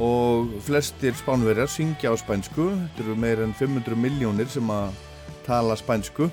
og 0.00 0.48
flestir 0.64 1.12
spánverjar 1.12 1.68
syngja 1.68 2.08
á 2.08 2.16
spænsku. 2.16 2.72
Þetta 2.72 3.04
eru 3.04 3.20
meir 3.20 3.44
en 3.44 3.52
500 3.52 4.00
miljónir 4.00 4.48
sem 4.48 4.72
að 4.72 4.96
tala 5.44 5.76
spænsku 5.76 6.32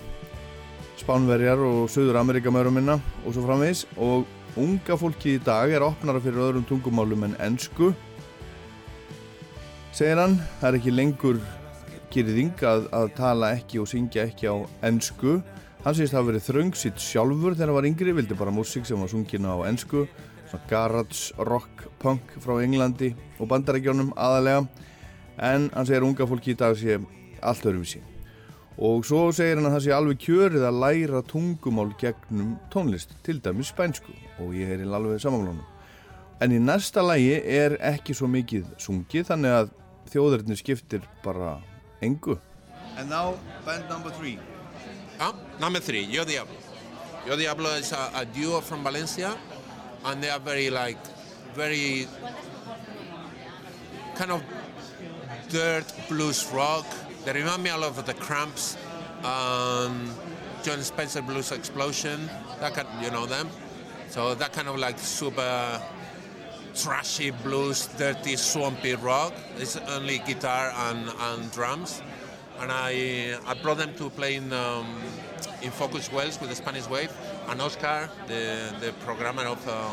Spánverjar 1.03 1.59
og 1.59 1.89
Suður 1.91 2.15
Amerika 2.21 2.47
mörgum 2.47 2.77
minna 2.79 2.93
og 3.25 3.33
svo 3.35 3.43
framvegis. 3.43 3.81
Og 3.99 4.23
unga 4.55 4.95
fólki 4.95 5.33
í 5.35 5.41
dag 5.43 5.73
er 5.73 5.83
opnara 5.83 6.21
fyrir 6.23 6.45
öðrum 6.45 6.63
tungumálum 6.69 7.25
en 7.27 7.35
ensku 7.43 7.89
segir 9.91 10.21
hann. 10.21 10.37
Það 10.61 10.69
er 10.69 10.77
ekki 10.79 10.93
lengur 10.95 11.41
gerðing 12.13 12.55
að, 12.63 12.87
að 12.95 13.11
tala 13.17 13.51
ekki 13.57 13.81
og 13.83 13.89
syngja 13.91 14.29
ekki 14.29 14.47
á 14.47 14.55
ensku. 14.87 15.41
Hann 15.83 15.97
segist 15.97 16.15
hafa 16.15 16.29
verið 16.31 16.47
þröngsitt 16.47 17.03
sjálfur 17.03 17.57
þegar 17.57 17.73
hann 17.73 17.79
var 17.81 17.89
yngri 17.91 18.15
vildi 18.15 18.39
bara 18.39 18.55
músík 18.55 18.87
sem 18.87 19.03
var 19.03 19.11
sungin 19.11 19.49
á 19.49 19.59
svona 20.53 20.69
garage, 20.69 21.33
rock, 21.37 21.89
punk 21.99 22.21
frá 22.39 22.61
Englandi 22.61 23.15
og 23.39 23.49
bandarækjónum 23.49 24.13
aðalega 24.15 24.67
en 25.41 25.69
hann 25.73 25.85
segir 25.85 26.03
að 26.03 26.11
unga 26.11 26.29
fólki 26.29 26.53
í 26.53 26.59
dag 26.59 26.77
sé 26.77 26.99
allt 27.41 27.65
öðruvísi 27.65 28.12
og 28.77 29.05
svo 29.05 29.27
segir 29.35 29.59
hann 29.59 29.67
að 29.69 29.75
það 29.77 29.83
sé 29.85 29.93
alveg 29.97 30.21
kjörið 30.23 30.65
að 30.69 30.79
læra 30.83 31.21
tungumál 31.29 31.91
gegnum 32.01 32.55
tónlist 32.73 33.13
til 33.25 33.37
dæmis 33.43 33.69
spænsku 33.73 34.15
og 34.41 34.55
ég 34.57 34.73
er 34.73 34.81
í 34.85 34.87
alveg 34.89 35.21
samanlónum 35.21 35.61
en 36.41 36.55
í 36.55 36.59
næsta 36.61 37.03
lægi 37.05 37.37
er 37.59 37.77
ekki 37.93 38.15
svo 38.17 38.27
mikið 38.31 38.71
sungið 38.81 39.29
þannig 39.29 39.59
að 39.59 39.75
þjóðurinn 40.13 40.57
skiptir 40.59 41.05
bara 41.23 41.59
engu 42.01 42.39
And 42.97 43.09
now 43.09 43.37
band 43.65 43.89
number 43.89 44.11
three 44.11 44.37
Ah, 45.19 45.33
number 45.59 45.79
three, 45.79 46.01
Yo 46.01 46.25
Diablo. 46.25 46.55
Yo 47.27 47.37
Diablo 47.37 47.69
is 47.77 47.91
a, 47.93 48.09
a 48.15 48.25
duo 48.25 48.59
from 48.61 48.83
Valencia, 48.83 49.37
and 50.05 50.21
they 50.21 50.29
are 50.29 50.39
very 50.39 50.69
like, 50.69 50.97
very 51.55 52.07
kind 54.15 54.31
of 54.31 54.41
dirt 55.49 55.85
blues 56.09 56.51
rock. 56.51 56.85
They 57.25 57.31
remind 57.31 57.63
me 57.63 57.69
a 57.69 57.77
lot 57.77 57.97
of 57.97 58.05
the 58.05 58.13
Cramps, 58.13 58.75
um, 59.23 60.13
John 60.61 60.81
Spencer 60.81 61.21
Blues 61.21 61.53
Explosion. 61.53 62.29
That 62.59 62.73
kind, 62.73 62.87
you 63.01 63.11
know 63.11 63.25
them. 63.25 63.49
So 64.09 64.35
that 64.35 64.51
kind 64.51 64.67
of 64.67 64.77
like 64.77 64.99
super 64.99 65.81
trashy 66.75 67.31
blues, 67.31 67.87
dirty, 67.97 68.35
swampy 68.35 68.95
rock. 68.95 69.33
It's 69.57 69.77
only 69.77 70.19
guitar 70.19 70.73
and, 70.75 71.09
and 71.17 71.49
drums. 71.53 72.01
And 72.59 72.69
I, 72.69 73.37
I 73.47 73.53
brought 73.61 73.77
them 73.77 73.93
to 73.95 74.09
play 74.09 74.35
in, 74.35 74.51
um, 74.51 74.85
in 75.61 75.71
Focus 75.71 76.11
Wells 76.11 76.41
with 76.41 76.49
the 76.49 76.55
Spanish 76.57 76.89
Wave. 76.89 77.11
And 77.47 77.61
Oscar, 77.61 78.09
the, 78.27 78.75
the 78.81 78.91
programmer 79.05 79.43
of 79.43 79.65
uh, 79.65 79.89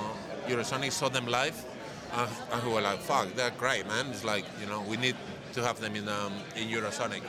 Eurosonic, 0.49 0.91
saw 0.91 1.09
them 1.09 1.27
live. 1.27 1.65
Uh, 2.13 2.27
and 2.53 2.63
we 2.65 2.73
were 2.73 2.81
like, 2.81 2.99
fuck, 2.99 3.33
they're 3.35 3.53
great, 3.53 3.87
man. 3.87 4.07
It's 4.09 4.25
like, 4.25 4.45
you 4.61 4.67
know, 4.67 4.83
we 4.83 4.97
need 4.97 5.15
to 5.53 5.63
have 5.63 5.81
them 5.81 5.97
in, 5.97 6.09
um, 6.09 6.33
in 6.57 6.69
Eurosonic. 6.69 7.23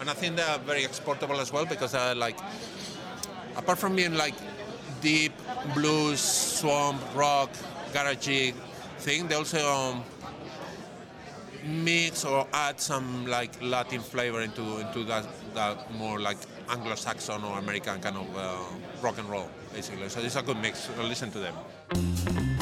And 0.00 0.10
I 0.10 0.14
think 0.14 0.36
they're 0.36 0.58
very 0.58 0.84
exportable 0.84 1.40
as 1.40 1.52
well 1.52 1.64
because 1.64 1.92
they're 1.92 2.14
like, 2.14 2.38
apart 3.56 3.78
from 3.78 3.96
being 3.96 4.14
like 4.14 4.34
deep 5.00 5.32
blues, 5.74 6.20
swamp, 6.20 7.00
rock, 7.14 7.50
garagey 7.92 8.52
thing, 8.98 9.28
they 9.28 9.34
also 9.34 9.58
um, 9.70 10.04
mix 11.64 12.24
or 12.24 12.46
add 12.52 12.80
some 12.80 13.26
like 13.26 13.50
Latin 13.62 14.00
flavor 14.00 14.42
into 14.42 14.78
into 14.78 15.04
that 15.04 15.26
that 15.54 15.92
more 15.94 16.20
like 16.20 16.36
Anglo-Saxon 16.68 17.42
or 17.44 17.58
American 17.58 18.00
kind 18.00 18.16
of 18.16 18.36
uh, 18.36 18.58
rock 19.02 19.18
and 19.18 19.28
roll, 19.28 19.48
basically. 19.72 20.08
So 20.08 20.20
it's 20.20 20.36
a 20.36 20.42
good 20.42 20.60
mix. 20.60 20.88
Listen 20.98 21.30
to 21.30 21.38
them. 21.38 22.55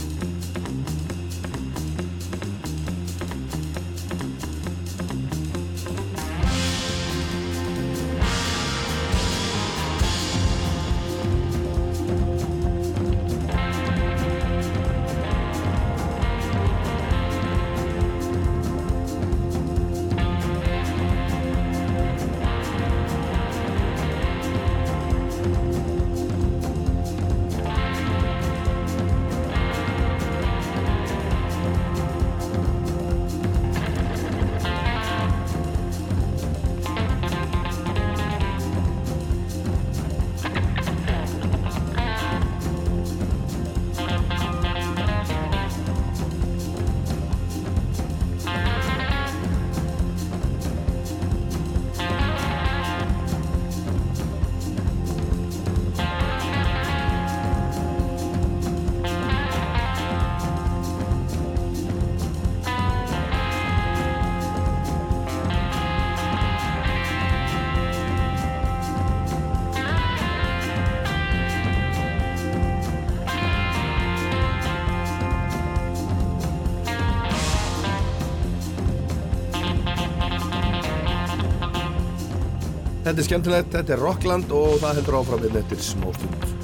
Þetta 83.14 83.22
er 83.22 83.26
skemmtilegt, 83.28 83.68
þetta 83.70 83.92
er 83.94 84.00
Rockland 84.02 84.54
og 84.58 84.72
það 84.82 84.98
heldur 84.98 85.20
áfram 85.20 85.44
við 85.44 85.60
eftir 85.60 86.63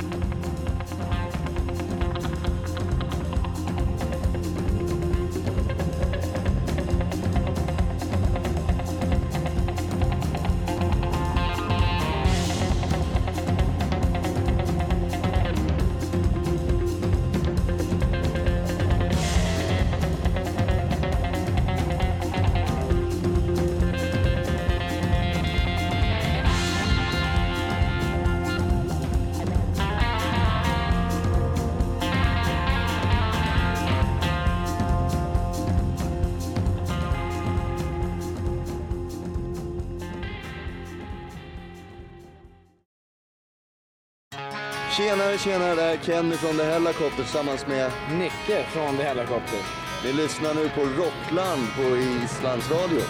smá 45.40 45.52
stund. 45.52 45.52
Tjenare, 45.52 45.76
tjenare! 45.76 45.98
Kenny 46.02 46.36
från 46.36 46.56
The 46.56 46.64
Hellacopter 46.64 47.16
tillsammans 47.16 47.66
med 47.66 47.90
Nicke 48.18 48.64
från 48.72 48.96
The 48.96 49.02
Hellacopter. 49.02 49.58
Ni 50.04 50.12
lyssnar 50.12 50.54
nu 50.54 50.68
på 50.68 50.80
Rockland 50.80 51.66
på 51.76 51.96
Islands 51.96 52.70
Radio. 52.70 53.00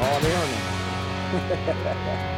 Ja, 0.00 0.18
det 0.22 0.28
gör 0.28 0.46
ni. 0.46 2.32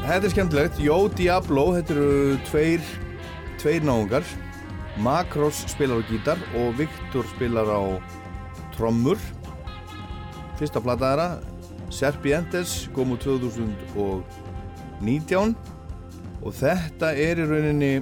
Þetta 0.00 0.26
er 0.26 0.32
skemmtilegt, 0.32 0.78
Jó 0.80 1.12
Diablo, 1.12 1.76
þetta 1.76 1.92
eru 1.92 2.40
tveir, 2.48 2.80
tveir 3.60 3.84
náungar. 3.84 4.24
Makros 5.04 5.60
spilar 5.70 6.00
á 6.00 6.02
gítar 6.08 6.38
og 6.56 6.72
Viktor 6.78 7.24
spilar 7.34 7.68
á 7.68 8.00
trommur. 8.74 9.18
Fyrsta 10.58 10.80
plata 10.82 11.06
þeirra, 11.12 11.28
Serpientes, 11.92 12.88
kom 12.96 13.12
úr 13.12 13.20
2019 13.20 15.54
og 16.40 16.50
þetta 16.56 17.12
er 17.12 17.36
í 17.42 17.44
rauninni, 17.50 18.00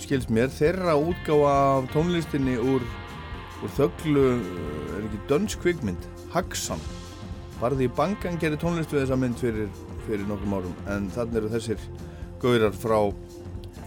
skils 0.00 0.26
mér, 0.32 0.48
þeirra 0.48 0.96
útgáfa 0.96 1.76
af 1.76 1.84
tónlistinni 1.92 2.56
úr, 2.56 2.80
úr 3.60 3.70
þögglu, 3.76 4.40
er 4.96 5.04
ekki 5.04 5.20
dönsk 5.28 5.60
kvikmynd, 5.66 6.00
Hagsan 6.32 6.80
Farði 7.60 7.84
í 7.90 7.92
bankan 7.92 8.38
gerir 8.40 8.56
tónlist 8.56 8.88
við 8.94 9.02
þessa 9.02 9.16
mynd 9.20 9.36
fyrir, 9.36 9.68
fyrir 10.06 10.26
nokkrum 10.28 10.56
árum. 10.58 10.78
En 10.90 11.08
þannig 11.14 11.40
eru 11.40 11.50
þessir 11.52 11.82
gaurar 12.42 12.76
frá, 12.76 12.98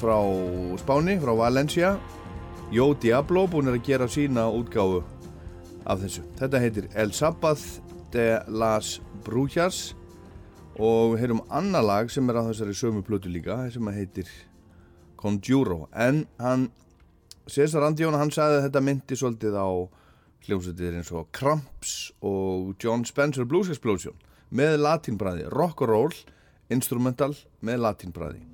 frá 0.02 0.18
Spáni, 0.82 1.18
frá 1.22 1.34
Valencia. 1.38 1.96
Jó 2.74 2.94
Diablo 2.98 3.46
búin 3.48 3.72
að 3.72 3.82
gera 3.86 4.08
sína 4.10 4.48
útgáfu 4.50 5.04
af 5.86 6.02
þessu. 6.04 6.24
Þetta 6.40 6.62
heitir 6.64 6.88
El 6.94 7.14
Sabbath 7.14 7.82
de 8.14 8.40
las 8.48 9.00
Brujas. 9.26 9.94
Og 10.82 11.20
heyrum 11.22 11.44
annar 11.54 11.86
lag 11.86 12.10
sem 12.10 12.30
er 12.30 12.40
á 12.42 12.50
þessari 12.50 12.74
sömu 12.74 13.04
plötu 13.06 13.30
líka 13.30 13.60
sem 13.70 13.90
heitir 13.94 14.30
Conjuro. 15.18 15.88
En 15.94 16.26
hann 16.42 16.72
Cesar 17.46 17.84
Andjón 17.86 18.16
hann 18.18 18.32
sagði 18.32 18.58
að 18.58 18.66
þetta 18.70 18.82
myndi 18.82 19.18
svolítið 19.20 19.58
á 19.60 19.70
hljómsveitir 20.48 20.96
eins 20.98 21.12
og 21.16 21.28
Cramps 21.36 22.12
og 22.24 22.74
John 22.82 23.04
Spencer 23.08 23.46
Blues 23.48 23.70
Explosion 23.72 24.16
með 24.54 24.80
latínbræði, 24.86 25.50
rock 25.50 25.82
and 25.82 25.90
roll 25.90 26.18
instrumental 26.74 27.34
með 27.66 27.86
latínbræði 27.88 28.53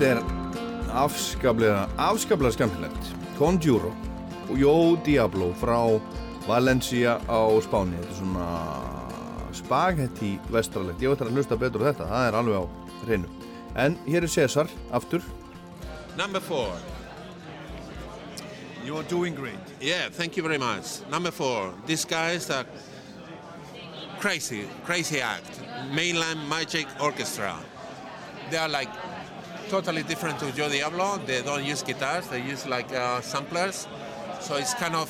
Þetta 0.00 0.14
er 0.16 0.92
afskaplega, 0.96 1.80
afskaplega 2.00 2.54
skemmtilegt. 2.54 3.08
Conjuro 3.36 3.90
og 4.46 4.54
Jó 4.56 4.76
Diablo 5.04 5.50
frá 5.60 5.76
Valencia 6.46 7.18
á 7.28 7.40
Spáni. 7.60 7.98
Þetta 8.00 8.14
er 8.14 8.16
svona 8.16 8.46
spagetti 9.52 10.30
vestralegt. 10.48 11.04
Ég 11.04 11.12
veit 11.12 11.20
að 11.26 11.34
hlusta 11.36 11.58
betur 11.60 11.84
á 11.84 11.92
þetta, 11.92 12.06
það 12.14 12.24
er 12.30 12.38
alveg 12.40 12.56
á 12.56 12.64
hreinu. 13.02 13.28
En 13.76 13.98
hér 14.06 14.24
er 14.24 14.32
Cesar, 14.32 14.72
aftur. 14.88 15.20
Number 16.16 16.40
four. 16.40 16.72
You 18.86 18.96
are 18.96 19.04
doing 19.10 19.36
great. 19.36 19.60
Yeah, 19.82 20.08
thank 20.08 20.38
you 20.38 20.42
very 20.42 20.56
much. 20.56 21.04
Number 21.10 21.30
four. 21.30 21.74
These 21.84 22.06
guys 22.06 22.48
are 22.48 22.64
crazy, 24.18 24.64
crazy 24.86 25.20
act. 25.20 25.60
Mainland 25.92 26.48
Magic 26.48 26.88
Orchestra. 26.98 27.52
They 28.48 28.56
are 28.56 28.68
like 28.68 28.88
totally 29.70 30.02
different 30.02 30.38
to 30.40 30.50
Joe 30.50 30.68
Diablo. 30.68 31.18
They 31.24 31.42
don't 31.42 31.64
use 31.64 31.82
guitars. 31.82 32.26
They 32.26 32.42
use 32.42 32.66
like 32.66 32.92
uh, 32.92 33.20
samplers. 33.20 33.86
So 34.40 34.56
it's 34.56 34.74
kind 34.74 34.96
of 34.96 35.08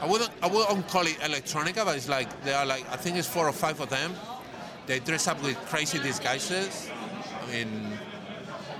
I 0.00 0.06
wouldn't 0.06 0.30
I 0.40 0.46
wouldn't 0.46 0.86
call 0.86 1.06
it 1.06 1.18
electronica, 1.18 1.84
but 1.84 1.96
it's 1.96 2.08
like 2.08 2.28
they 2.44 2.54
are 2.54 2.64
like 2.64 2.84
I 2.92 2.96
think 2.96 3.16
it's 3.16 3.26
four 3.26 3.48
or 3.48 3.52
five 3.52 3.80
of 3.80 3.88
them. 3.90 4.14
They 4.86 5.00
dress 5.00 5.26
up 5.26 5.42
with 5.42 5.56
crazy 5.66 5.98
disguises. 5.98 6.88
I 7.42 7.50
mean, 7.50 7.70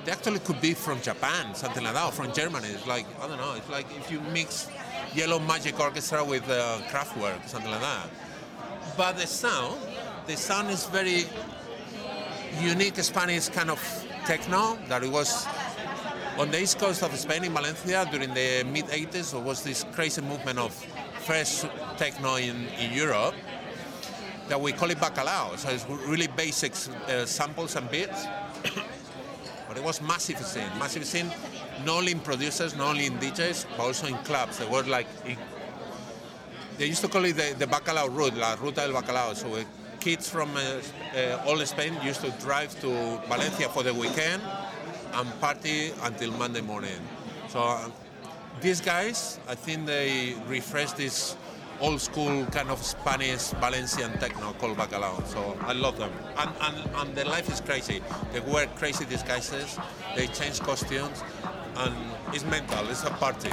they 0.05 0.12
actually 0.12 0.38
could 0.40 0.61
be 0.61 0.74
from 0.74 1.01
Japan, 1.01 1.55
something 1.55 1.82
like 1.82 1.95
that, 1.95 2.07
or 2.07 2.12
from 2.12 2.32
Germany. 2.32 2.68
It's 2.68 2.86
like 2.86 3.07
I 3.20 3.26
don't 3.26 3.38
know. 3.38 3.55
It's 3.57 3.70
like 3.70 3.86
if 3.99 4.11
you 4.11 4.20
mix 4.32 4.68
Yellow 5.14 5.40
Magic 5.40 5.78
Orchestra 5.80 6.24
with 6.24 6.49
uh, 6.49 6.78
Kraftwerk, 6.90 7.49
something 7.49 7.70
like 7.72 7.80
that. 7.80 8.09
But 8.97 9.16
the 9.16 9.26
sound, 9.26 9.80
the 10.28 10.36
sound 10.36 10.70
is 10.70 10.86
very 10.86 11.24
unique 12.61 12.96
Spanish 12.96 13.48
kind 13.48 13.70
of 13.70 13.80
techno 14.26 14.78
that 14.88 15.03
it 15.03 15.11
was 15.11 15.46
on 16.38 16.50
the 16.50 16.61
east 16.61 16.78
coast 16.78 17.03
of 17.03 17.16
Spain 17.16 17.44
in 17.44 17.53
Valencia 17.53 18.07
during 18.11 18.32
the 18.34 18.64
mid 18.64 18.86
80s. 18.86 19.32
There 19.32 19.40
was 19.40 19.62
this 19.62 19.84
crazy 19.92 20.22
movement 20.22 20.59
of 20.59 20.72
fresh 21.20 21.64
techno 21.96 22.36
in, 22.36 22.66
in 22.78 22.92
Europe 22.92 23.34
that 24.48 24.61
we 24.61 24.72
call 24.72 24.90
it 24.90 24.98
bacalao. 24.98 25.57
So 25.57 25.70
it's 25.70 25.86
really 25.88 26.26
basic 26.26 26.72
uh, 27.09 27.26
samples 27.26 27.76
and 27.76 27.90
beats. 27.90 28.26
but 29.68 29.76
it 29.76 29.84
was 29.84 30.03
massive 30.03 30.38
scene. 30.38 30.68
Massive 30.78 31.05
scene, 31.05 31.30
not 31.84 31.98
only 31.98 32.12
in 32.12 32.20
producers, 32.20 32.76
not 32.76 32.88
only 32.90 33.07
in 33.07 33.14
DJs, 33.14 33.66
but 33.76 33.80
also 33.80 34.07
in 34.07 34.16
clubs. 34.18 34.59
They 34.59 34.66
were 34.66 34.82
like, 34.82 35.07
in, 35.26 35.36
they 36.78 36.86
used 36.86 37.03
to 37.03 37.09
call 37.09 37.24
it 37.24 37.36
the, 37.36 37.55
the 37.59 37.66
bacalao 37.66 38.14
route, 38.14 38.36
la 38.36 38.55
ruta 38.55 38.80
del 38.80 38.92
bacalao. 38.92 39.34
So 39.34 39.55
uh, 39.55 39.64
kids 40.03 40.28
from 40.28 40.50
uh, 40.57 40.80
uh, 41.16 41.46
all 41.46 41.64
Spain 41.64 41.94
used 42.03 42.20
to 42.22 42.30
drive 42.44 42.74
to 42.80 42.88
Valencia 43.28 43.68
for 43.68 43.84
the 43.84 43.94
weekend 43.94 44.42
and 45.14 45.40
party 45.40 45.92
until 46.03 46.32
Monday 46.32 46.61
morning. 46.61 46.98
So 47.48 47.61
uh, 47.61 47.88
these 48.61 48.80
guys, 48.80 49.38
I 49.48 49.55
think 49.55 49.86
they 49.86 50.34
refresh 50.48 50.90
this 50.92 51.36
old 51.80 52.00
school 52.00 52.44
kind 52.46 52.68
of 52.68 52.82
Spanish 52.82 53.50
Valencian 53.61 54.12
techno 54.18 54.53
called 54.55 54.76
Bacalao. 54.76 55.24
So 55.28 55.57
I 55.61 55.72
love 55.72 55.98
them. 55.98 56.11
And, 56.36 56.50
and, 56.61 56.76
and 56.96 57.14
the 57.14 57.24
life 57.24 57.48
is 57.48 57.61
crazy. 57.61 58.03
They 58.32 58.40
wear 58.40 58.66
crazy 58.74 59.05
disguises, 59.05 59.78
they 60.16 60.26
change 60.26 60.59
costumes, 60.59 61.22
and 61.76 61.94
it's 62.32 62.44
mental, 62.44 62.88
it's 62.88 63.05
a 63.05 63.11
party. 63.11 63.50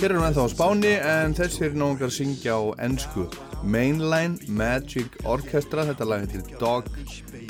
Hér 0.00 0.14
erum 0.14 0.22
við 0.22 0.30
ennþá 0.30 0.44
á 0.48 0.54
Spáni 0.54 0.90
en 1.04 1.34
þessir 1.36 1.74
náungar 1.76 2.12
syngja 2.14 2.54
á 2.56 2.72
ennsku 2.86 3.26
Mainline 3.68 4.48
Magic 4.48 5.18
Orchestra 5.28 5.84
þetta 5.90 6.06
lag 6.08 6.24
heitir 6.24 6.54
Dog 6.56 6.88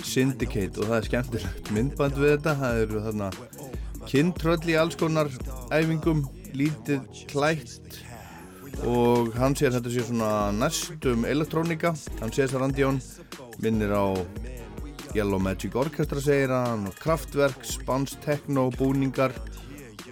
Syndicate 0.03 0.82
og 0.82 0.88
það 0.88 0.96
er 0.96 1.07
skemmtilegt 1.07 1.70
myndband 1.76 2.18
við 2.18 2.32
þetta. 2.32 2.57
Það 2.59 2.80
eru 2.82 3.05
þarna 3.07 3.30
kyntröll 4.11 4.66
í 4.66 4.76
alls 4.82 4.98
konar 4.98 5.30
æfingum 5.70 6.26
lítið 6.59 7.07
klætt. 7.30 8.03
Og 8.82 9.30
hann 9.38 9.55
sér 9.55 9.78
þetta 9.78 9.94
sé 9.94 10.11
svona 10.11 10.34
næstum 10.51 11.30
elektrónika. 11.30 11.94
Hann 12.18 12.34
sér 12.34 12.48
þessar 12.48 12.66
Andjón 12.66 12.98
minnir 13.62 13.94
á 13.94 14.11
Yellow 15.14 15.38
Magic 15.38 15.78
Orchestra 15.78 16.18
segir 16.18 16.51
hann 16.51 16.90
og 16.90 16.98
kraftverk, 16.98 17.62
spans, 17.62 18.18
techno, 18.26 18.72
búningar 18.74 19.38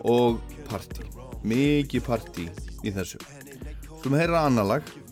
og 0.06 0.38
party 0.70 1.17
mikið 1.46 2.04
party 2.06 2.48
í 2.86 2.92
þessu. 2.94 3.20
Skulum 3.98 4.18
heyra 4.18 4.44
annar 4.46 4.66
lag. 4.66 4.82
Boom, 4.82 5.07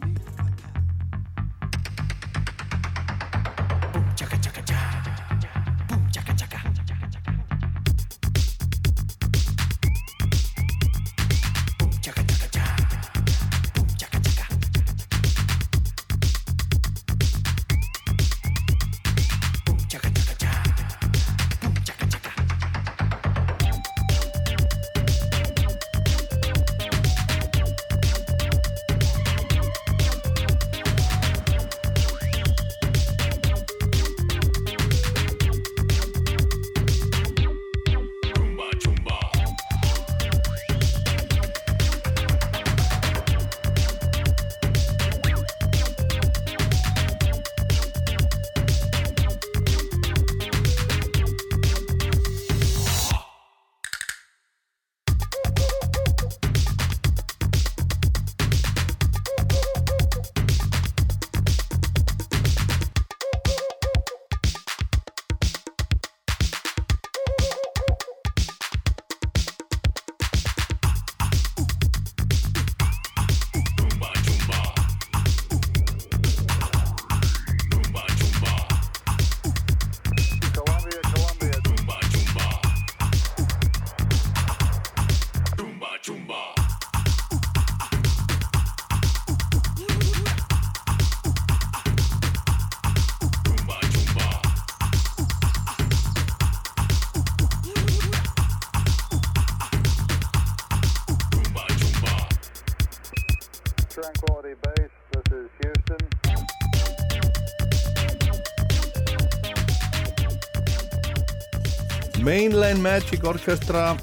Magic 112.97 113.24
Orchestra 113.28 113.94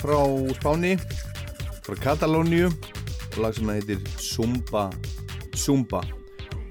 frá 0.00 0.16
Spáni 0.56 0.96
frá 1.84 1.94
Katalóniu 2.00 2.70
lag 3.36 3.52
sem 3.52 3.68
heitir 3.68 4.00
Zumba 4.16 4.86
Zumba 5.52 6.00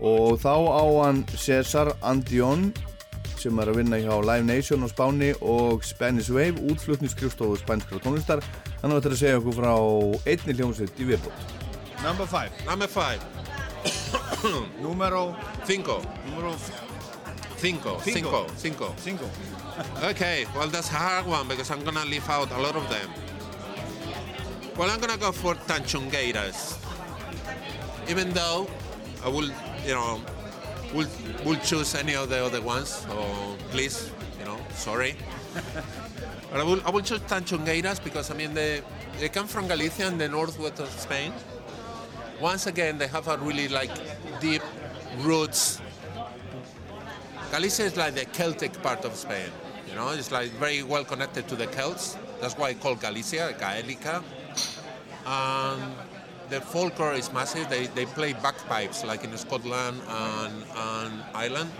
og 0.01 0.39
þá 0.41 0.55
á 0.73 0.83
hann 1.03 1.21
Cesar 1.37 1.91
Andion 2.01 2.71
sem 3.37 3.61
er 3.61 3.69
að 3.69 3.77
vinna 3.83 4.01
hjá 4.01 4.09
Live 4.25 4.47
Nation 4.49 4.81
á 4.81 4.89
Spáni 4.89 5.29
og 5.37 5.85
Spanish 5.85 6.33
Wave 6.33 6.57
útflutningskrifstofu 6.65 7.61
spænskra 7.61 8.01
tónlistar 8.01 8.41
hann 8.81 8.89
á 8.89 8.97
þetta 8.97 9.13
að 9.13 9.21
segja 9.21 9.37
okkur 9.43 9.59
frá 9.61 9.75
einni 10.25 10.57
hljómsveit 10.57 10.97
í 10.97 11.11
viðbót 11.13 11.55
Number 12.01 12.25
five. 12.25 12.49
Number 12.65 12.87
five. 12.87 13.21
Número 14.81 15.35
cinco. 15.65 16.01
Número 16.25 16.57
cinco. 16.57 16.86
Cinco. 17.57 17.99
Cinco. 17.99 18.47
Cinco. 18.55 18.93
Cinco. 18.97 19.29
okay, 20.03 20.45
well 20.55 20.67
that's 20.67 20.89
a 20.89 20.93
hard 20.93 21.25
one 21.25 21.47
because 21.47 21.71
I'm 21.71 21.83
gonna 21.83 22.05
leave 22.05 22.27
out 22.29 22.51
a 22.51 22.57
lot 22.59 22.75
of 22.75 22.87
them. 22.89 23.09
Well, 24.77 24.91
I'm 24.91 24.99
gonna 24.99 25.17
go 25.17 25.31
for 25.31 25.55
Tanchungueiras. 25.55 26.77
Even 28.07 28.29
though 28.29 28.67
I 29.25 29.29
will, 29.29 29.49
you 29.85 29.95
know, 29.95 30.21
will 30.93 31.07
will 31.43 31.57
choose 31.57 31.95
any 31.95 32.15
of 32.15 32.29
the 32.29 32.45
other 32.45 32.61
ones. 32.61 32.89
So 32.89 33.57
please, 33.71 34.11
you 34.39 34.45
know, 34.45 34.59
sorry. 34.75 35.15
but 36.51 36.59
I 36.59 36.63
will 36.63 36.79
I 36.85 36.91
will 36.91 37.01
choose 37.01 37.21
Tanchungueiras 37.21 38.03
because 38.03 38.29
I 38.29 38.35
mean 38.35 38.53
they 38.53 38.81
they 39.19 39.29
come 39.29 39.47
from 39.47 39.67
Galicia 39.67 40.07
in 40.07 40.19
the 40.19 40.29
northwest 40.29 40.79
of 40.79 40.89
Spain. 40.91 41.33
Once 42.39 42.67
again, 42.67 42.99
they 42.99 43.07
have 43.07 43.27
a 43.27 43.37
really 43.37 43.67
like 43.67 43.89
deep 44.39 44.61
roots 45.21 45.81
Galicia 47.51 47.83
is 47.83 47.95
like 47.95 48.13
the 48.13 48.25
Celtic 48.25 48.73
part 48.83 49.05
of 49.05 49.15
Spain. 49.15 49.49
You 49.89 49.95
know, 49.95 50.09
it's 50.09 50.31
like 50.31 50.51
very 50.51 50.83
well 50.83 51.05
connected 51.05 51.47
to 51.47 51.55
the 51.55 51.67
Celts. 51.67 52.17
That's 52.41 52.57
why 52.57 52.71
it's 52.71 52.81
called 52.81 52.99
Galicia, 52.99 53.55
Gaelica. 53.57 54.21
And 55.25 55.93
the 56.49 56.59
folklore 56.59 57.13
is 57.13 57.31
massive. 57.31 57.69
They, 57.69 57.87
they 57.87 58.05
play 58.05 58.33
bagpipes 58.33 59.05
like 59.05 59.23
in 59.23 59.35
Scotland 59.37 60.01
and, 60.07 60.63
and 60.75 61.23
Ireland. 61.33 61.71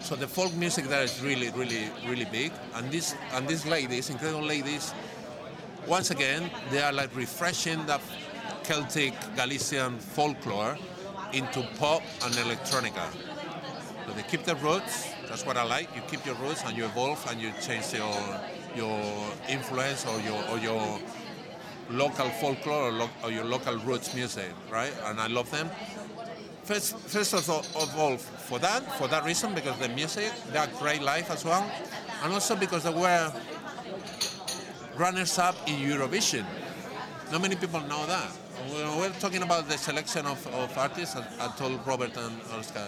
So 0.00 0.16
the 0.16 0.26
folk 0.26 0.54
music 0.54 0.86
there 0.86 1.02
is 1.02 1.20
really, 1.22 1.50
really, 1.50 1.90
really 2.06 2.24
big. 2.24 2.52
And 2.74 2.90
these 2.90 3.14
and 3.34 3.46
these 3.46 3.66
ladies, 3.66 4.08
incredible 4.08 4.46
ladies, 4.46 4.94
once 5.86 6.10
again, 6.10 6.50
they 6.70 6.80
are 6.82 6.92
like 6.92 7.14
refreshing 7.14 7.84
the 7.84 8.00
Celtic 8.62 9.12
Galician 9.36 9.98
folklore 9.98 10.78
into 11.32 11.62
pop 11.78 12.02
and 12.24 12.34
electronica. 12.34 13.29
So 14.10 14.16
they 14.16 14.22
keep 14.24 14.42
their 14.42 14.56
roots. 14.56 15.08
That's 15.28 15.46
what 15.46 15.56
I 15.56 15.62
like. 15.62 15.94
You 15.94 16.02
keep 16.10 16.26
your 16.26 16.34
roots 16.36 16.64
and 16.66 16.76
you 16.76 16.84
evolve 16.84 17.24
and 17.30 17.40
you 17.40 17.52
change 17.60 17.92
your 17.94 18.12
your 18.74 19.00
influence 19.48 20.04
or 20.04 20.18
your 20.20 20.42
or 20.50 20.58
your 20.58 20.98
local 21.90 22.28
folklore 22.40 22.88
or, 22.88 22.92
lo- 22.92 23.10
or 23.22 23.30
your 23.30 23.44
local 23.44 23.76
roots 23.76 24.12
music, 24.14 24.52
right? 24.68 24.92
And 25.04 25.20
I 25.20 25.28
love 25.28 25.48
them. 25.52 25.70
First, 26.64 26.96
first 26.98 27.34
of 27.34 27.48
all, 27.48 27.60
of 27.80 27.98
all, 27.98 28.16
for 28.16 28.58
that, 28.58 28.82
for 28.98 29.06
that 29.08 29.24
reason, 29.24 29.54
because 29.54 29.78
the 29.78 29.88
music, 29.88 30.32
they 30.52 30.58
are 30.58 30.68
great 30.78 31.02
live 31.02 31.30
as 31.30 31.44
well, 31.44 31.68
and 32.22 32.32
also 32.32 32.54
because 32.54 32.84
they 32.84 32.94
were 32.94 33.32
runners-up 34.96 35.56
in 35.68 35.76
Eurovision. 35.80 36.44
Not 37.32 37.42
many 37.42 37.56
people 37.56 37.80
know 37.80 38.06
that. 38.06 38.30
We're 38.70 39.10
talking 39.18 39.42
about 39.42 39.68
the 39.68 39.78
selection 39.78 40.26
of, 40.26 40.46
of 40.48 40.76
artists, 40.78 41.16
I, 41.16 41.24
I 41.40 41.48
told 41.56 41.84
Robert 41.86 42.16
and 42.16 42.40
Oscar, 42.56 42.86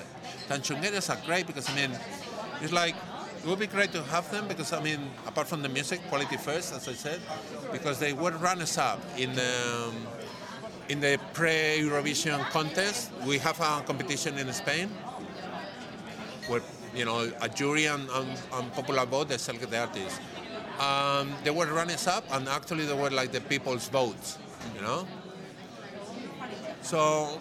Tanchungueras 0.49 1.11
are 1.11 1.20
great 1.26 1.47
because, 1.47 1.68
I 1.68 1.74
mean, 1.74 1.90
it's 2.61 2.72
like, 2.72 2.95
it 3.43 3.49
would 3.49 3.59
be 3.59 3.66
great 3.66 3.93
to 3.93 4.03
have 4.05 4.30
them 4.30 4.47
because, 4.47 4.72
I 4.72 4.80
mean, 4.80 5.11
apart 5.26 5.49
from 5.49 5.62
the 5.62 5.68
music, 5.68 6.01
quality 6.09 6.36
first, 6.36 6.72
as 6.74 6.88
I 6.88 6.93
said, 6.93 7.20
because 7.72 7.99
they 7.99 8.12
were 8.12 8.30
runners-up 8.32 9.01
in 9.16 9.34
the, 9.34 9.88
um, 9.88 10.07
in 10.88 11.01
the 11.01 11.18
pre-Eurovision 11.32 12.38
contest. 12.51 13.11
We 13.26 13.38
have 13.38 13.59
a 13.61 13.82
competition 13.84 14.38
in 14.38 14.53
Spain 14.53 14.88
where, 16.47 16.61
you 16.95 17.05
know, 17.05 17.32
a 17.40 17.49
jury 17.49 17.86
and, 17.86 18.09
and, 18.11 18.28
and 18.53 18.72
popular 18.72 19.07
vote, 19.07 19.28
they 19.28 19.38
select 19.38 19.70
the 19.70 19.80
artists. 19.80 20.20
Um, 20.78 21.32
they 21.45 21.51
were 21.51 21.66
runners-up 21.66 22.24
and 22.32 22.49
actually 22.49 22.84
they 22.86 22.95
were 22.95 23.11
like 23.11 23.32
the 23.32 23.40
people's 23.40 23.88
votes, 23.88 24.38
you 24.74 24.82
know? 24.82 25.07
So 26.82 27.40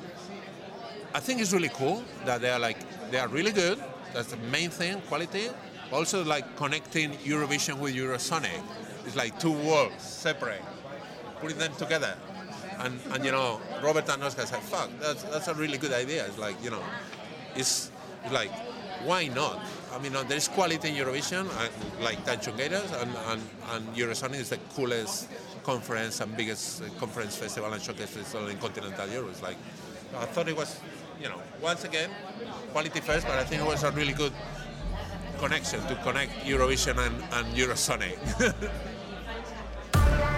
I 1.14 1.20
think 1.20 1.42
it's 1.42 1.54
really 1.54 1.70
cool 1.70 2.04
that 2.26 2.42
they 2.42 2.50
are 2.50 2.60
like 2.60 2.78
they 3.12 3.20
are 3.20 3.28
really 3.28 3.52
good. 3.52 3.82
That's 4.14 4.32
the 4.32 4.38
main 4.38 4.70
thing, 4.70 5.02
quality. 5.02 5.50
Also 5.92 6.24
like 6.24 6.56
connecting 6.56 7.12
Eurovision 7.26 7.80
with 7.80 7.96
Eurosonic. 7.96 8.62
It's 9.06 9.16
like 9.16 9.40
two 9.40 9.52
worlds 9.52 10.04
separate, 10.04 10.62
putting 11.42 11.58
them 11.58 11.74
together. 11.76 12.16
And 12.80 13.00
and 13.12 13.26
you 13.26 13.32
know, 13.32 13.60
Robert 13.84 14.08
and 14.10 14.24
Oscar 14.24 14.46
said, 14.46 14.62
"Fuck, 14.62 14.90
that's 15.00 15.24
that's 15.24 15.48
a 15.48 15.54
really 15.54 15.78
good 15.78 15.94
idea." 15.94 16.26
It's 16.26 16.38
like 16.38 16.56
you 16.64 16.72
know, 16.72 16.84
it's, 17.56 17.92
it's 18.24 18.34
like 18.34 18.52
why 19.06 19.28
not? 19.28 19.60
I 19.94 20.00
mean, 20.00 20.16
uh, 20.16 20.24
there's 20.24 20.48
quality 20.48 20.90
in 20.90 20.96
Eurovision, 20.96 21.48
uh, 21.48 21.70
like 22.04 22.24
Tanchungueiras, 22.26 23.02
and, 23.02 23.12
and, 23.30 23.42
and 23.72 23.96
Eurosonic 23.96 24.40
is 24.40 24.50
the 24.50 24.60
coolest 24.76 25.28
conference 25.64 26.22
and 26.22 26.36
biggest 26.38 26.82
uh, 26.82 26.86
conference 27.00 27.36
festival 27.36 27.72
and 27.74 27.82
showcase 27.82 28.10
festival 28.10 28.48
in 28.48 28.58
continental 28.58 29.08
Europe. 29.10 29.32
It's 29.32 29.42
like, 29.42 29.58
I 30.18 30.26
thought 30.26 30.48
it 30.48 30.56
was, 30.56 30.80
you 31.22 31.30
know, 31.30 31.40
once 31.62 31.84
again, 31.84 32.10
quality 32.72 33.00
first, 33.00 33.28
but 33.28 33.38
I 33.38 33.44
think 33.44 33.62
it 33.62 33.68
was 33.68 33.84
a 33.84 33.92
really 33.92 34.14
good 34.14 34.34
connection 35.38 35.82
to 35.88 35.96
connect 36.04 36.32
Eurovision 36.46 36.98
and, 36.98 37.16
and 37.34 37.56
Eurosonic. 37.56 38.18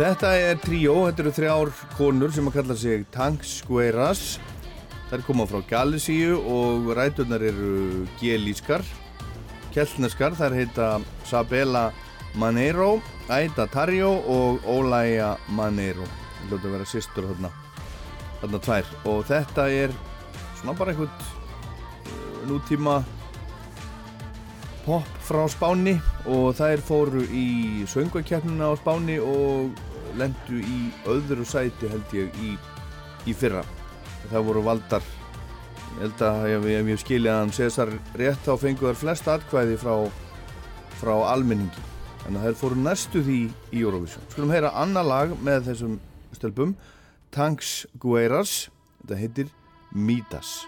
Þetta 0.00 0.28
er 0.32 0.54
trijó, 0.56 0.94
þetta 1.04 1.20
eru 1.20 1.30
þrjár 1.36 1.70
konur 1.92 2.30
sem 2.32 2.46
að 2.48 2.54
kalla 2.54 2.74
sig 2.80 3.02
Tankskveras. 3.12 4.38
Þær 5.10 5.24
koma 5.26 5.44
frá 5.44 5.58
Gallisíu 5.68 6.38
og 6.40 6.86
rætunar 6.96 7.44
eru 7.44 8.06
gelískar, 8.16 8.80
kellneskar, 9.74 10.32
þær 10.38 10.56
heita 10.56 10.86
Sabela 11.28 11.90
Manero, 12.40 13.02
Aida 13.28 13.66
Tarjó 13.68 14.14
og 14.24 14.64
Ólæja 14.64 15.34
Manero. 15.52 16.08
Það 16.38 16.54
ljóta 16.54 16.70
að 16.70 16.74
vera 16.78 16.88
sýstur 16.94 17.28
þarna, 17.34 17.52
þarna 18.40 18.62
tvær. 18.70 18.90
Og 19.12 19.22
þetta 19.28 19.68
er 19.82 19.96
svona 20.62 20.78
bara 20.80 20.96
einhvern 20.96 21.12
eh, 21.12 22.40
nútíma 22.48 23.02
pop 24.88 25.12
frá 25.28 25.44
Spáni 25.52 25.98
og 26.24 26.56
þær 26.56 26.80
fóru 26.88 27.28
í 27.28 27.84
söngvakernuna 27.92 28.72
á 28.72 28.80
Spáni 28.80 29.20
og 29.20 29.89
lendu 30.18 30.60
í 30.60 30.80
öðru 31.10 31.44
sæti 31.46 31.90
held 31.90 32.14
ég 32.16 32.40
í, 32.42 32.54
í 33.28 33.34
fyrra. 33.36 33.62
Það 34.30 34.46
voru 34.48 34.64
valdar. 34.66 35.06
Ég 35.96 36.02
held 36.04 36.24
að 36.24 36.48
ef 36.54 36.66
ég, 36.70 36.90
ég 36.94 37.02
skilja 37.02 37.36
að 37.36 37.40
hann 37.44 37.54
César 37.56 37.94
rétt 38.18 38.42
þá 38.46 38.52
fengur 38.62 38.92
þær 38.92 39.00
flest 39.04 39.30
atkvæði 39.30 39.78
frá, 39.80 39.94
frá 41.00 41.14
almenningi. 41.32 41.86
En 42.28 42.36
það 42.38 42.50
er 42.50 42.58
fóru 42.60 42.78
næstu 42.78 43.24
því 43.26 43.40
í 43.72 43.82
Eurovision. 43.82 44.26
Skulum 44.32 44.52
heyra 44.54 44.74
annar 44.78 45.08
lag 45.08 45.32
með 45.42 45.70
þessum 45.70 45.96
stjálpum 46.36 46.76
Tanks 47.34 47.86
Gueiras 48.02 48.68
þetta 49.00 49.20
heitir 49.20 49.56
Midas. 49.90 50.60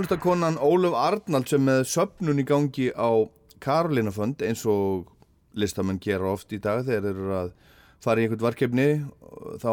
tónlistakonan 0.00 0.56
Óluf 0.56 0.94
Arnald 0.96 1.48
sem 1.50 1.60
með 1.60 1.82
söpnun 1.90 2.40
í 2.40 2.44
gangi 2.48 2.86
á 2.96 3.28
Karolínafönd 3.60 4.40
eins 4.40 4.62
og 4.64 5.10
listamenn 5.52 5.98
gera 6.00 6.30
oft 6.32 6.54
í 6.56 6.60
dag 6.62 6.86
þegar 6.86 7.02
þeir 7.04 7.10
eru 7.10 7.34
að 7.36 7.50
fara 8.00 8.22
í 8.22 8.24
einhvert 8.24 8.46
verkefni 8.46 8.86
þá 9.60 9.72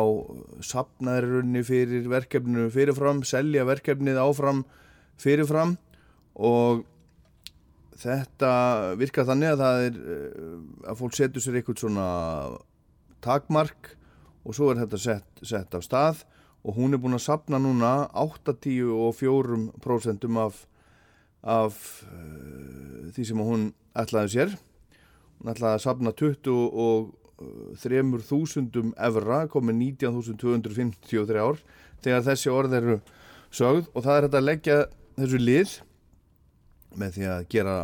sapnaður 0.68 1.30
runni 1.32 1.64
fyrir 1.64 2.10
verkefninu 2.12 2.68
fyrirfram, 2.74 3.24
selja 3.24 3.64
verkefnið 3.70 4.20
áfram 4.20 4.66
fyrirfram 5.22 5.78
og 6.36 6.84
þetta 7.96 8.52
virka 9.00 9.24
þannig 9.30 9.54
að 9.54 9.64
það 9.64 9.86
er 9.86 10.02
eh, 10.18 10.58
að 10.92 11.04
fólk 11.06 11.16
setur 11.22 11.46
sér 11.46 11.62
einhvert 11.62 11.86
svona 11.86 12.10
takmark 13.24 13.94
og 14.44 14.60
svo 14.60 14.74
er 14.74 14.84
þetta 14.84 15.00
sett, 15.06 15.32
sett 15.40 15.72
af 15.72 15.88
stað 15.88 16.28
og 16.68 16.76
hún 16.76 16.92
er 16.92 17.00
búin 17.00 17.16
að 17.16 17.24
sapna 17.24 17.56
núna 17.64 18.12
84% 18.12 20.28
af, 20.44 20.68
af 21.48 22.04
uh, 22.04 23.08
því 23.16 23.24
sem 23.30 23.40
hún 23.40 23.72
ætlaði 23.96 24.28
sér. 24.34 24.52
Hún 25.40 25.48
ætlaði 25.54 25.76
að 25.78 25.86
sapna 25.86 26.12
23.000 26.12 28.92
evra, 29.08 29.48
komið 29.54 29.76
19.253 30.04 31.40
ár 31.40 31.56
þegar 32.04 32.28
þessi 32.28 32.50
orð 32.52 32.72
eru 32.82 33.00
sögð. 33.48 33.88
Og 33.94 34.02
það 34.04 34.16
er 34.16 34.24
þetta 34.28 34.40
að 34.42 34.50
leggja 34.50 34.78
þessu 35.22 35.40
lið 35.40 35.88
með 36.98 37.10
því 37.16 37.26
að 37.32 37.48
gera 37.54 37.78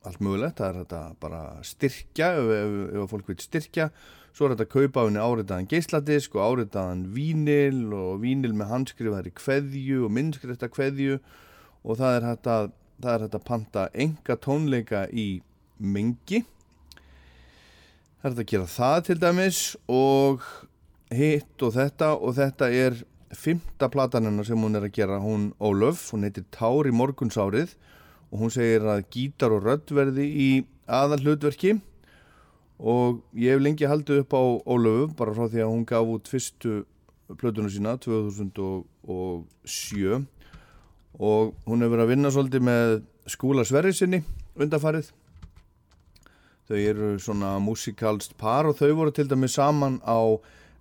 allt 0.00 0.22
mögulegt, 0.24 0.58
það 0.58 0.68
er 0.68 0.76
þetta 0.80 1.00
bara 1.20 1.40
styrkja 1.66 2.28
ef, 2.36 2.46
ef, 2.56 2.70
ef 2.96 3.00
fólk 3.14 3.26
vil 3.30 3.38
styrkja 3.40 3.86
svo 4.34 4.46
er 4.46 4.54
þetta 4.54 4.66
að 4.66 4.72
kaupa 4.74 5.02
á 5.02 5.06
henni 5.06 5.22
áritaðan 5.22 5.68
geisladisk 5.70 6.36
og 6.38 6.44
áritaðan 6.46 7.02
vínil 7.14 7.90
og 7.96 8.22
vínil 8.22 8.52
með 8.56 8.72
handskrifaðri 8.74 9.32
kveðju 9.36 10.04
og 10.06 10.14
myndskrifta 10.16 10.70
kveðju. 10.70 11.18
Og 11.84 12.00
það 12.00 12.16
er 12.16 12.26
hægt 12.28 12.50
að, 12.52 12.72
er 13.04 13.24
hægt 13.24 13.36
að 13.38 13.46
panta 13.48 13.86
enga 14.06 14.36
tónleika 14.44 15.04
í 15.10 15.28
mengi. 15.78 16.44
Það 18.20 18.26
er 18.26 18.34
hægt 18.34 18.42
að 18.44 18.50
gera 18.54 18.72
það 18.76 18.98
til 19.08 19.18
dæmis 19.24 19.60
og 19.90 20.48
hitt 21.10 21.66
og 21.66 21.76
þetta. 21.76 22.14
Og 22.20 22.36
þetta 22.38 22.72
er 22.86 22.98
fymta 23.34 23.90
platan 23.90 24.28
hennar 24.28 24.46
sem 24.46 24.60
hún 24.60 24.78
er 24.78 24.86
að 24.86 24.96
gera. 25.00 25.20
Hún 25.22 25.50
Ólöf, 25.58 26.10
hún 26.14 26.28
heitir 26.28 26.46
Tár 26.54 26.86
í 26.86 26.94
morgunsárið. 26.94 27.74
Og 28.30 28.44
hún 28.44 28.52
segir 28.54 28.86
að 28.86 29.08
gítar 29.10 29.50
og 29.56 29.64
rödd 29.66 29.90
verði 29.90 30.26
í 30.30 30.50
aðal 30.86 31.24
hlutverki 31.24 31.80
og 32.80 33.20
ég 33.36 33.52
hef 33.54 33.60
lengi 33.62 33.86
haldið 33.88 34.22
upp 34.24 34.32
á 34.32 34.42
Ólöfu 34.64 35.14
bara 35.18 35.36
frá 35.36 35.44
því 35.52 35.60
að 35.64 35.72
hún 35.72 35.86
gaf 35.88 36.04
út 36.16 36.28
fyrstu 36.32 36.72
plötuna 37.36 37.70
sína 37.70 37.92
2007 38.00 38.84
og 41.20 41.54
hún 41.68 41.82
hefur 41.84 41.94
verið 41.94 42.04
að 42.04 42.12
vinna 42.14 42.30
svolítið 42.32 42.62
með 42.70 42.86
skúla 43.30 43.62
Sverri 43.68 43.92
sinni 43.94 44.20
undarfarið 44.56 45.12
þau 46.70 46.78
eru 46.78 47.18
svona 47.18 47.58
musikalst 47.62 48.36
par 48.38 48.64
og 48.70 48.78
þau 48.78 48.92
voru 49.02 49.12
til 49.14 49.28
dæmis 49.28 49.56
saman 49.58 50.00
á 50.06 50.38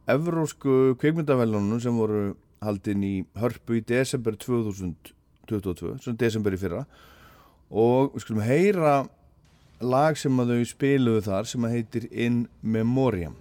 evrósku 0.09 0.95
kveikmyndavelunum 1.01 1.81
sem 1.81 1.97
voru 1.97 2.35
haldin 2.63 3.03
í 3.05 3.13
hörpu 3.39 3.79
í 3.79 3.85
desember 3.85 4.37
2022 4.39 5.95
sem 6.03 6.17
desember 6.19 6.55
í 6.55 6.59
fyrra. 6.61 6.83
Og 7.69 8.13
við 8.15 8.25
skulum 8.25 8.45
heyra 8.45 8.93
lag 9.79 10.17
sem 10.19 10.39
að 10.41 10.55
þau 10.55 10.65
spiluðu 10.73 11.21
þar 11.29 11.47
sem 11.47 11.65
að 11.65 11.75
heitir 11.77 12.07
In 12.11 12.41
Memoriam 12.61 13.37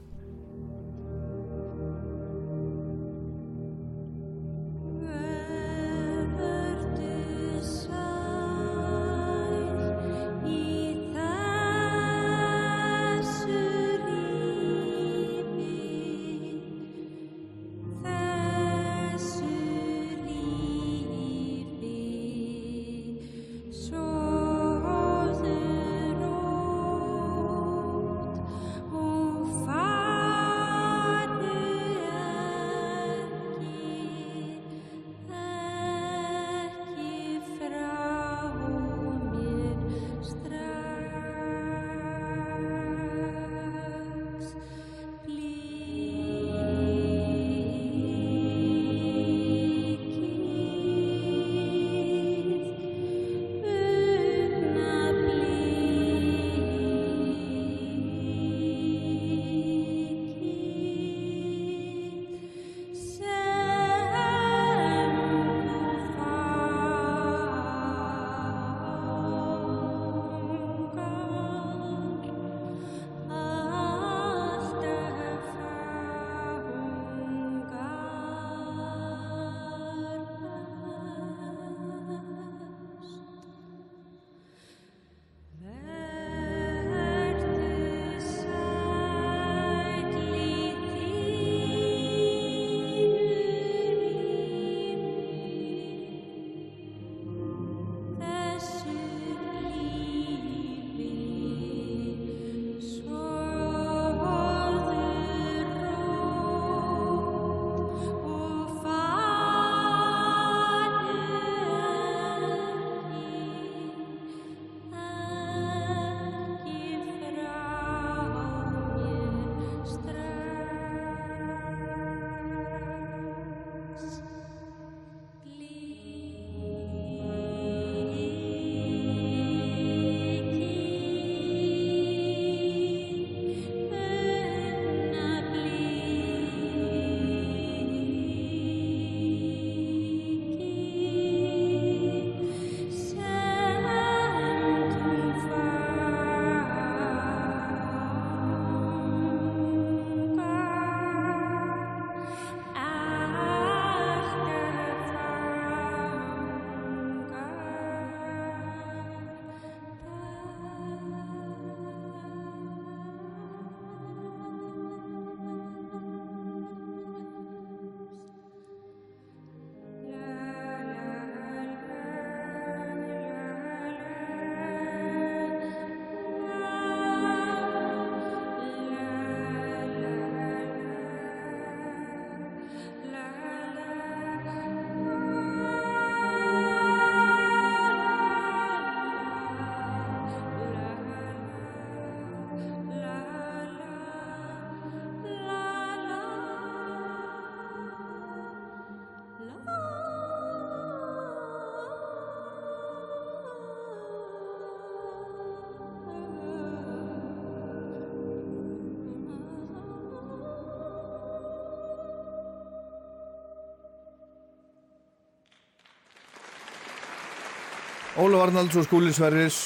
Ólaf 218.19 218.49
Arnalds 218.49 218.75
og 218.75 218.83
Skúli 218.83 219.13
Sverris 219.15 219.57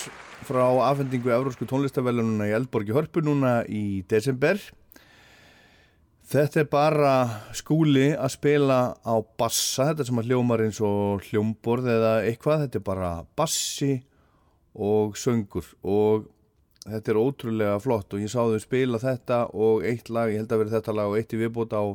frá 0.44 0.66
afhendingu 0.84 1.30
Evrósku 1.32 1.64
tónlistavelununa 1.64 2.50
í 2.50 2.52
Eldborgi 2.52 2.92
Hörpu 2.92 3.22
núna 3.24 3.62
í 3.64 4.02
desember. 4.10 4.58
Þetta 6.28 6.60
er 6.60 6.66
bara 6.68 7.12
skúli 7.56 8.10
að 8.12 8.34
spila 8.34 8.76
á 8.92 9.14
bassa, 9.40 9.86
þetta 9.88 10.04
sem 10.04 10.20
að 10.20 10.28
hljómar 10.28 10.64
eins 10.66 10.82
og 10.84 11.24
hljómborð 11.30 11.88
eða 11.94 12.10
eitthvað, 12.26 12.66
þetta 12.66 12.80
er 12.82 12.84
bara 12.90 13.12
bassi 13.40 13.94
og 14.76 15.16
söngur 15.16 15.70
og 15.80 16.26
þetta 16.84 17.14
er 17.14 17.20
ótrúlega 17.22 17.78
flott 17.80 18.12
og 18.12 18.20
ég 18.20 18.34
sá 18.34 18.42
þau 18.42 18.60
spila 18.60 19.00
þetta 19.00 19.46
og 19.56 19.86
eitt 19.88 20.12
lag, 20.12 20.28
ég 20.28 20.44
held 20.44 20.52
að 20.52 20.66
vera 20.66 20.74
þetta 20.76 20.96
lag 20.98 21.14
og 21.14 21.16
eitt 21.22 21.32
í 21.32 21.40
viðbót 21.40 21.72
á 21.72 21.88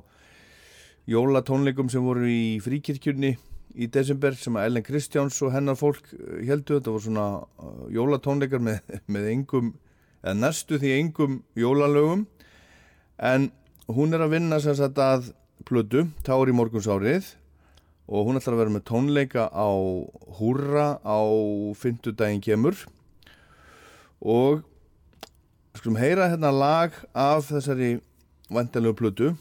jólatónleikum 1.06 1.94
sem 1.94 2.02
voru 2.02 2.26
í 2.26 2.58
fríkirkjunni 2.66 3.36
í 3.76 3.88
desember 3.92 4.36
sem 4.38 4.56
að 4.58 4.70
Ellen 4.70 4.86
Kristjáns 4.86 5.40
og 5.46 5.54
hennar 5.54 5.78
fólk 5.80 6.10
heldu 6.46 6.78
þetta 6.78 6.94
voru 6.94 7.06
svona 7.06 7.28
uh, 7.44 7.88
jólatónleikar 7.94 8.64
með, 8.64 8.80
með 9.14 9.32
engum, 9.34 9.74
eða 10.24 10.38
næstu 10.40 10.80
því 10.82 10.94
engum 11.00 11.42
jólalögum. 11.58 12.26
En 13.18 13.50
hún 13.92 14.14
er 14.14 14.24
að 14.26 14.38
vinna 14.38 14.62
sem 14.64 14.78
sagt 14.78 15.00
að 15.02 15.32
plödu, 15.68 16.06
Tári 16.26 16.54
morgunsárið 16.56 17.34
og 18.08 18.30
hún 18.30 18.40
ætlar 18.40 18.56
að 18.56 18.62
vera 18.62 18.76
með 18.78 18.86
tónleika 18.88 19.48
á 19.52 19.68
Húrra 20.38 20.88
á 21.04 21.20
fymtudaginn 21.76 22.44
kemur. 22.44 22.78
Og 24.24 24.64
skulum 25.76 26.00
heyra 26.00 26.30
hérna 26.32 26.54
lag 26.56 26.96
af 27.12 27.50
þessari 27.52 27.98
vantalegu 28.50 28.96
plödu 28.96 29.34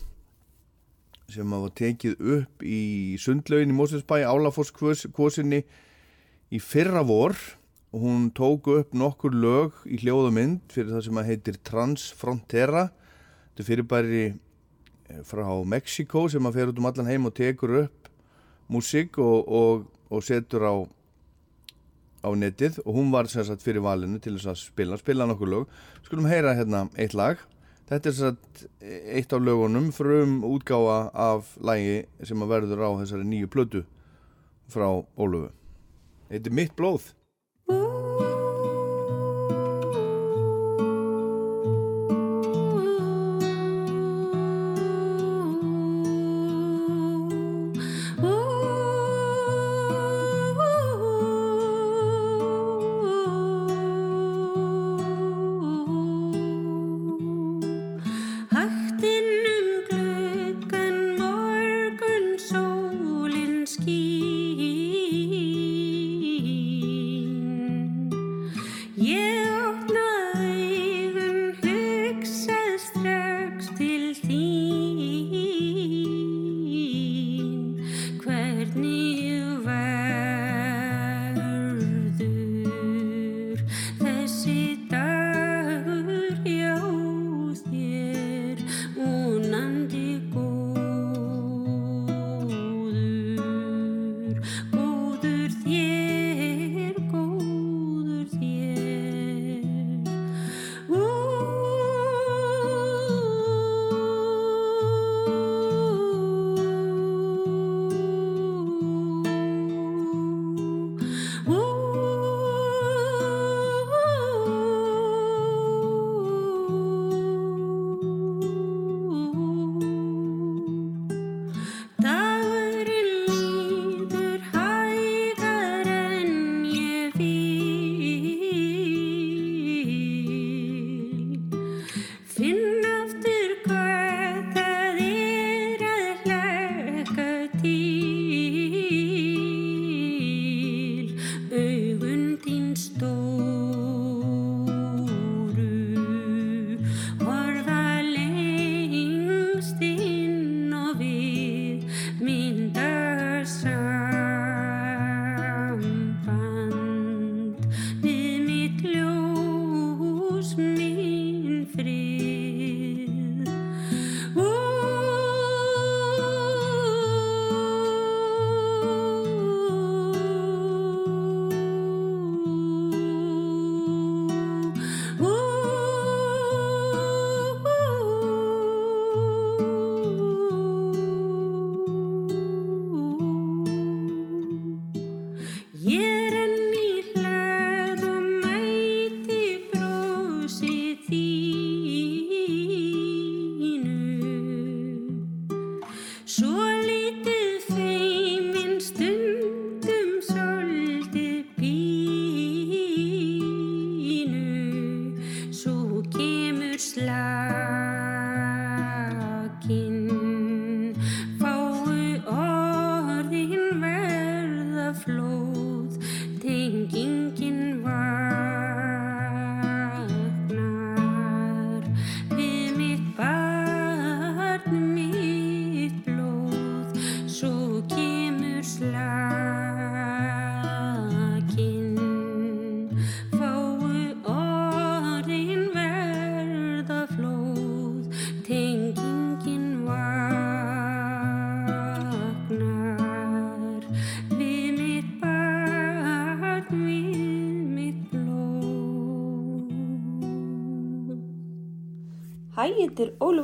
sem 1.32 1.52
hafa 1.56 1.70
tekið 1.80 2.20
upp 2.36 2.62
í 2.62 3.16
sundlaugin 3.20 3.72
í 3.72 3.76
Mósinsbæ 3.76 4.20
Álafoss-kvosinni 4.28 5.62
í 6.54 6.60
fyrra 6.62 7.02
vor 7.06 7.34
og 7.90 8.02
hún 8.04 8.28
tók 8.36 8.68
upp 8.70 8.94
nokkur 8.94 9.34
lög 9.34 9.80
í 9.88 9.98
hljóðumynd 10.02 10.66
fyrir 10.70 10.94
það 10.94 11.06
sem 11.06 11.20
heitir 11.30 11.58
Transfrontera. 11.66 12.88
Þetta 13.48 13.62
er 13.62 13.68
fyrirbæri 13.70 14.24
eh, 14.28 15.22
frá 15.26 15.48
Mexiko 15.66 16.26
sem 16.30 16.46
að 16.46 16.60
fer 16.60 16.72
út 16.72 16.82
um 16.82 16.90
allan 16.90 17.10
heim 17.10 17.26
og 17.26 17.34
tekur 17.38 17.74
upp 17.84 18.10
músík 18.70 19.18
og, 19.22 19.48
og, 19.48 19.86
og 20.10 20.22
setur 20.26 20.66
á 20.66 20.74
á 22.26 22.30
netið. 22.34 22.80
Og 22.86 22.98
hún 22.98 23.12
var 23.14 23.30
sem 23.30 23.46
sagt 23.46 23.62
fyrir 23.62 23.84
valinu 23.84 24.18
til 24.22 24.36
þess 24.36 24.52
að 24.52 24.62
spila, 24.62 24.98
spila 24.98 25.26
nokkur 25.30 25.50
lög. 25.50 25.76
Skulum 26.06 26.26
heyra 26.30 26.54
hérna 26.58 26.86
eitt 26.98 27.14
lag 27.14 27.42
Þetta 27.86 28.10
er 28.10 28.14
satt 28.16 28.62
eitt 28.82 29.30
af 29.36 29.44
lögunum 29.46 29.92
frum 29.94 30.40
útgáfa 30.42 30.96
af 31.14 31.52
lægi 31.62 32.00
sem 32.26 32.42
að 32.42 32.50
verður 32.50 32.82
á 32.82 32.90
þessari 32.98 33.28
nýju 33.30 33.50
plötu 33.52 33.82
frá 34.66 34.88
Ólufu. 35.14 35.52
Þetta 36.26 36.50
er 36.50 36.56
mitt 36.58 36.74
blóð. 36.74 37.12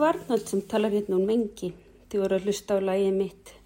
Arnald 0.08 0.46
sem 0.48 0.62
talar 0.68 0.94
hérna 0.94 1.18
um 1.18 1.26
mengi. 1.26 1.72
Þið 2.10 2.24
voru 2.24 2.38
að 2.38 2.46
hlusta 2.48 2.76
á 2.76 2.86
lagið 2.90 3.18
mitt 3.18 3.56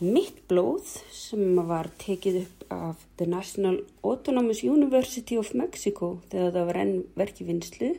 Mitt 0.00 0.38
blóð 0.48 0.94
sem 1.12 1.58
var 1.68 1.90
tekið 2.00 2.38
upp 2.40 2.62
af 2.72 3.02
The 3.20 3.26
National 3.28 3.82
Autonomous 4.00 4.62
University 4.64 5.36
of 5.36 5.50
Mexico 5.52 6.14
þegar 6.32 6.54
það 6.54 6.68
var 6.70 6.78
enn 6.80 6.94
verki 7.20 7.44
vinslu. 7.44 7.90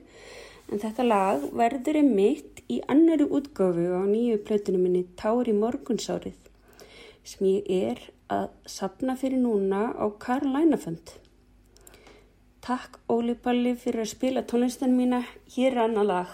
En 0.74 0.82
þetta 0.82 1.06
lag 1.06 1.46
verður 1.54 2.02
mitt 2.08 2.64
í 2.74 2.80
annari 2.90 3.30
útgáfu 3.30 3.86
á 3.94 4.02
nýju 4.10 4.42
plötunum 4.48 4.88
minni 4.88 5.04
Tári 5.14 5.54
morgunsárið 5.54 6.40
sem 7.22 7.46
ég 7.52 7.70
er 7.70 8.02
að 8.34 8.50
sapna 8.66 9.14
fyrir 9.14 9.38
núna 9.38 9.92
á 9.94 10.10
Carolina 10.18 10.82
Fund. 10.82 11.20
Takk 12.66 12.98
Óli 13.14 13.38
Balli 13.38 13.76
fyrir 13.78 14.08
að 14.08 14.16
spila 14.16 14.42
tónlistan 14.42 14.98
mína. 14.98 15.22
Hér 15.54 15.76
er 15.76 15.86
annað 15.86 16.10
lag. 16.16 16.34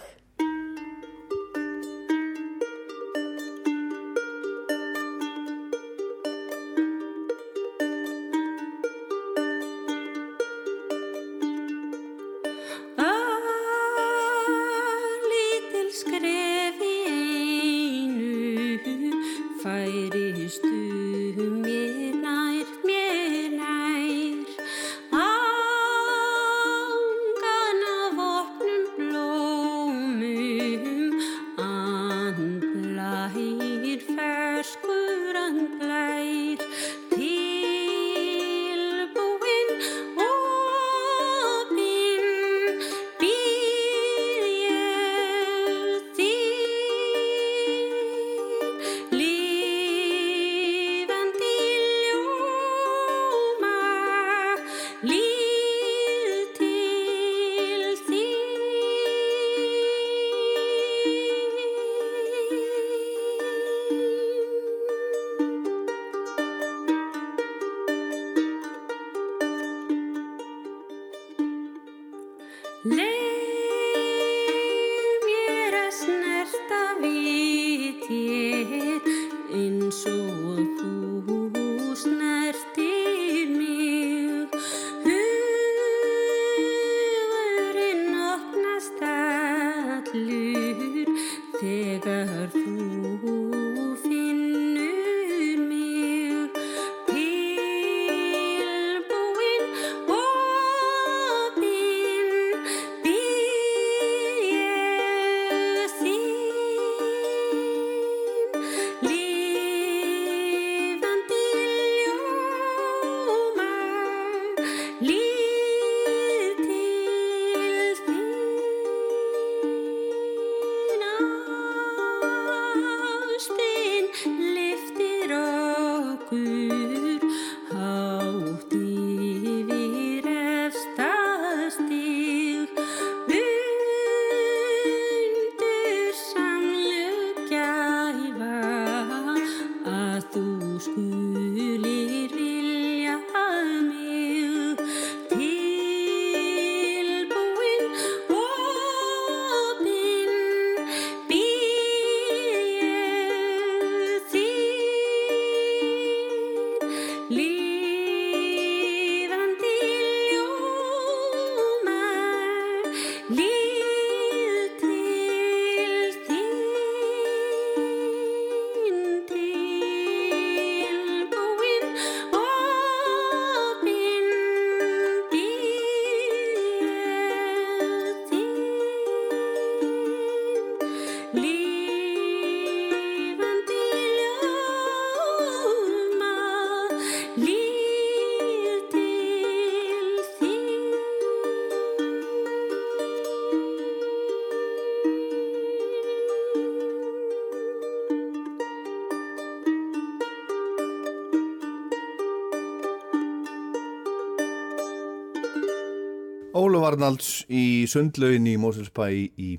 Arnalds 206.88 207.42
í 207.52 207.86
sundlaugin 207.90 208.48
í 208.48 208.56
Moselsbæ 208.62 209.08
í, 209.12 209.50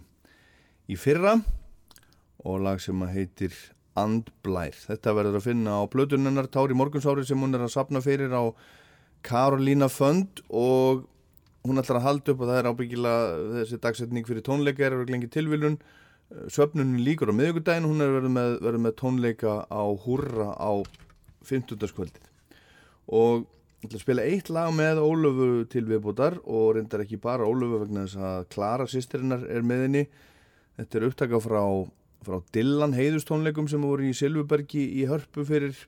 í 0.89 0.97
fyrra 0.97 1.37
og 2.47 2.63
lag 2.65 2.81
sem 2.83 3.03
heitir 3.11 3.55
Andblær. 3.99 4.77
Þetta 4.87 5.15
verður 5.17 5.39
að 5.41 5.47
finna 5.49 5.79
á 5.79 5.91
blöðunennar 5.91 6.49
Tári 6.53 6.77
Morgunsári 6.79 7.27
sem 7.27 7.41
hún 7.43 7.57
er 7.57 7.67
að 7.67 7.75
sapna 7.75 8.03
fyrir 8.05 8.33
á 8.33 8.49
Karolína 9.27 9.89
Fönd 9.91 10.43
og 10.49 11.05
hún 11.67 11.83
ætlar 11.83 12.01
að 12.01 12.07
halda 12.07 12.33
upp 12.33 12.45
og 12.45 12.51
það 12.51 12.61
er 12.61 12.71
ábyggilega 12.71 13.41
þessi 13.57 13.81
dagsetning 13.83 14.29
fyrir 14.29 14.47
tónleika 14.47 14.87
er 14.87 14.97
verið 14.97 15.15
lengi 15.17 15.31
tilviljun. 15.35 15.79
Söfnunin 16.53 17.03
líkur 17.05 17.33
á 17.33 17.35
miðugudaginn, 17.35 17.89
hún 17.89 18.05
er 18.05 18.13
verið 18.13 18.33
með, 18.35 18.57
verið 18.65 18.83
með 18.85 18.97
tónleika 19.01 19.55
á 19.65 19.85
Húrra 20.05 20.53
á 20.55 20.73
50. 21.49 21.89
kvöldið 21.97 22.27
og 23.09 23.47
ég 23.79 23.87
ætla 23.87 23.99
að 24.01 24.03
spila 24.03 24.27
eitt 24.27 24.49
lag 24.51 24.73
með 24.75 24.99
Ólöfu 25.05 25.49
til 25.71 25.85
viðbútar 25.87 26.41
og 26.43 26.73
reyndar 26.75 27.05
ekki 27.05 27.21
bara 27.23 27.47
Ólöfu 27.47 27.85
vegna 27.85 28.07
þess 28.09 28.19
að 28.29 28.49
Klara 28.55 28.87
sýstirinnar 28.91 29.45
er 29.47 29.63
með 29.63 29.85
henni 29.85 30.03
þetta 30.81 30.99
er 30.99 31.07
upptaka 31.07 31.41
frá, 31.45 31.63
frá 32.27 32.41
Dillan 32.55 32.97
heiðustónleikum 32.99 33.69
sem 33.71 33.85
voru 33.87 34.09
í 34.09 34.17
Silvubergi 34.19 34.83
í 34.99 35.07
Hörpu 35.07 35.47
fyrir, 35.47 35.79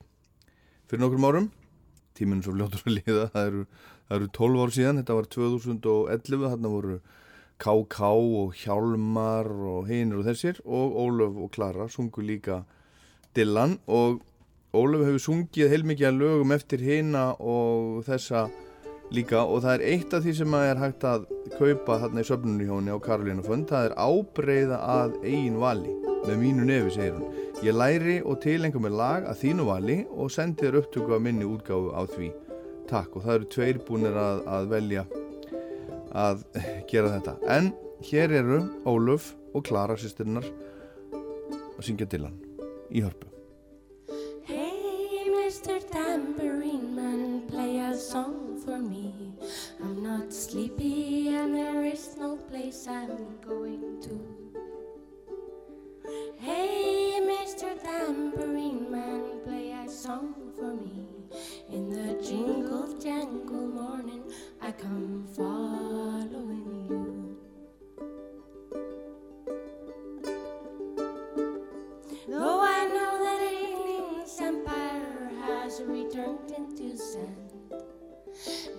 fyrir 0.87 1.03
nokkrum 1.03 1.27
árum 1.27 1.51
tíminn 2.15 2.43
svo 2.45 2.55
fljótur 2.55 2.85
að 2.85 2.97
liða 3.01 3.27
það 3.33 3.49
eru, 3.49 3.65
það 4.07 4.17
eru 4.19 4.31
12 4.39 4.63
ár 4.63 4.73
síðan, 4.77 5.01
þetta 5.01 5.19
var 5.19 5.29
2011 5.35 6.47
þarna 6.53 6.75
voru 6.77 6.99
K.K. 7.61 8.07
og 8.41 8.55
Hjálmar 8.57 9.51
og 9.51 9.91
hinir 9.91 10.23
og 10.23 10.27
þessir 10.31 10.63
og 10.65 10.95
Ólöf 11.03 11.43
og 11.43 11.51
Klara 11.53 11.91
sungu 11.91 12.23
líka 12.23 12.63
Dillan 13.35 13.77
og 13.85 14.23
Ólöf 14.71 15.03
hefur 15.03 15.23
sungið 15.25 15.73
heilmikið 15.73 16.07
að 16.07 16.19
lögum 16.21 16.53
eftir 16.55 16.83
hina 16.85 17.23
og 17.39 18.05
þessa 18.07 18.45
líka 19.11 19.41
og 19.43 19.65
það 19.65 19.73
er 19.73 19.85
eitt 19.91 20.13
af 20.15 20.23
því 20.23 20.35
sem 20.37 20.53
að 20.55 20.67
er 20.69 20.79
hægt 20.79 21.05
að 21.09 21.25
kaupa 21.57 21.97
þarna 22.05 22.23
í 22.23 22.27
söfnunni 22.29 22.67
hjá 22.69 22.77
henni 22.77 22.95
á 22.95 23.03
Karolínu 23.03 23.43
Fund 23.43 23.67
það 23.67 23.89
er 23.89 23.97
ábreyða 23.99 24.77
að 24.93 25.17
eigin 25.25 25.59
vali 25.59 25.95
með 26.23 26.37
mínu 26.45 26.67
nefi 26.69 26.93
segir 26.95 27.17
hann 27.17 27.41
ég 27.61 27.75
læri 27.75 28.15
og 28.25 28.39
tilenga 28.41 28.79
með 28.81 28.95
lag 28.97 29.27
að 29.29 29.41
þínu 29.43 29.65
vali 29.67 29.97
og 30.09 30.31
sendi 30.33 30.65
þér 30.65 30.79
upptöku 30.79 31.13
af 31.17 31.21
minni 31.21 31.45
útgáfu 31.45 31.91
á 31.93 32.01
því. 32.09 32.31
Takk 32.89 33.17
og 33.17 33.25
það 33.25 33.35
eru 33.35 33.49
tveir 33.53 33.81
búinir 33.87 34.17
að, 34.17 34.41
að 34.49 34.71
velja 34.71 35.03
að 36.17 36.45
gera 36.91 37.11
þetta. 37.17 37.35
En 37.51 37.73
hér 38.07 38.37
eru 38.41 38.63
Óluf 38.89 39.33
og 39.53 39.67
Klara 39.67 39.99
sýstirinnar 39.99 40.47
að 41.11 41.83
syngja 41.85 42.09
til 42.09 42.23
hann 42.25 42.39
í 42.89 43.03
hörpu. 43.05 43.40
Tambourine 45.91 46.95
Man, 46.95 47.47
play 47.47 47.79
a 47.79 47.93
song 47.93 48.61
for 48.63 48.79
me. 48.79 49.13
I'm 49.81 50.01
not 50.01 50.31
sleepy 50.31 51.27
and 51.35 51.53
there 51.53 51.83
is 51.83 52.15
no 52.17 52.37
place 52.37 52.87
I'm 52.87 53.37
going 53.45 54.01
to. 54.03 54.41
Hey, 56.37 57.19
Mr. 57.21 57.81
Tambourine 57.81 58.89
Man, 58.89 59.41
play 59.43 59.71
a 59.71 59.89
song 59.89 60.33
for 60.55 60.73
me. 60.73 61.07
In 61.69 61.89
the 61.89 62.21
jingle 62.23 62.97
jangle 62.97 63.67
morning, 63.67 64.23
I 64.61 64.71
come 64.71 65.27
following 65.35 66.87
you. 66.89 67.20
Empire 75.71 75.77
has 75.77 75.81
returned 75.87 76.51
into 76.57 76.97
sand, 76.97 77.51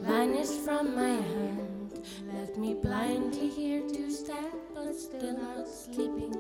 vanished 0.01 0.60
from 0.64 0.94
my 0.94 1.09
hand, 1.09 2.01
left 2.32 2.56
me 2.56 2.74
blindly 2.74 3.48
here 3.48 3.82
to 3.89 4.10
stand, 4.10 4.52
but 4.74 4.94
still 4.94 5.36
not 5.36 5.69
sleeping. 5.69 6.35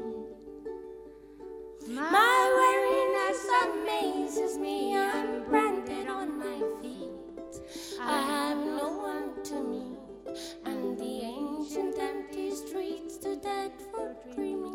My 1.88 2.40
weariness 2.58 3.46
amazes 3.64 4.58
me, 4.58 4.96
I'm 4.96 5.44
branded 5.44 6.08
on 6.08 6.38
my 6.38 6.62
feet. 6.80 8.00
I 8.00 8.20
have 8.20 8.58
no 8.58 8.98
one 8.98 9.42
to 9.44 9.62
meet, 9.62 10.38
and 10.64 10.98
the 10.98 11.22
ancient 11.22 11.98
empty 11.98 12.50
streets 12.54 13.16
too 13.16 13.36
dead 13.42 13.72
for 13.90 14.14
dreaming. 14.34 14.72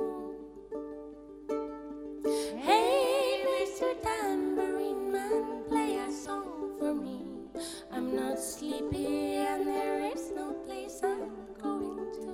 Hey, 2.57 3.43
Mr. 3.45 4.01
Tambourine 4.01 4.56
I'm 7.91 8.15
not 8.15 8.37
sleepy 8.37 9.37
and 9.37 9.65
there 9.65 10.11
is 10.11 10.31
no 10.35 10.51
place 10.65 11.01
I'm 11.03 11.31
going 11.59 11.97
to. 12.13 12.27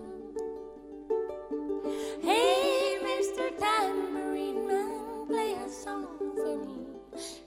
Hey, 2.22 3.00
Mr. 3.02 3.58
Tambourine 3.58 4.68
Man, 4.68 5.26
play 5.28 5.54
a 5.54 5.70
song 5.70 6.08
for 6.20 6.58
me. 6.58 6.78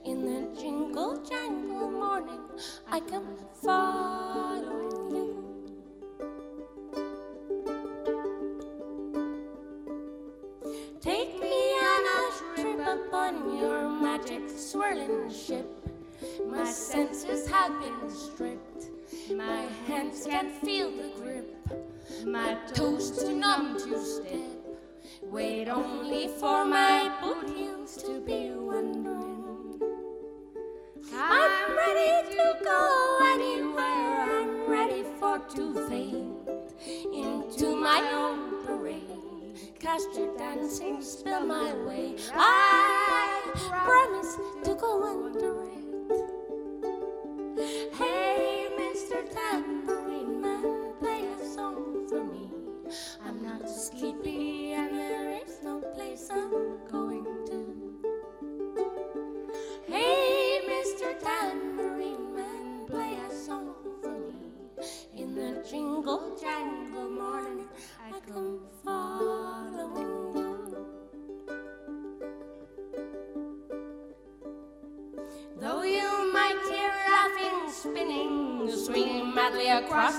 In 0.07 0.24
the 0.24 0.59
jingle 0.59 1.23
jangle 1.28 1.90
morning, 1.90 2.40
I 2.89 3.01
come 3.01 3.36
following 3.62 5.11
you. 5.11 5.44
Take 11.01 11.39
me 11.40 11.74
on 11.93 12.05
a 12.16 12.20
trip 12.55 12.81
upon 12.89 13.59
your 13.59 13.90
magic 13.90 14.48
swirling 14.48 15.31
ship. 15.31 15.76
My 16.47 16.65
senses 16.65 17.49
have 17.49 17.73
been 17.81 18.11
stripped. 18.11 18.87
My 19.35 19.67
hands 19.87 20.27
can't 20.27 20.53
feel 20.65 20.91
the 20.91 21.11
grip. 21.21 21.69
My 22.25 22.57
toes 22.75 23.11
too 23.23 23.37
numb 23.37 23.77
to 23.79 24.05
step. 24.05 24.57
Wait 25.23 25.69
only 25.69 26.29
for 26.29 26.65
my 26.65 27.13
boot 27.21 27.57
heels 27.57 27.97
to 28.03 28.21
be 28.21 28.51
wondering. 28.51 29.81
I'm 31.15 31.77
ready 31.77 32.37
to 32.37 32.57
go 32.65 33.19
anywhere. 33.23 34.41
I'm 34.41 34.71
ready 34.71 35.05
for 35.19 35.39
to 35.39 35.89
fade 35.89 36.37
into 37.13 37.77
my 37.77 38.01
own 38.13 38.65
parade. 38.65 39.03
Cast 39.79 40.15
your 40.15 40.37
dancing 40.37 41.03
spell 41.03 41.45
my 41.45 41.73
way. 41.85 42.17
I 42.35 43.51
promise 43.55 44.37
to 44.65 44.75
go 44.75 45.03
under 45.05 45.65
it. 45.65 45.86
Hey, 47.99 48.16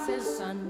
his 0.08 0.38
son 0.38 0.67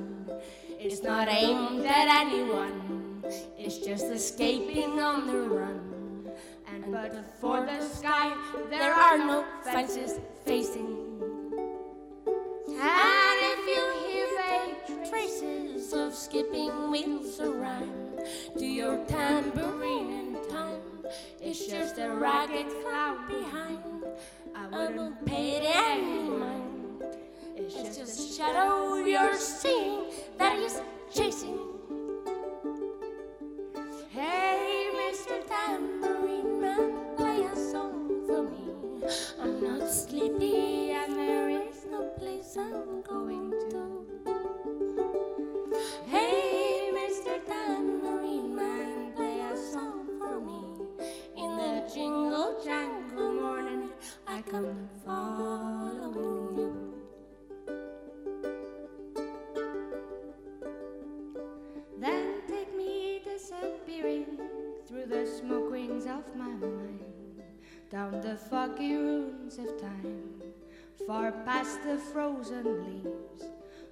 past 71.67 71.83
the 71.83 71.97
frozen 71.97 72.63
leaves, 72.85 73.43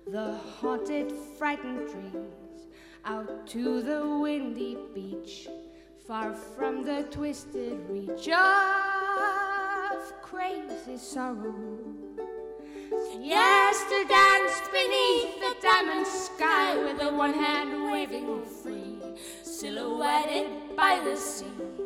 the 0.07 0.34
haunted, 0.60 1.11
frightened 1.38 1.89
trees, 1.89 2.68
out 3.03 3.45
to 3.47 3.81
the 3.81 4.18
windy 4.22 4.77
beach, 4.93 5.49
far 6.07 6.34
from 6.34 6.84
the 6.84 7.03
twisted 7.11 7.77
reach 7.89 8.30
of 8.30 10.22
crazy 10.22 10.97
sorrow. 10.97 11.77
Yes, 13.19 13.84
to 13.89 14.06
dance 14.07 14.61
beneath 14.72 15.39
the 15.41 15.56
diamond 15.61 16.07
sky 16.07 16.77
with 16.77 16.99
the 16.99 17.10
one 17.10 17.34
hand 17.34 17.91
waving 17.91 18.45
free, 18.45 18.99
silhouetted 19.43 20.76
by 20.77 21.02
the 21.03 21.18
sea, 21.18 21.85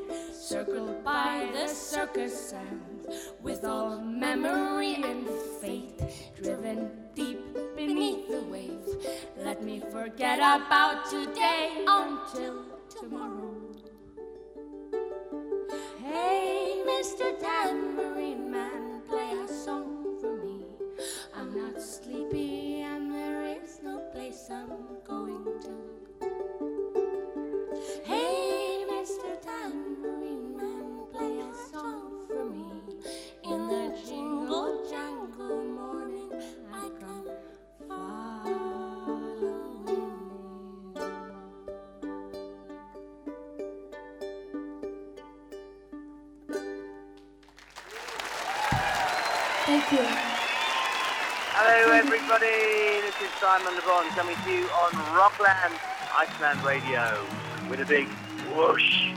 circled 0.50 1.04
by 1.04 1.48
the 1.54 1.68
circus 1.68 2.50
sound, 2.50 3.08
with 3.44 3.64
all 3.64 4.02
memory 4.02 4.96
and 4.96 5.30
fate 5.62 6.02
driven 6.42 6.90
deep 7.14 7.40
beneath 7.76 8.28
the 8.28 8.42
waves. 8.46 8.96
Let 9.38 9.64
me 9.64 9.80
forget 9.92 10.40
about 10.40 11.08
today 11.08 11.86
until 11.86 12.66
tomorrow. 12.90 13.54
Hey, 16.04 16.82
Mr. 16.84 17.40
Tambourine 17.40 18.50
Man, 18.50 19.04
play 19.08 19.32
a 19.46 19.48
song 19.48 20.18
for 20.20 20.36
me. 20.36 20.66
I'm 21.36 21.56
not 21.56 21.80
sleepy 21.80 22.82
and 22.82 23.14
there 23.14 23.44
is 23.44 23.82
no 23.84 24.00
place 24.12 24.50
I'm 24.50 24.72
going 25.06 25.46
to. 25.62 25.74
Hey, 28.04 28.49
thank 49.66 49.92
you 49.92 50.30
Hello, 51.62 51.92
everybody. 51.92 53.02
This 53.04 53.16
is 53.22 53.30
Simon 53.42 53.74
LeBon 53.74 54.08
coming 54.16 54.36
to 54.46 54.50
you 54.50 54.64
on 54.80 54.96
Rockland 55.14 55.74
Iceland 56.18 56.64
Radio 56.64 57.28
with 57.70 57.82
a 57.82 57.86
big 57.86 58.08
whoosh. 58.56 59.12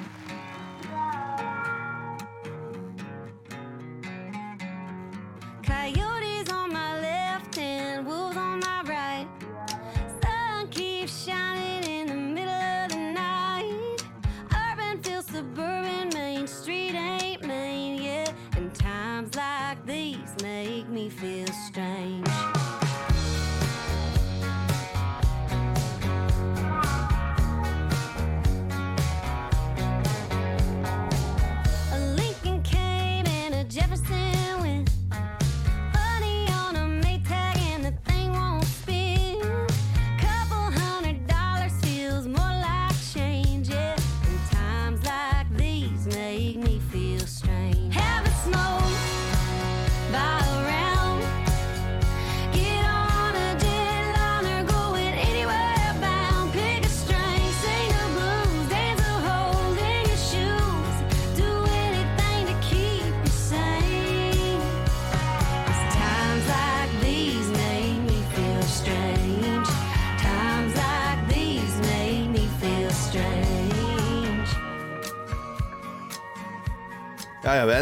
Strange. 21.52 22.21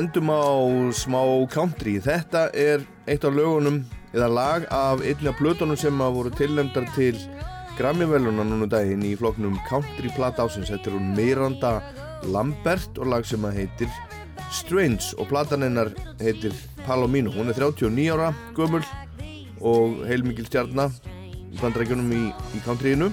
Endum 0.00 0.30
á 0.32 0.40
smá 0.96 1.20
country. 1.52 1.98
Þetta 2.00 2.48
er 2.56 2.84
eitt 3.06 3.24
af 3.26 3.34
lögunum, 3.36 3.82
eða 4.14 4.28
lag 4.32 4.66
af 4.72 5.02
einni 5.04 5.28
af 5.28 5.38
plötunum 5.38 5.78
sem 5.78 6.00
að 6.00 6.16
voru 6.16 6.32
tilnæmdar 6.38 6.88
til 6.96 7.18
Grammy-veluna 7.78 8.44
núna 8.44 8.64
um 8.66 8.70
daginn 8.70 9.04
í 9.06 9.14
floknum 9.16 9.58
Country 9.68 10.10
Plata 10.16 10.46
ásins. 10.46 10.72
Þetta 10.72 10.90
er 10.90 10.96
hún 10.96 11.12
Miranda 11.16 11.74
Lambert 12.28 12.98
og 13.00 13.12
lag 13.12 13.28
sem 13.28 13.44
að 13.44 13.60
heitir 13.60 13.92
Strange 14.50 15.14
og 15.20 15.28
platan 15.30 15.64
hennar 15.64 15.92
heitir 16.20 16.56
Palomino. 16.86 17.32
Hún 17.32 17.52
er 17.52 17.60
39 17.60 18.10
ára, 18.12 18.32
gömul 18.56 18.82
og 19.60 20.02
heilmikil 20.08 20.48
stjarnar 20.48 20.92
í 21.50 21.60
bandrækjunum 21.60 22.12
í, 22.16 22.26
í 22.56 22.60
countryinu 22.64 23.10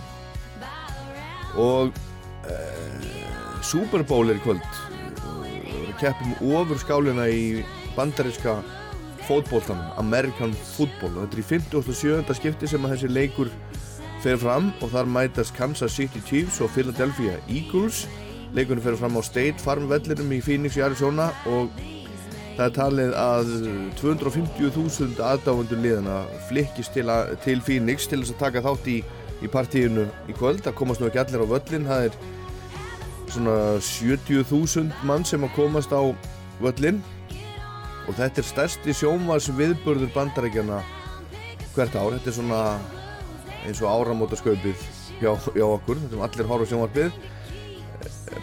og 1.57 1.95
uh, 2.47 3.61
Super 3.65 4.05
Bowl 4.07 4.29
er 4.31 4.39
kvöld 4.43 4.76
keppum 6.01 6.53
ofur 6.55 6.79
skálina 6.81 7.27
í 7.29 7.63
bandaríska 7.97 8.59
fótbóltanum, 9.27 9.89
American 9.99 10.53
Football 10.75 11.17
og 11.17 11.25
þetta 11.25 11.37
er 11.37 11.41
í 11.41 11.47
57. 11.49 12.37
skipti 12.39 12.69
sem 12.71 12.85
að 12.85 12.95
þessi 12.95 13.11
leikur 13.11 13.51
fer 14.23 14.39
fram 14.41 14.71
og 14.81 14.93
þar 14.93 15.09
mætast 15.11 15.55
Kansas 15.57 15.97
City 15.97 16.21
Chiefs 16.25 16.61
og 16.63 16.71
Philadelphia 16.73 17.35
Eagles 17.47 18.05
leikunum 18.55 18.83
fer 18.83 18.97
fram 18.99 19.19
á 19.19 19.21
State 19.25 19.61
Farm 19.63 19.89
vellinum 19.91 20.31
í 20.33 20.41
Phoenix 20.43 20.77
í 20.79 20.83
Arizona 20.85 21.29
og 21.51 21.69
það 22.57 22.63
er 22.65 22.73
talið 22.77 23.13
að 23.21 23.51
250.000 23.99 25.21
aðdáfundur 25.21 25.83
liðana 25.83 26.23
flikkist 26.47 26.95
til, 26.95 27.11
til 27.43 27.61
Phoenix 27.61 28.09
til 28.09 28.23
þess 28.23 28.33
að 28.33 28.41
taka 28.45 28.63
þátt 28.65 28.89
í, 28.89 28.97
í 29.45 29.51
partíinu 29.51 30.07
í 30.25 30.37
kvöld, 30.37 30.63
það 30.65 30.79
komast 30.79 31.03
nú 31.03 31.11
ekki 31.11 31.21
allir 31.21 31.45
á 31.45 31.51
völlin 31.53 31.89
það 31.89 32.07
er 32.07 32.19
svona 33.37 33.55
70.000 33.79 35.05
mann 35.07 35.25
sem 35.27 35.45
að 35.45 35.55
komast 35.55 35.93
á 35.93 36.01
völlin 36.61 36.99
og 38.07 38.15
þetta 38.17 38.41
er 38.41 38.47
stærsti 38.47 38.95
sjónvars 38.95 39.49
viðburður 39.53 40.13
bandarækjana 40.15 40.81
hvert 41.75 41.97
ár, 41.99 42.15
þetta 42.15 42.31
er 42.31 42.35
svona 42.37 42.61
eins 43.67 43.81
og 43.83 43.91
áramótaskaupið 43.91 44.85
hjá, 45.19 45.33
hjá 45.53 45.65
okkur, 45.65 45.99
þetta 46.01 46.17
er 46.17 46.23
allir 46.25 46.49
horf 46.49 46.69
sjónvarpið. 46.71 47.17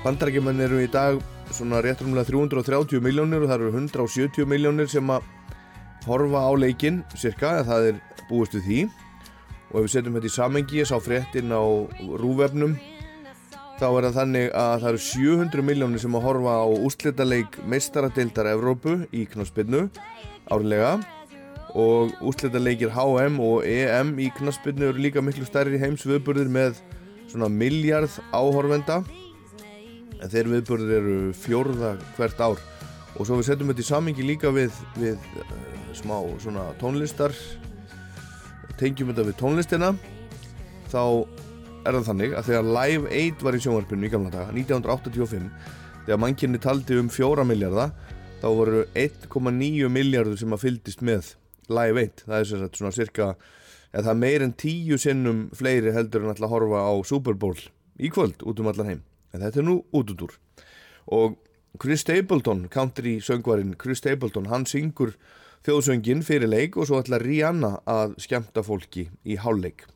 Bandarækjumenn 0.04 0.62
eru 0.64 0.82
í 0.84 0.90
dag 0.90 1.18
svona 1.54 1.80
rétt 1.84 2.02
rúmlega 2.04 2.28
330 2.28 3.02
miljónir 3.02 3.42
og 3.42 3.50
það 3.50 3.56
eru 3.58 3.72
170 3.72 4.48
miljónir 4.50 4.90
sem 4.92 5.10
að 5.10 5.26
horfa 6.06 6.44
á 6.46 6.50
leikinn 6.60 7.02
cirka, 7.16 7.58
eða 7.58 7.68
það 7.70 7.88
er 7.90 8.00
búist 8.28 8.54
við 8.58 8.68
því. 8.68 8.80
Og 9.72 9.78
ef 9.80 9.86
við 9.86 9.92
setjum 9.96 10.18
þetta 10.18 10.30
í 10.30 10.34
samengi, 10.36 10.80
ég 10.82 10.90
sá 10.90 10.98
fréttin 11.02 11.54
á 11.54 11.64
rúvefnum 12.20 12.76
þá 13.74 13.86
er 13.88 14.06
það 14.06 14.16
þannig 14.18 14.46
að 14.54 14.74
það 14.82 14.88
eru 14.90 15.02
700 15.04 15.64
miljónir 15.66 16.02
sem 16.02 16.14
að 16.14 16.26
horfa 16.28 16.54
á 16.62 16.66
úrslitaleik 16.86 17.56
meistaradeildar 17.70 18.50
Evrópu 18.52 18.94
í 19.10 19.24
knaspinnu 19.32 19.88
árlega. 20.54 20.94
Og 21.74 22.12
úrslitaleikir 22.22 22.92
HM 22.94 23.40
og 23.42 23.66
EM 23.66 24.14
í 24.22 24.28
knaspinnu 24.36 24.92
eru 24.92 25.02
líka 25.02 25.24
miklu 25.24 25.46
stærri 25.48 25.80
heims 25.82 26.06
viðburðir 26.06 26.52
með 26.54 26.78
svona 27.32 27.50
miljard 27.50 28.14
áhorfenda. 28.30 29.00
En 30.22 30.30
þeir 30.30 30.52
viðburðir 30.52 30.96
eru 31.00 31.18
fjórða 31.34 31.96
hvert 32.14 32.44
ár. 32.46 32.62
Og 33.18 33.26
svo 33.26 33.40
við 33.40 33.48
setjum 33.50 33.72
þetta 33.72 33.82
í 33.82 33.88
samingi 33.90 34.26
líka 34.26 34.54
við, 34.54 34.74
við 34.98 35.18
uh, 35.42 35.50
smá 35.98 36.16
svona 36.42 36.68
tónlistar. 36.78 37.34
Tengjum 38.78 39.10
þetta 39.10 39.26
við 39.26 39.40
tónlistina. 39.42 39.90
Þá 40.94 41.02
er 41.84 41.98
það 41.98 42.08
þannig 42.10 42.34
að 42.34 42.50
þegar 42.50 42.68
Live 42.78 43.14
8 43.22 43.46
var 43.46 43.56
í 43.56 43.62
sjónvarpinu 43.64 44.06
í 44.08 44.12
gamla 44.12 44.32
daga 44.32 44.54
1985 44.56 45.48
þegar 46.04 46.20
mannkynni 46.24 46.60
taldi 46.62 46.98
um 47.00 47.10
4 47.12 47.46
miljardar 47.48 47.94
þá 48.42 48.48
voru 48.58 48.84
1,9 48.98 49.90
miljardur 49.92 50.40
sem 50.40 50.56
að 50.56 50.64
fyldist 50.66 51.04
með 51.04 51.34
Live 51.72 52.08
8 52.08 52.26
það 52.28 52.40
er 52.40 52.50
sagt 52.50 52.80
svona 52.80 52.96
cirka 52.96 53.28
eða 53.94 54.08
það 54.08 54.12
er 54.12 54.20
meir 54.24 54.44
en 54.44 54.54
10 54.58 55.00
sinnum 55.04 55.40
fleiri 55.54 55.94
heldur 55.94 56.24
en 56.24 56.32
alltaf 56.32 56.48
að 56.48 56.54
horfa 56.56 56.82
á 56.82 56.92
Super 57.06 57.38
Bowl 57.38 57.56
í 57.94 58.10
kvöld 58.10 58.42
út 58.42 58.60
um 58.60 58.70
allan 58.70 58.90
heim. 58.90 59.02
En 59.34 59.42
þetta 59.44 59.62
er 59.62 59.66
nú 59.68 59.78
út 59.94 60.10
út 60.14 60.26
úr. 60.26 60.34
Og 61.14 61.38
Chris 61.78 62.02
Stapleton, 62.02 62.66
country 62.70 63.16
söngvarinn 63.22 63.74
Chris 63.78 64.02
Stapleton, 64.02 64.50
hann 64.50 64.66
syngur 64.66 65.14
þjóðsöngin 65.66 66.22
fyrir 66.26 66.50
leik 66.50 66.76
og 66.76 66.88
svo 66.88 67.00
ætla 67.02 67.22
Rihanna 67.22 67.76
að 67.88 68.18
skemmta 68.22 68.62
fólki 68.66 69.08
í 69.24 69.38
hálfleik 69.40 69.86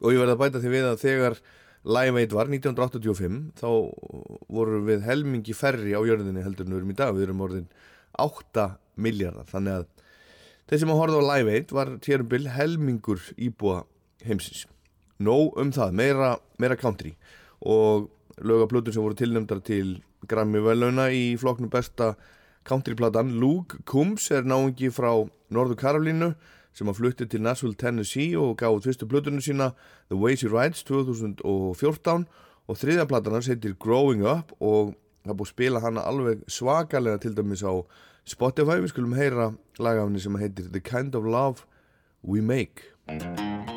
og 0.00 0.14
ég 0.14 0.22
verði 0.22 0.34
að 0.34 0.42
bæta 0.42 0.62
því 0.62 0.72
við 0.72 0.88
að 0.88 1.02
þegar 1.04 1.38
Live 1.84 2.22
8 2.24 2.36
var 2.38 2.48
1985 2.48 3.40
þá 3.60 3.68
voru 4.56 4.78
við 4.86 5.02
helmingi 5.04 5.56
ferri 5.56 5.92
á 5.92 6.00
jörðinni 6.00 6.44
heldur 6.44 6.64
en 6.64 6.72
við 6.72 6.80
erum 6.80 6.94
í 6.94 6.96
dag. 6.96 7.12
Við 7.12 7.26
erum 7.26 7.42
orðin 7.44 7.66
8 8.24 8.68
miljardar 9.04 9.50
þannig 9.50 9.82
að 9.82 9.90
þeir 10.70 10.80
sem 10.80 10.94
að 10.94 11.00
horfa 11.02 11.20
á 11.20 11.28
Live 11.28 11.58
8 11.60 11.76
var 11.76 11.92
tjörnbil 12.06 12.46
helmingur 12.54 13.26
íbúa 13.36 13.82
heimsins. 14.24 14.64
Nóg 15.20 15.60
um 15.60 15.70
það, 15.76 15.92
meira, 16.00 16.30
meira 16.58 16.78
country. 16.80 17.12
Og 17.60 18.08
lögaplötur 18.40 18.96
sem 18.96 19.04
voru 19.04 19.18
tilnæmdar 19.18 19.60
til 19.64 19.98
Grammy 20.28 20.62
veluna 20.64 21.10
í 21.12 21.34
flokknum 21.36 21.68
besta 21.70 22.14
countryplatan 22.64 23.36
Luke 23.40 23.82
Combs 23.84 24.30
er 24.32 24.48
náingi 24.48 24.88
frá 24.88 25.12
Norður 25.52 25.78
Karolínu 25.78 26.32
sem 26.74 26.90
að 26.90 26.98
flutti 26.98 27.26
til 27.30 27.42
Nashville, 27.44 27.78
Tennessee 27.78 28.38
og 28.38 28.56
gaf 28.60 28.78
út 28.78 28.88
fyrstu 28.88 29.06
plötunum 29.10 29.42
sína 29.44 29.72
The 30.10 30.18
Way 30.18 30.36
She 30.40 30.50
Rides 30.50 30.82
2014 30.88 32.26
og 32.68 32.80
þriðja 32.80 33.06
platan 33.10 33.36
hans 33.36 33.50
heitir 33.50 33.76
Growing 33.78 34.24
Up 34.26 34.54
og 34.60 34.94
það 35.24 35.38
búið 35.40 35.52
spila 35.52 35.84
hana 35.84 36.06
alveg 36.08 36.42
svakalega 36.50 37.22
til 37.22 37.36
dæmis 37.36 37.64
á 37.64 37.72
Spotify. 38.24 38.80
Við 38.80 38.92
skulum 38.94 39.16
heyra 39.18 39.52
lagafni 39.78 40.22
sem 40.22 40.40
heitir 40.40 40.72
The 40.72 40.82
Kind 40.84 41.14
of 41.14 41.28
Love 41.28 41.68
We 42.24 42.40
Make 42.40 43.73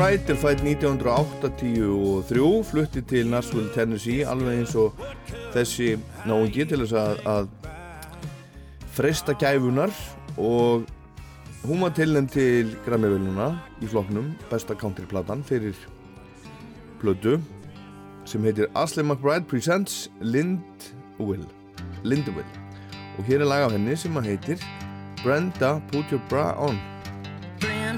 McBride 0.00 0.32
er 0.32 0.36
fætt 0.36 0.62
1983, 0.64 2.70
flutti 2.70 3.00
til 3.00 3.28
Nashville, 3.28 3.68
Tennessee, 3.74 4.24
alveg 4.24 4.62
eins 4.62 4.72
og 4.80 4.94
þessi 5.52 5.90
náungi 6.24 6.64
til 6.64 6.80
þess 6.80 6.94
að, 6.96 7.18
að 7.28 7.50
freysta 8.96 9.34
gæfunar 9.36 9.92
og 10.40 10.88
hún 11.66 11.84
var 11.84 11.92
tilnæmt 11.92 12.32
til 12.32 12.72
Grammy-veluna 12.86 13.50
í 13.84 13.90
flokknum, 13.92 14.30
besta 14.48 14.72
countryplatan 14.72 15.44
fyrir 15.44 15.76
plödu 17.02 17.36
sem 18.24 18.48
heitir 18.48 18.72
Ashley 18.72 19.04
McBride 19.04 19.44
Presents 19.52 20.06
Lindwill. 20.22 21.44
Lindwill. 22.08 22.48
Og 23.18 23.28
hér 23.28 23.44
er 23.44 23.52
lag 23.52 23.68
af 23.68 23.76
henni 23.76 24.00
sem 24.00 24.16
heitir 24.24 24.64
Brenda 25.20 25.76
Put 25.92 26.08
Your 26.08 26.24
Bra 26.32 26.54
On 26.56 26.80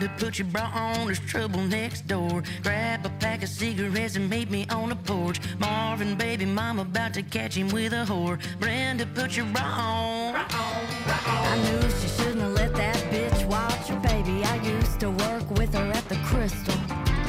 Brenda, 0.02 0.18
put 0.18 0.38
your 0.38 0.48
bra 0.48 0.68
on, 0.74 1.06
there's 1.06 1.20
trouble 1.20 1.60
next 1.60 2.08
door. 2.08 2.42
Grab 2.64 3.06
a 3.06 3.10
pack 3.20 3.44
of 3.44 3.48
cigarettes 3.48 4.16
and 4.16 4.28
meet 4.28 4.50
me 4.50 4.66
on 4.68 4.88
the 4.88 4.96
porch. 4.96 5.38
Marvin, 5.60 6.16
baby, 6.16 6.44
mom 6.44 6.80
about 6.80 7.14
to 7.14 7.22
catch 7.22 7.54
him 7.54 7.68
with 7.68 7.92
a 7.92 8.04
whore. 8.04 8.40
Brenda, 8.58 9.06
put 9.14 9.36
your 9.36 9.46
bra 9.46 9.62
on. 9.62 10.34
I 10.34 11.56
knew 11.64 11.82
she 12.00 12.08
shouldn't 12.08 12.40
have 12.40 12.52
let 12.52 12.74
that 12.74 12.96
bitch 13.12 13.46
watch 13.46 13.86
her 13.88 14.00
baby. 14.00 14.42
I 14.44 14.56
used 14.56 14.98
to 15.00 15.10
work 15.10 15.48
with 15.50 15.72
her 15.74 15.92
at 15.92 16.08
the 16.08 16.16
Crystal. 16.24 16.74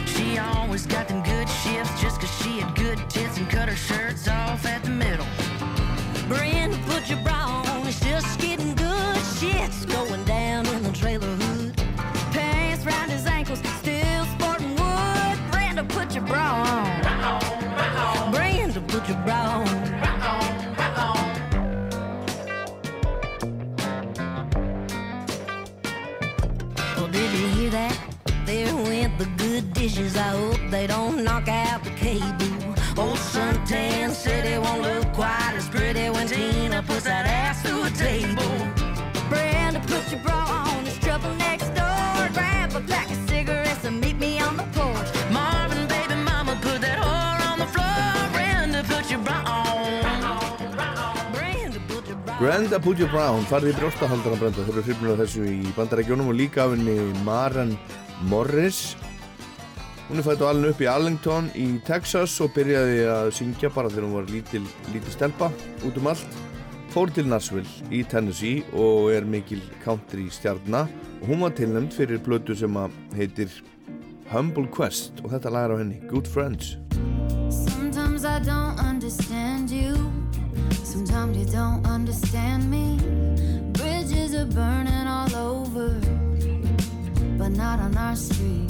She 0.07 0.39
always 0.39 0.87
got 0.87 1.07
them 1.07 1.21
good 1.21 1.47
shifts 1.47 2.01
just 2.01 2.19
'cause 2.19 2.35
she 2.41 2.59
had 2.59 2.73
good 2.73 2.97
tits 3.07 3.37
and 3.37 3.47
cut 3.49 3.69
her 3.69 3.75
shirts 3.75 4.27
off 4.27 4.65
at 4.65 4.83
the 4.83 4.89
middle. 4.89 5.27
Brenda, 6.27 6.77
put 6.87 7.07
your 7.07 7.19
bra 7.19 7.61
on. 7.67 7.87
It's 7.87 7.99
just 7.99 8.39
getting 8.39 8.62
that? 27.73 27.97
There 28.45 28.75
went 28.75 29.17
the 29.17 29.25
good 29.37 29.73
dishes. 29.73 30.15
I 30.15 30.29
hope 30.37 30.59
they 30.69 30.85
don't 30.85 31.23
knock 31.23 31.47
out 31.47 31.83
the 31.83 31.89
cable. 31.91 32.75
Old 33.01 33.17
suntan 33.17 34.11
said 34.11 34.45
it 34.45 34.61
won't 34.61 34.81
look 34.83 35.11
quite 35.13 35.53
as 35.55 35.67
pretty 35.69 36.09
when 36.09 36.27
Tina 36.27 36.83
puts 36.83 37.05
that 37.05 37.25
ass 37.25 37.63
through 37.63 37.83
a 37.85 37.89
table. 37.89 38.72
Brenda 52.43 52.75
Bra 52.75 53.29
On 53.31 53.45
farði 53.47 53.71
í 53.71 53.75
brjóstahaldana 53.77 54.35
Brenda. 54.35 54.65
Þeir 54.65 54.73
eru 54.73 54.81
hrifnir 54.83 55.11
af 55.13 55.19
þessu 55.21 55.45
í 55.47 55.69
bandarækjónum 55.77 56.27
og 56.27 56.35
líka 56.35 56.65
af 56.65 56.73
henni 56.73 56.95
Maren 57.23 57.69
Morris. 58.27 58.97
Hún 60.09 60.19
er 60.19 60.25
fætt 60.25 60.41
og 60.43 60.49
alveg 60.49 60.73
upp 60.73 60.81
í 60.83 60.89
Arlington 60.91 61.47
í 61.55 61.67
Texas 61.87 62.33
og 62.43 62.51
byrjaði 62.51 62.97
að 63.07 63.29
syngja 63.37 63.69
bara 63.71 63.87
þegar 63.93 64.07
hún 64.09 64.17
var 64.17 64.27
lítil, 64.27 64.65
lítil 64.91 65.13
stelpa 65.13 65.47
út 65.87 65.99
um 66.01 66.09
allt. 66.11 66.35
Fór 66.91 67.13
til 67.15 67.31
Nashville 67.31 67.87
í 67.95 68.03
Tennessee 68.11 68.65
og 68.75 69.13
er 69.15 69.23
mikil 69.23 69.63
country 69.85 70.27
stjarna. 70.27 70.83
Og 71.21 71.31
hún 71.31 71.45
var 71.45 71.55
tilnæmt 71.55 71.95
fyrir 71.95 72.19
blötu 72.27 72.57
sem 72.59 72.75
að 72.75 72.91
heitir 73.15 73.55
Humble 74.33 74.67
Quest 74.67 75.23
og 75.23 75.31
þetta 75.31 75.47
á 75.47 75.79
henni 75.79 76.03
Good 76.11 76.27
Friends. 76.27 76.75
Sometimes 77.47 78.27
I 78.27 78.43
don't 78.43 78.83
understand 78.83 79.71
you. 79.71 80.22
Sometimes 80.93 81.35
you 81.35 81.45
don't 81.45 81.83
understand 81.87 82.69
me. 82.69 82.99
Bridges 83.71 84.35
are 84.35 84.45
burning 84.45 85.07
all 85.07 85.35
over, 85.35 85.99
but 87.35 87.49
not 87.49 87.79
on 87.79 87.97
our 87.97 88.15
street. 88.15 88.69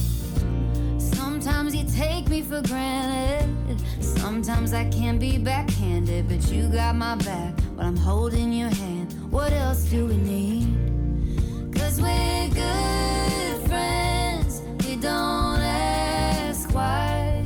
Sometimes 1.00 1.76
you 1.76 1.84
take 1.84 2.30
me 2.30 2.41
for 2.41 2.62
granted. 2.62 3.78
Sometimes 4.00 4.72
I 4.72 4.86
can 4.86 5.20
be 5.20 5.38
backhanded, 5.38 6.30
but 6.30 6.50
you 6.50 6.70
got 6.70 6.95
my 6.95 7.16
back 7.16 7.60
when 7.76 7.88
I'm 7.88 7.98
holding 7.98 8.54
your 8.54 8.70
hand. 8.70 9.12
What 9.30 9.52
else 9.52 9.84
do 9.84 10.06
we 10.06 10.16
need? 10.16 11.76
Cause 11.76 12.02
we're 12.02 12.48
good 12.48 13.68
friends. 13.68 14.62
We 14.88 14.95
don't 14.95 15.60
ask 15.60 16.74
why. 16.74 17.44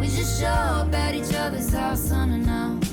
We 0.00 0.08
just 0.08 0.40
show 0.40 0.48
up 0.48 0.92
at 0.92 1.14
each 1.14 1.32
other's 1.34 1.72
house 1.72 2.10
unannounced 2.10 2.48
in 2.82 2.87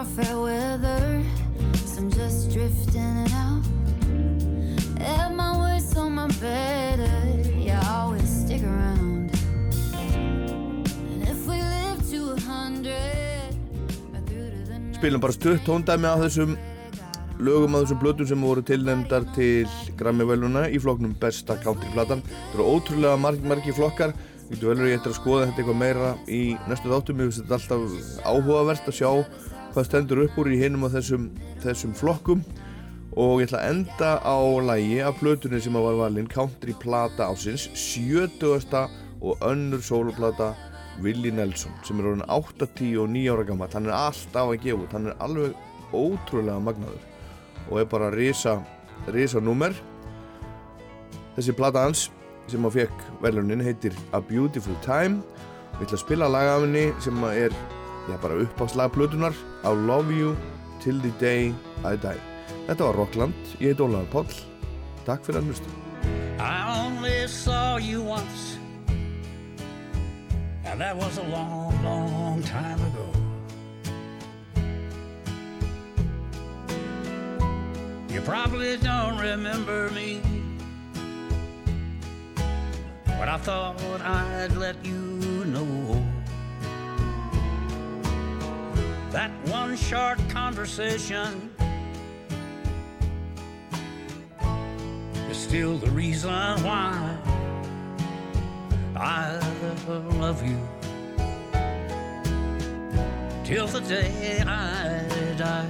are 0.00 0.04
fair 0.16 0.40
weather, 0.40 1.22
some 1.84 2.10
just 2.10 2.50
drifting 2.50 3.26
out. 3.34 3.62
At 4.98 5.34
my 5.34 5.52
worst, 5.58 5.94
on 5.96 6.14
my 6.14 6.26
better, 6.40 7.16
you 7.64 7.74
always 7.86 8.28
stick 8.42 8.62
around. 8.62 9.28
And 11.12 11.22
if 11.32 11.46
we 11.46 11.56
live 11.76 12.00
to 12.12 12.20
a 12.32 12.40
hundred, 12.48 13.52
spilum 14.96 15.20
bara 15.20 15.36
stutt 15.36 15.68
tóndæmi 15.68 16.08
af 16.08 16.24
þessum 16.24 16.56
lögum 17.38 17.76
af 17.76 17.84
þessum 17.84 18.00
blötum 18.00 18.32
sem 18.32 18.48
voru 18.48 18.64
tilnefndar 18.64 19.28
til 19.36 19.68
Grammy-veluna 20.00 20.64
í 20.72 20.80
flokknum 20.80 21.12
besta 21.20 21.60
countryplatan 21.60 22.24
það 22.24 22.56
eru 22.56 22.72
ótrúlega 22.72 23.20
marg, 23.20 23.44
margi 23.44 23.76
flokkar. 23.76 24.16
Getum 24.48 24.72
velur 24.72 24.88
ég 24.88 24.96
eftir 24.96 25.12
að 25.12 25.20
skoða 25.20 25.46
þetta 25.46 25.60
eitthvað 25.60 25.80
meira 25.84 26.10
í 26.26 26.42
næstu 26.72 26.88
þáttum, 26.90 27.20
ég 27.20 27.28
finnst 27.28 27.44
þetta 27.44 27.58
alltaf 27.60 28.28
áhugavert 28.32 28.88
að 28.88 28.96
sjá 29.02 29.12
hvað 29.74 29.86
stendur 29.86 30.22
upp 30.24 30.38
úr 30.40 30.50
í 30.52 30.58
hinum 30.60 30.86
af 30.88 30.96
þessum, 30.96 31.28
þessum 31.64 31.94
flokkum. 31.96 32.42
Og 33.18 33.40
ég 33.42 33.48
ætla 33.48 33.60
að 33.62 33.70
enda 33.74 34.10
á 34.22 34.38
lægi 34.70 35.00
af 35.02 35.18
plötunni 35.18 35.60
sem 35.62 35.74
var 35.74 35.98
valinn 35.98 36.30
countryplata 36.30 37.26
ásins 37.26 37.68
70. 37.74 38.86
og 39.20 39.42
önnur 39.44 39.82
soloplata 39.84 40.54
Willie 41.02 41.32
Nelson 41.32 41.72
sem 41.84 41.98
er 42.00 42.06
orðin 42.08 42.24
89 42.28 43.26
ára 43.28 43.44
gammal 43.44 43.68
hann 43.72 43.88
er 43.88 43.96
alltaf 43.96 44.48
að 44.48 44.62
gefa 44.64 44.88
hann 44.94 45.10
er 45.10 45.18
alveg 45.20 45.52
ótrúlega 45.92 46.56
magnaður 46.64 47.04
og 47.68 47.82
er 47.82 47.88
bara 47.90 48.08
risa, 48.14 48.56
risa 49.12 49.42
númer 49.44 49.76
Þessi 51.40 51.54
plata 51.56 51.84
hans 51.86 52.08
sem 52.50 52.64
að 52.66 52.80
fekk 52.80 53.02
velunin 53.22 53.62
heitir 53.64 53.94
A 54.12 54.18
Beautiful 54.20 54.74
Time. 54.84 55.22
Við 55.78 55.86
ætla 55.86 55.96
að 55.96 56.02
spila 56.02 56.28
laga 56.28 56.56
af 56.56 56.64
henni 56.66 56.82
sem 57.00 57.22
að 57.24 57.38
er 57.46 57.54
já, 58.10 58.16
bara 58.18 58.34
upp 58.34 58.60
á 58.60 58.66
slagplötunar 58.66 59.34
I'll 59.62 59.86
Love 59.86 60.12
You 60.14 60.36
Till 60.82 61.00
the 61.00 61.12
Day 61.18 61.54
I 61.84 61.96
Die. 61.96 62.20
Þetta 62.66 62.84
var 62.84 62.94
Rockland, 62.94 63.34
ég 63.60 63.72
heit 63.72 63.80
Ólaður 63.80 64.10
Páll. 64.10 64.34
Takk 65.06 65.24
fyrir 65.26 65.40
að 65.40 65.50
hlusta. 65.50 65.68
I 66.40 66.86
only 66.86 67.28
saw 67.28 67.76
you 67.78 68.02
once, 68.02 68.58
and 70.64 70.80
that 70.80 70.96
was 70.96 71.18
a 71.18 71.26
long, 71.28 71.74
long 71.84 72.42
time 72.42 72.80
ago. 72.90 73.06
You 78.08 78.20
probably 78.22 78.76
don't 78.78 79.18
remember 79.18 79.90
me, 79.90 80.20
but 83.06 83.28
I 83.28 83.38
thought 83.38 83.76
I'd 84.02 84.56
let 84.56 84.76
you 84.84 85.44
know 85.44 86.19
that 89.10 89.30
one 89.48 89.76
short 89.76 90.18
conversation 90.28 91.50
is 95.28 95.36
still 95.36 95.76
the 95.78 95.90
reason 95.90 96.30
why 96.62 97.16
I 98.94 99.40
love 100.18 100.46
you 100.46 100.58
till 103.44 103.66
the 103.66 103.80
day 103.80 104.42
I 104.46 105.02
die. 105.36 105.66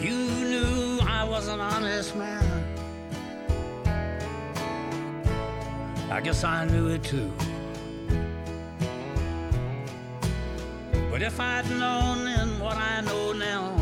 You 0.00 0.16
knew 0.48 1.00
I 1.06 1.24
was 1.24 1.48
an 1.48 1.60
honest 1.60 2.16
man. 2.16 2.49
I 6.10 6.20
guess 6.20 6.42
I 6.42 6.64
knew 6.64 6.88
it 6.88 7.04
too. 7.04 7.32
But 11.08 11.22
if 11.22 11.38
I'd 11.38 11.70
known 11.70 12.24
then 12.24 12.58
what 12.58 12.76
I 12.76 13.00
know 13.02 13.32
now, 13.32 13.76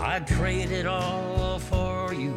I'd 0.00 0.26
trade 0.26 0.72
it 0.72 0.86
all 0.86 1.60
for 1.60 2.12
you. 2.12 2.34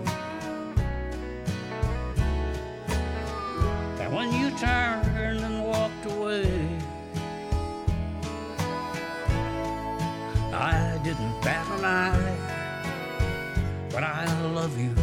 And 3.99 4.13
when 4.15 4.31
you 4.33 4.51
turned 4.51 5.39
and 5.39 5.63
walked 5.63 6.05
away, 6.05 6.77
I 10.53 10.99
didn't 11.03 11.41
bat 11.41 11.65
an 11.79 11.85
eye, 11.85 12.37
but 13.89 14.03
I 14.03 14.25
love 14.53 14.79
you 14.79 15.00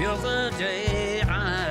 till 0.00 0.16
the 0.16 0.50
day 0.56 1.20
I 1.28 1.69